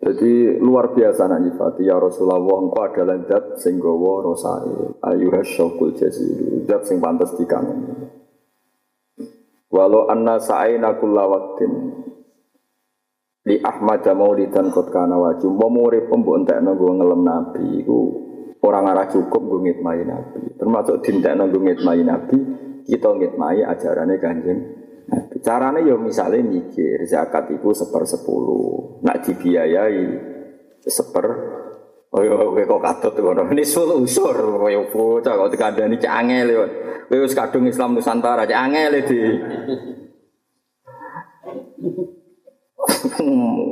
jadi 0.00 0.56
luar 0.56 0.96
biasa 0.96 1.28
nak 1.28 1.44
nyifati. 1.44 1.84
Ya 1.84 2.00
Rasulullah 2.00 2.40
engkau 2.40 2.88
adalah 2.88 3.20
zat 3.28 3.60
sing 3.60 3.76
gawa 3.76 4.24
rosae. 4.24 4.96
Ayuha 5.04 5.44
syaukul 5.44 5.92
jazil 5.92 6.64
sing 6.88 7.04
pantes 7.04 7.36
dikangeni. 7.36 8.08
Walau 9.68 10.08
anna 10.08 10.40
sa'aina 10.40 10.96
kulla 10.96 11.28
waqtin 11.28 11.72
li 13.44 13.60
Ahmad 13.60 14.02
maulidan 14.16 14.72
kot 14.72 14.88
kana 14.88 15.20
wajib 15.20 15.52
mau 15.52 15.68
murid 15.68 16.08
pembuk 16.08 16.42
entekno 16.42 16.80
ngelem 16.80 17.20
nabi. 17.20 17.84
Orang 18.60 18.88
arah 18.88 19.04
cukup 19.04 19.40
go 19.40 19.56
ngitmai 19.60 20.00
nabi. 20.08 20.56
Termasuk 20.56 21.04
dintekno 21.04 21.52
go 21.52 21.60
ngitmai 21.60 22.00
nabi 22.08 22.38
kita 22.88 23.12
ngitmai 23.20 23.68
ajarannya 23.68 24.16
kanjeng 24.16 24.79
Caranya 25.40 25.80
ya 25.80 25.96
misalnya 25.96 26.44
mikir 26.44 27.02
zakat 27.08 27.48
itu 27.50 27.72
seper 27.72 28.04
sepuluh, 28.04 29.00
nak 29.00 29.24
dibiayai 29.24 30.04
seper 30.84 31.26
Oh 32.10 32.26
iya, 32.26 32.34
kowe 32.34 32.58
kok 32.58 32.82
katut 32.82 33.14
ngono. 33.22 33.46
Ini 33.54 33.62
sul 33.62 34.02
usur 34.02 34.34
kowe 34.34 34.66
bocah 34.90 35.30
kok 35.30 35.50
dikandani 35.54 35.94
cek 35.94 36.10
angel 36.10 36.48
yo. 36.50 36.64
Kowe 37.06 37.26
kadung 37.30 37.70
Islam 37.70 37.94
Nusantara 37.94 38.42
cek 38.50 38.58
angel 38.58 38.92
di. 39.06 39.22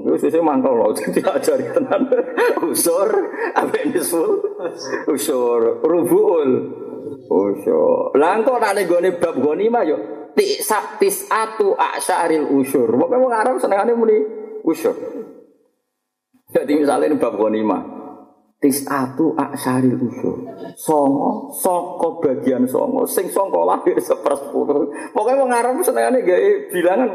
Wis 0.07 0.23
wis 0.23 0.39
mantau 0.39 0.79
lho 0.79 0.95
diajari 1.19 1.67
tenan. 1.67 2.07
Usur 2.63 3.11
ambek 3.59 3.91
nisul. 3.91 4.39
Usur 5.11 5.83
rubuul. 5.83 6.51
Usur. 7.27 8.15
Lah 8.15 8.39
engko 8.39 8.63
nek 8.63 8.87
nggone 8.87 9.19
bab 9.19 9.35
ghanimah 9.35 9.83
yo 9.83 10.18
Tisak 10.39 11.03
tisatu 11.03 11.75
asyaril 11.75 12.47
usur. 12.55 12.87
Pokoknya 12.87 13.19
wong 13.19 13.35
Arab 13.35 13.59
senengane 13.59 13.91
muni 13.99 14.23
usur. 14.63 14.95
Jadi 16.55 16.79
misalnya 16.79 17.11
ini 17.11 17.19
bab 17.19 17.35
ghanimah. 17.35 17.83
Tisatu 18.63 19.35
asyaril 19.35 19.99
usur. 19.99 20.47
Songo, 20.79 21.51
soko 21.59 22.23
bagian 22.23 22.71
songo. 22.71 23.03
Sing 23.11 23.35
songo 23.35 23.67
lahir 23.67 23.99
sepersepuluh. 23.99 25.11
Pokoknya 25.11 25.43
wong 25.43 25.51
Arab 25.51 25.75
senengane 25.83 26.23
gawe 26.23 26.51
bilangan. 26.71 27.11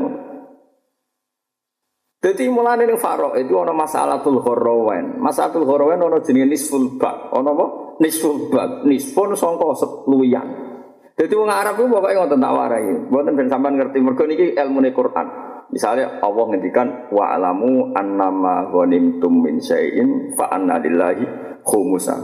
Jadi 2.24 2.48
mulai 2.48 2.80
ini 2.84 2.96
faro 3.00 3.36
itu 3.40 3.56
ada 3.56 3.72
masalah 3.72 4.20
tul 4.20 4.44
horowen. 4.44 5.20
Masalah 5.20 5.52
tul 5.52 5.68
horowen 5.68 6.00
ada 6.00 6.20
jenis 6.20 6.48
nisful 6.48 7.00
bak. 7.00 7.32
Ada 7.32 7.52
apa? 7.52 7.66
Nisful 8.04 8.52
bak. 8.52 8.84
Nisfun 8.84 9.36
songko 9.36 9.76
seluyan. 9.80 10.73
Jadi 11.14 11.34
orang 11.38 11.62
Arab 11.62 11.78
itu 11.78 11.86
pokoknya 11.94 12.18
ngotot 12.26 12.40
tak 12.42 12.54
warai. 12.58 12.90
Buatan 13.06 13.38
ben 13.38 13.50
sampean 13.50 13.78
ngerti 13.78 13.98
mergo 14.02 14.26
niki 14.26 14.58
ilmu 14.58 14.82
Quran. 14.90 15.28
Misalnya 15.70 16.22
Allah 16.22 16.46
ngendikan 16.50 17.10
wa 17.14 17.34
alamu 17.34 17.94
annama 17.94 18.70
ghanimtum 18.70 19.42
min 19.46 19.62
syai'in 19.62 20.34
fa 20.34 20.50
anna 20.50 20.82
lillahi 20.82 21.26
khumusan. 21.62 22.22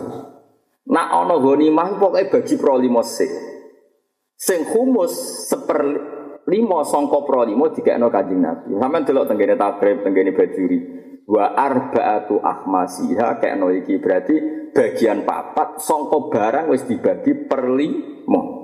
Nak 0.90 1.08
ana 1.14 1.38
ghanimah 1.38 2.02
pokoke 2.02 2.34
bagi 2.34 2.56
pro 2.58 2.82
limo 2.82 3.06
sik. 3.06 3.30
Sing 4.34 4.66
khumus 4.66 5.46
seper 5.50 5.82
limo 6.50 6.82
sangka 6.82 7.22
pro 7.30 7.46
limo 7.46 7.70
dikekno 7.70 8.10
Kanjeng 8.10 8.42
Nabi. 8.42 8.74
Sampeyan 8.74 9.06
delok 9.06 9.26
tenggene 9.30 9.54
takrib, 9.54 10.02
tenggene 10.02 10.34
bajuri. 10.34 10.80
Wa 11.30 11.54
arba'atu 11.54 12.42
ahmasiha 12.42 13.38
kekno 13.38 13.70
iki 13.70 14.02
berarti 14.02 14.36
bagian 14.74 15.30
papat 15.30 15.78
sangka 15.78 16.26
barang 16.34 16.74
wis 16.74 16.90
dibagi 16.90 17.46
per 17.46 17.70
limo. 17.70 18.59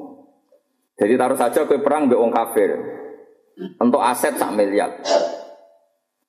Jadi 0.96 1.14
taruh 1.20 1.36
saja 1.36 1.68
kue 1.68 1.84
perang 1.84 2.08
be 2.08 2.16
wong 2.16 2.32
kafir. 2.32 2.76
Untuk 3.80 4.00
aset 4.00 4.36
sak 4.36 4.52
miliar. 4.56 5.00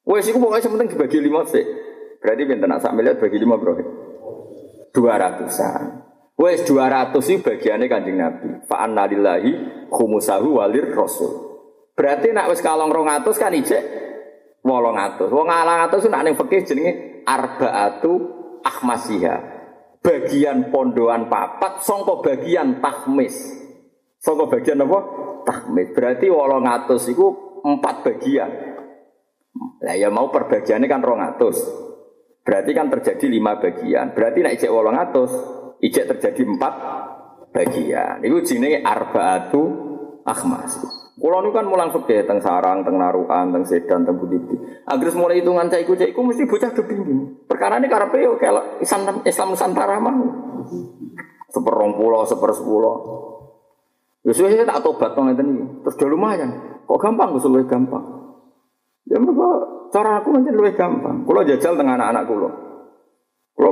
Wes 0.06 0.26
iku 0.30 0.38
pokoknya 0.38 0.70
penting 0.70 0.88
dibagi 0.94 1.18
lima 1.18 1.42
sih. 1.46 1.62
Berarti 2.22 2.42
benten 2.46 2.78
sak 2.78 2.94
miliar 2.94 3.18
bagi 3.18 3.38
lima 3.38 3.58
bro. 3.58 3.74
Dua 4.94 5.14
ratusan. 5.18 6.06
Wes 6.36 6.62
dua 6.68 6.86
ratus 6.92 7.32
itu 7.32 7.42
bagiannya 7.42 7.86
kanjeng 7.90 8.18
Nabi. 8.18 8.48
Fa 8.70 8.86
annalillahi 8.86 9.50
khumusahu 9.90 10.62
walir 10.62 10.94
rasul. 10.94 11.32
Berarti 11.96 12.30
nak 12.30 12.52
wes 12.52 12.62
kalong 12.62 12.92
rong 12.92 13.08
atus 13.08 13.40
kan 13.40 13.50
ijek 13.50 13.82
wolong 14.62 14.94
atus. 14.94 15.32
Wong 15.32 15.48
alang 15.50 15.90
atus 15.90 16.06
nak 16.06 16.22
ning 16.26 16.38
fikih 16.38 16.62
jenenge 16.62 16.92
arbaatu 17.24 18.12
ahmasiha. 18.62 19.36
Bagian 20.04 20.70
pondoan 20.70 21.26
papat 21.26 21.82
songko 21.82 22.22
bagian 22.22 22.78
tahmis. 22.78 23.65
Saka 24.27 24.51
bagian 24.51 24.83
apa? 24.83 24.99
Tahmid. 25.47 25.95
Berarti 25.95 26.27
800 26.27 27.14
itu 27.14 27.27
empat 27.62 28.03
bagian. 28.03 28.51
Lah 29.87 29.95
ya 29.95 30.11
mau 30.11 30.35
perbagiannya 30.35 30.91
kan 30.91 30.99
rongatus. 30.99 31.62
Berarti 32.43 32.70
kan 32.74 32.91
terjadi 32.91 33.27
lima 33.31 33.59
bagian. 33.59 34.14
Berarti 34.14 34.39
nak 34.43 34.55
ijek 34.55 34.70
wolong 34.70 34.99
atus, 34.99 35.31
ijek 35.83 36.11
terjadi 36.14 36.43
empat 36.47 36.74
bagian. 37.51 38.22
Itu 38.22 38.43
jenenge 38.43 38.83
arbaatu 38.87 39.62
akhmas. 40.22 40.79
Kulo 41.16 41.43
nu 41.43 41.51
kan 41.51 41.66
mulang 41.66 41.91
fikih 41.91 42.29
teng 42.29 42.39
sarang, 42.39 42.87
teng 42.87 43.03
narukan, 43.03 43.51
teng 43.51 43.64
sedan, 43.66 44.07
teng 44.07 44.20
budi. 44.20 44.39
Agres 44.87 45.16
mulai 45.18 45.43
hitungan 45.43 45.66
caiku 45.66 45.99
caiku 45.99 46.22
mesti 46.22 46.47
bocah 46.47 46.70
kepingin. 46.70 47.47
Perkara 47.49 47.83
ini 47.83 47.89
karepe 47.91 48.20
yo 48.20 48.39
kalau 48.39 48.79
Islam 48.79 49.27
Islam 49.27 49.57
Nusantara 49.57 49.99
mah. 49.99 50.14
Seperong 51.51 51.97
pulau, 51.97 52.22
seper 52.29 52.53
sepuluh. 54.35 54.51
Yusuf 54.51 54.66
tak 54.66 54.83
tobat 54.83 55.11
tong 55.14 55.31
ngeten 55.31 55.47
iki. 55.55 55.64
Terus 55.87 55.95
udah 56.03 56.09
lumayan. 56.11 56.51
Kok 56.87 56.99
gampang 56.99 57.35
gue 57.35 57.47
luwih 57.47 57.66
gampang. 57.66 58.05
Ya 59.07 59.22
mereka 59.22 59.49
cara 59.95 60.18
aku 60.18 60.35
nanti 60.35 60.51
lebih 60.51 60.74
gampang. 60.74 61.22
Kulo 61.22 61.47
jajal 61.47 61.79
tengah 61.79 61.95
anak-anak 61.95 62.24
kulo. 62.27 62.49
Kulo 63.55 63.70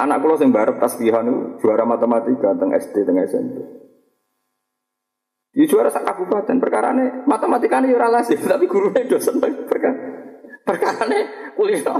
anak 0.00 0.18
kulo 0.20 0.34
sing 0.36 0.50
barep 0.50 0.76
tasbihan 0.76 1.24
itu 1.24 1.64
juara 1.64 1.86
matematika 1.88 2.52
teng 2.58 2.74
SD 2.76 3.06
teng 3.06 3.16
SMP. 3.24 3.56
Di 5.54 5.64
juara 5.70 5.86
sak 5.86 6.02
kabupaten 6.02 6.58
perkara 6.58 6.90
ini 6.98 7.24
matematika 7.30 7.78
ini 7.78 7.94
ora 7.94 8.10
lazim 8.10 8.42
tapi 8.50 8.66
gurunya 8.66 9.06
dosen 9.06 9.38
perkara 9.40 9.94
perkara 10.66 11.06
ini 11.08 11.20
kulino. 11.54 11.96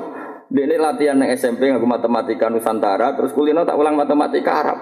Ini 0.54 0.76
latihan 0.78 1.18
yang 1.18 1.34
SMP 1.34 1.66
ngaku 1.66 1.88
matematika 1.88 2.46
Nusantara 2.46 3.16
terus 3.18 3.34
kulino 3.34 3.64
tak 3.66 3.74
ulang 3.74 3.96
matematika 3.98 4.50
Arab. 4.60 4.78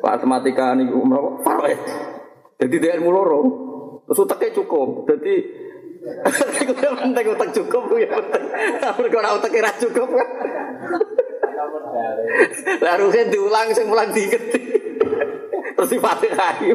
Matematika 0.00 0.72
ini 0.78 0.88
umroh 0.92 1.40
Faroe. 1.44 1.76
Jadi 2.56 2.76
dia 2.80 2.96
ilmu 2.96 3.10
loro. 3.12 3.40
Terus 4.08 4.22
utaknya 4.24 4.50
cukup. 4.56 5.04
Jadi 5.10 5.34
Iku 6.62 6.72
penting 6.78 7.26
utak 7.34 7.50
cukup 7.50 7.82
ya 7.98 8.06
penting. 8.06 8.44
Tapi 8.78 9.10
kalau 9.10 9.38
utak 9.42 9.50
kira 9.50 9.70
cukup 9.74 10.06
kan. 10.06 10.28
Diulang, 13.26 13.74
saya 13.74 13.90
ulang 13.90 14.14
dikit. 14.14 14.42
Terus 15.76 15.90
di 15.90 15.98
kayu. 16.30 16.74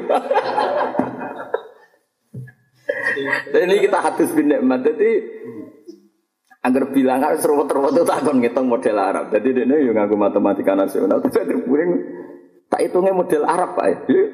Dan 3.55 3.61
ini 3.71 3.75
kita 3.87 3.97
hadis 4.03 4.29
bin 4.35 4.51
nikmat. 4.51 4.83
Jadi 4.83 5.11
agar 6.61 6.83
bilang 6.93 7.25
harus 7.25 7.41
ruwet-ruwet 7.41 7.97
itu 7.97 8.03
takon 8.05 8.37
ngitung 8.43 8.67
model 8.67 8.97
Arab. 8.99 9.25
Jadi 9.31 9.63
ini 9.63 9.89
yang 9.89 9.95
ngaku 9.95 10.15
matematika 10.19 10.75
nasional. 10.75 11.23
Tapi 11.23 11.37
ada 11.39 11.55
tak 12.71 12.79
hitungnya 12.87 13.11
model 13.11 13.43
Arab 13.43 13.75
pak. 13.75 14.07
Ya, 14.07 14.31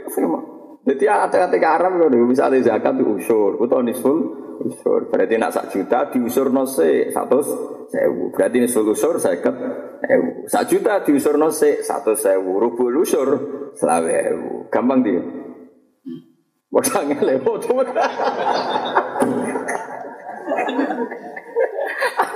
jadi 0.88 1.04
ada 1.10 1.52
ketika 1.52 1.68
Arab 1.76 2.00
kalau 2.00 2.30
bisa 2.32 2.48
ada 2.48 2.56
zakat 2.64 2.96
itu 2.96 3.20
usur, 3.20 3.60
atau 3.60 3.84
nisful 3.84 4.18
usur. 4.64 5.12
Berarti 5.12 5.36
nak 5.36 5.52
sak 5.52 5.68
juta 5.76 6.08
diusur 6.08 6.48
nose 6.48 7.12
satu 7.12 7.44
sewu. 7.92 8.32
Berarti 8.32 8.64
nisful 8.64 8.88
usur 8.88 9.20
seket 9.20 9.52
ewu. 10.08 10.48
Sak 10.48 10.72
juta 10.72 11.04
diusur 11.04 11.36
nose 11.36 11.84
satu 11.84 12.16
sewu. 12.16 12.56
Rubul 12.56 13.04
usur 13.04 13.28
selawe 13.76 14.14
ewu. 14.32 14.72
Gampang 14.72 15.04
dia. 15.04 15.20
Wadangnya 16.72 17.20
lewat. 17.20 17.68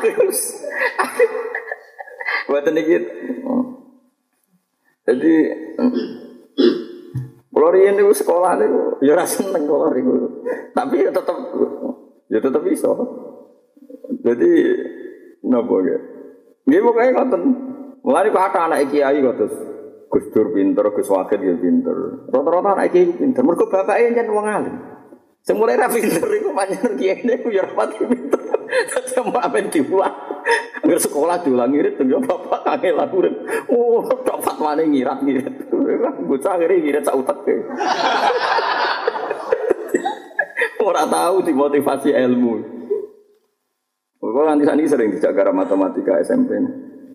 Terus, 0.02 0.40
buat 2.50 2.66
ini 2.74 2.82
Jadi 5.02 5.34
kalau 7.52 7.70
riyen 7.74 8.00
itu 8.00 8.14
sekolah 8.16 8.58
itu 8.58 8.80
ya 9.06 9.14
rasa 9.18 9.42
seneng 9.42 9.66
kalau 9.66 9.90
itu. 9.94 10.14
Tapi 10.74 10.96
ya 11.04 11.12
tetap 11.14 11.38
ya 12.30 12.40
tetap 12.40 12.62
bisa. 12.64 12.90
Jadi 14.22 14.52
nopo 15.46 15.82
ya. 15.82 15.98
Dia 16.66 16.80
pokoknya 16.86 17.12
ngoten. 17.18 17.44
Mulai 18.02 18.34
kok 18.34 18.46
ada 18.50 18.60
anak 18.66 18.90
kiai 18.90 19.22
kok 19.22 19.38
terus 19.38 19.56
Gus 20.10 20.26
Dur 20.34 20.50
pinter, 20.58 20.90
Gus 20.90 21.06
Wakil 21.06 21.38
ya 21.38 21.54
pinter. 21.54 22.28
Rata-rata 22.34 22.70
anak 22.74 22.90
kiai 22.90 23.14
pinter. 23.14 23.42
Mergo 23.46 23.70
bapaknya 23.70 24.22
jan 24.22 24.28
wong 24.34 24.48
alim. 24.50 24.76
Semulai 25.42 25.74
ra 25.74 25.90
pinter 25.90 26.22
iku 26.38 26.54
panjenengan 26.54 26.94
kiai 27.02 27.26
niku 27.26 27.50
ya 27.50 27.66
rapati 27.66 27.98
pinter. 28.06 28.42
Mau 29.22 29.38
amen 29.38 29.68
diulang. 29.70 30.16
Agar 30.82 31.00
sekolah 31.02 31.42
diulang 31.46 31.70
ngirit 31.74 31.98
ya 31.98 32.18
bapak 32.18 32.62
kangen 32.66 32.94
lah 32.98 33.10
urip. 33.10 33.36
Oh, 33.70 34.06
dapat 34.22 34.56
mana 34.58 34.82
ngirat-ngirit. 34.86 35.70
Bocah 36.26 36.52
akhirnya 36.58 36.78
ngirit 36.82 37.04
sak 37.06 37.18
utek. 37.18 37.58
Ora 40.82 41.04
tahu 41.06 41.46
dimotivasi 41.46 42.10
ilmu. 42.16 42.54
Kok 44.22 44.46
nanti 44.48 44.64
sani 44.64 44.88
sering 44.88 45.10
dijaga 45.14 45.52
matematika 45.54 46.18
SMP. 46.24 46.54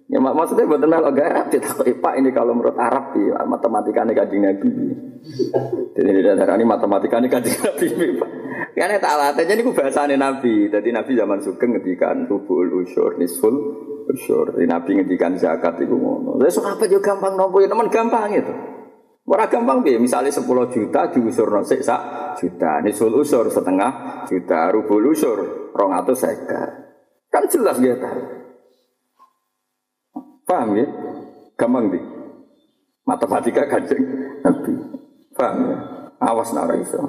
Ya 0.06 0.22
mak 0.22 0.38
maksudnya 0.38 0.70
buat 0.70 0.78
kenal 0.78 1.02
garap 1.10 1.50
kita 1.50 1.82
Pak 1.82 2.14
ini 2.22 2.30
kalau 2.30 2.54
menurut 2.54 2.78
Arab 2.78 3.10
ya 3.18 3.42
matematika 3.42 4.06
ini 4.06 4.14
kajian 4.14 4.42
Nabi. 4.46 4.70
Jadi 5.98 6.10
tidak 6.22 6.46
ada 6.46 6.54
ini 6.54 6.62
matematika 6.62 7.18
ini 7.18 7.26
kajian 7.26 7.58
Nabi 7.66 7.86
Pak. 8.14 8.30
Karena 8.78 8.96
tak 9.02 9.14
latih 9.18 9.44
jadi 9.50 9.60
gue 9.66 9.74
bahasane 9.74 10.14
Nabi. 10.14 10.70
Jadi 10.70 10.88
Nabi 10.94 11.12
zaman 11.18 11.42
sugeng 11.42 11.74
ngedikan 11.74 12.30
rubul 12.30 12.86
usur 12.86 13.18
nisful 13.18 13.54
usur. 14.06 14.54
Jadi 14.54 14.70
Nabi 14.70 14.90
ngedikan 15.02 15.34
zakat 15.42 15.82
itu 15.82 15.98
ngono. 15.98 16.38
Lalu 16.38 16.54
apa 16.54 16.84
juga 16.86 17.02
gampang 17.10 17.34
nopo 17.34 17.58
ya 17.58 17.66
teman 17.66 17.90
gampang 17.90 18.30
itu. 18.30 18.54
Ora 19.26 19.50
gampang 19.50 19.82
bi, 19.82 19.98
misalnya 19.98 20.30
10 20.30 20.46
juta 20.70 21.10
diusur 21.10 21.50
nosik 21.50 21.82
sak 21.82 22.00
juta, 22.38 22.78
nisful 22.78 23.10
usur 23.10 23.50
setengah 23.50 24.22
juta, 24.30 24.70
rubul 24.70 25.10
usur 25.10 25.74
rong 25.74 25.92
atau 25.98 26.14
seka. 26.14 26.62
Kan 27.26 27.50
jelas 27.50 27.82
gitu. 27.82 28.06
Paham 30.46 30.78
ya? 30.78 30.86
Gampang 31.58 31.90
di. 31.90 32.00
Matematika 33.02 33.66
kanjeng 33.66 34.02
Nabi. 34.46 34.72
Paham 35.34 35.56
ya? 35.66 35.76
Awas 36.22 36.54
nara 36.54 36.78
iso. 36.78 37.02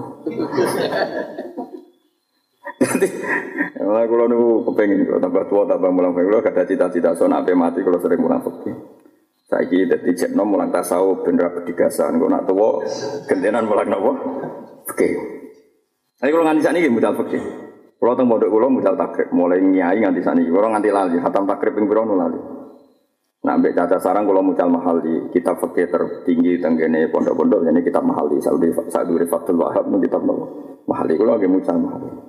Jadi, 2.77 3.07
kalau 3.73 4.05
kalau 4.05 4.25
nunggu 4.29 4.69
kepengen 4.69 5.07
kalau 5.09 5.17
tambah 5.23 5.43
tua 5.49 5.63
tambah 5.65 5.89
mulang 5.89 6.13
kalau 6.13 6.45
ada 6.45 6.61
cita-cita 6.61 7.17
so 7.17 7.25
nape 7.25 7.57
mati 7.57 7.81
kalau 7.81 7.97
sering 7.97 8.21
mulang 8.21 8.43
fakir. 8.43 8.75
Saya 9.47 9.63
kira 9.65 9.97
jadi 9.97 10.11
cekno 10.13 10.43
mulang 10.43 10.69
tasawuf 10.69 11.23
bener 11.23 11.49
bedigasan 11.57 12.19
kalau 12.19 12.29
nak 12.29 12.45
tua 12.45 12.83
gentenan 13.25 13.65
mulang 13.65 13.87
nopo. 13.89 14.11
Oke. 14.85 15.09
Tapi 16.19 16.29
kalau 16.29 16.45
nganti 16.45 16.61
sana 16.61 16.77
ini 16.77 16.91
mudah 16.91 17.15
fakir. 17.15 17.41
Kalau 17.97 18.13
teng 18.13 18.29
bodoh 18.29 18.49
kalau 18.51 18.69
mudah 18.69 18.93
takrib 18.93 19.33
mulai 19.33 19.57
nyai 19.57 19.97
nganti 20.03 20.21
sana. 20.21 20.41
Kalau 20.43 20.69
nganti 20.69 20.89
lali, 20.93 21.17
hatam 21.17 21.49
takrib 21.49 21.73
yang 21.81 21.89
beronu 21.89 22.13
lali. 22.13 22.39
Nah, 23.47 23.55
ambek 23.55 23.79
caca 23.79 23.95
sarang 23.95 24.27
kalau 24.27 24.43
mucal 24.43 24.67
mahal 24.67 24.99
di 24.99 25.31
kitab 25.31 25.55
fakir 25.63 25.87
tertinggi 25.87 26.59
tenggene 26.59 27.07
pondok-pondok 27.07 27.63
ini 27.63 27.79
kitab 27.79 28.03
mahal 28.03 28.27
di 28.27 28.43
Saudi 28.43 28.75
Saudi 28.91 29.23
Fatul 29.23 29.55
Wahab 29.55 29.87
nu 29.87 30.03
kitab 30.03 30.19
mahal 30.83 31.05
di 31.07 31.15
kalau 31.15 31.39
lagi 31.39 31.47
mucal 31.47 31.79
mahal. 31.79 32.27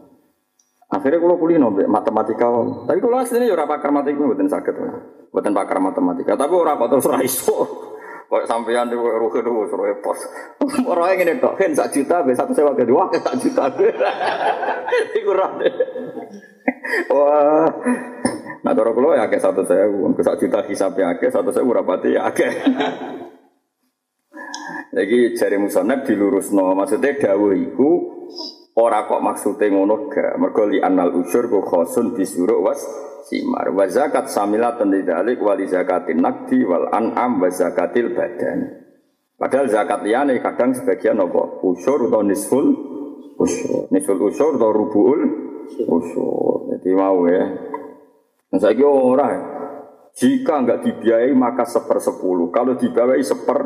Akhirnya 0.94 1.18
kalau 1.18 1.34
kuliah 1.42 1.58
nobe 1.58 1.90
matematika, 1.90 2.46
tapi 2.86 3.02
kalau 3.02 3.18
aslinya 3.18 3.50
ya 3.50 3.66
pakar 3.66 3.90
matematika 3.90 4.30
bukan 4.30 4.46
sakit, 4.46 4.74
bukan 5.34 5.52
pakar 5.58 5.78
matematika. 5.82 6.32
Tapi 6.38 6.54
orang 6.54 6.78
kok 6.78 6.88
terus 6.94 7.10
raiso, 7.10 7.56
kok 8.30 8.46
sampeyan 8.46 8.86
di 8.86 8.94
ruhe 8.94 9.42
dulu 9.42 9.66
suruh 9.66 9.98
pos. 9.98 10.22
Orang 10.86 11.18
yang 11.18 11.26
ini 11.26 11.42
dok, 11.42 11.58
kan 11.58 11.74
satu 11.74 11.98
juta, 11.98 12.22
be 12.22 12.32
satu 12.32 12.54
sewa 12.54 12.78
kedua, 12.78 13.10
ke 13.10 13.18
satu 13.18 13.42
juta, 13.42 13.66
itu 15.18 15.32
deh. 15.34 15.74
Wah, 17.10 17.68
Nah, 18.58 18.74
cara 18.74 18.90
kulo 18.90 19.14
ya 19.14 19.30
satu 19.30 19.62
saya, 19.62 19.86
ke 19.86 20.22
satu 20.22 20.38
juta 20.42 20.66
hisapnya 20.66 21.14
akeh, 21.14 21.30
satu 21.30 21.54
saya 21.54 21.62
rapati 21.62 22.18
ya 22.18 22.26
akeh. 22.26 22.50
Lagi 24.96 25.36
jari 25.36 25.60
musonab 25.60 26.08
dilurusno, 26.08 26.74
maksudnya 26.74 27.12
dawuh 27.20 27.54
iku 27.54 27.90
ora 28.78 29.04
kok 29.04 29.20
maksudnya 29.20 29.74
ngono 29.74 30.08
ga, 30.08 30.38
mergo 30.38 30.64
li 30.64 30.80
anal 30.80 31.12
usur 31.18 31.50
ku 31.50 31.60
khosun 31.60 32.16
disuruh 32.16 32.62
was 32.62 32.80
simar. 33.28 33.68
Wa 33.74 33.84
zakat 33.90 34.32
samilatun 34.32 34.94
lidzalik 34.94 35.42
wali 35.44 35.68
zakatin 35.68 36.24
nakdi 36.24 36.64
wal 36.64 36.88
an'am 36.88 37.36
wa 37.36 37.52
zakatil 37.52 38.16
badan. 38.16 38.88
Padahal 39.38 39.70
zakat 39.70 40.02
liyane 40.02 40.42
kadang 40.42 40.74
sebagian 40.74 41.20
apa? 41.20 41.62
Usur 41.62 42.10
atau 42.10 42.26
nisful 42.26 42.66
usur. 43.38 43.86
Nisful 43.94 44.18
usur 44.18 44.58
atau 44.58 44.74
rubuul 44.74 45.20
usur. 45.84 46.74
Jadi 46.74 46.90
mau 46.96 47.22
ya. 47.30 47.67
Nah, 48.48 48.58
saya 48.60 48.72
kira 48.72 48.88
orang 48.88 49.36
jika 50.16 50.64
nggak 50.64 50.80
dibiayai 50.82 51.32
maka 51.36 51.68
seper 51.68 52.00
sepuluh. 52.00 52.48
Kalau 52.48 52.74
dibiayai 52.74 53.20
seper 53.20 53.58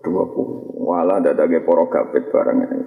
dua 0.00 0.24
puluh. 0.30 0.84
Walah 0.84 1.18
ada 1.18 1.34
gaya 1.34 1.64
porogabet 1.64 2.28
barang 2.28 2.58
ini. 2.60 2.78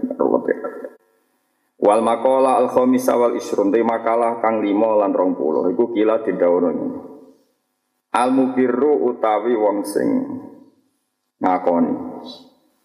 Wal 1.77 2.01
makola 2.01 2.57
al 2.57 2.71
khamisa 2.71 3.17
wal 3.17 3.35
isrun. 3.35 3.73
Makalah 3.73 4.39
kang 4.39 4.63
limo 4.63 4.97
lan 4.97 5.11
rong 5.11 5.35
puluh. 5.35 5.67
Iku 5.73 5.91
kila 5.93 6.23
didhawuhna 6.23 6.71
Al 8.17 8.29
mukirru 8.33 9.11
utawi 9.13 9.53
wong 9.53 9.83
sing 9.83 10.09
ngakoni. 11.43 11.93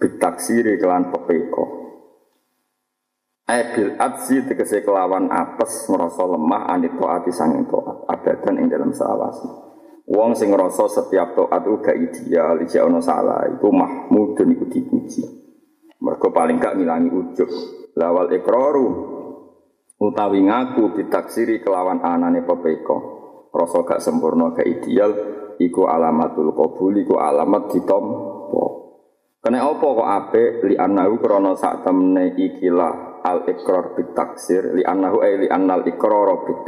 Bitaksiri 0.02 0.82
kelan 0.82 1.14
pepeko 1.14 1.91
Ebil 3.52 4.00
adzi 4.00 4.40
tegese 4.48 4.80
kelawan 4.80 5.28
apes 5.28 5.84
ngerasa 5.84 6.24
lemah 6.24 6.72
anit 6.72 6.96
to'ati 6.96 7.28
sanging 7.28 7.68
to'at 7.68 8.08
abadan 8.08 8.56
ing 8.56 8.72
dalam 8.72 8.96
selawasi. 8.96 9.44
Wong 10.08 10.32
sing 10.32 10.56
ngerasa 10.56 10.88
setiap 10.88 11.36
to'at 11.36 11.60
uga 11.68 11.92
ideal, 11.92 12.64
isi 12.64 12.80
ono 12.80 13.04
salah, 13.04 13.44
iku 13.52 13.68
mahmudun 13.68 14.56
iku 14.56 14.64
dipuji. 14.72 15.22
Mergo 16.00 16.32
paling 16.32 16.56
gak 16.56 16.80
ngilangi 16.80 17.12
ujub. 17.12 17.50
Lawal 17.92 18.32
ikraru 18.32 18.88
utawi 20.00 20.48
ngaku 20.48 20.96
ditaksiri 20.96 21.60
kelawan 21.60 22.00
anane 22.00 22.40
pepeko. 22.48 23.20
Rasa 23.52 23.84
gak 23.84 24.00
sempurna 24.00 24.56
gak 24.56 24.64
ideal 24.64 25.12
iku 25.60 25.92
alamatul 25.92 26.56
qabul 26.56 26.96
iku 26.96 27.20
alamat 27.20 27.68
ditompo. 27.68 28.64
Kena 29.44 29.60
apa 29.60 29.84
kok 29.84 30.08
apik 30.08 30.50
li 30.72 30.74
anahu 30.80 31.20
krana 31.20 31.52
sak 31.52 31.84
temne 31.84 32.32
ikilah 32.32 33.11
al 33.22 33.46
ikrar 33.46 33.94
bit 33.94 34.14
li 34.76 34.82
annahu 34.82 35.22
ay 35.22 35.46
li 35.46 35.48
annal 35.48 35.86
ikrar 35.86 36.28
bit 36.46 36.66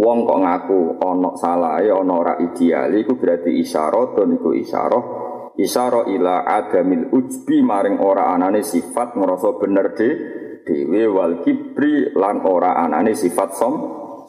wong 0.00 0.18
kok 0.24 0.40
ngaku 0.40 0.80
ana 1.02 1.30
salahe 1.36 1.92
ana 1.92 2.12
ora 2.14 2.34
ideal 2.40 2.88
iku 2.94 3.18
berarti 3.18 3.58
isyarah 3.60 4.16
iku 4.16 4.56
isyarah 4.56 5.02
isyarah 5.60 6.08
ila 6.08 6.46
adamil 6.46 7.10
ujbi 7.12 7.60
maring 7.60 8.00
ora 8.00 8.32
anane 8.32 8.64
sifat 8.64 9.18
ngerasa 9.18 9.60
bener 9.60 9.92
de 9.92 10.08
dewe 10.64 11.04
wal 11.10 11.44
kibri 11.44 12.14
lan 12.16 12.40
ora 12.46 12.80
anane 12.80 13.12
sifat 13.12 13.50
som 13.58 13.74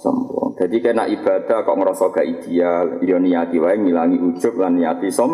sombong. 0.01 0.57
Jadi 0.57 0.82
kena 0.82 1.05
ibadah 1.05 1.62
kok 1.62 1.78
ngerasa 1.78 2.09
gak 2.09 2.26
ideal, 2.26 2.97
ya 3.05 3.22
niati 3.22 3.62
wae 3.62 3.78
ngilangi 3.78 4.18
ujub 4.18 4.57
lan 4.57 4.82
niati 4.82 5.14
som 5.14 5.30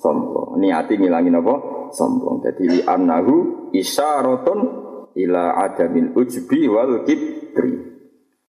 sombong. 0.00 0.56
Niati 0.56 0.96
ngilangi 0.96 1.28
apa? 1.28 1.56
Sombong. 1.92 2.40
Jadi 2.40 2.64
li 2.72 2.80
annahu 2.80 3.68
isyaratun 3.76 4.87
ila 5.18 5.58
adamil 5.66 6.14
ujbi 6.14 6.68
wal 6.70 7.02
kibri 7.02 7.87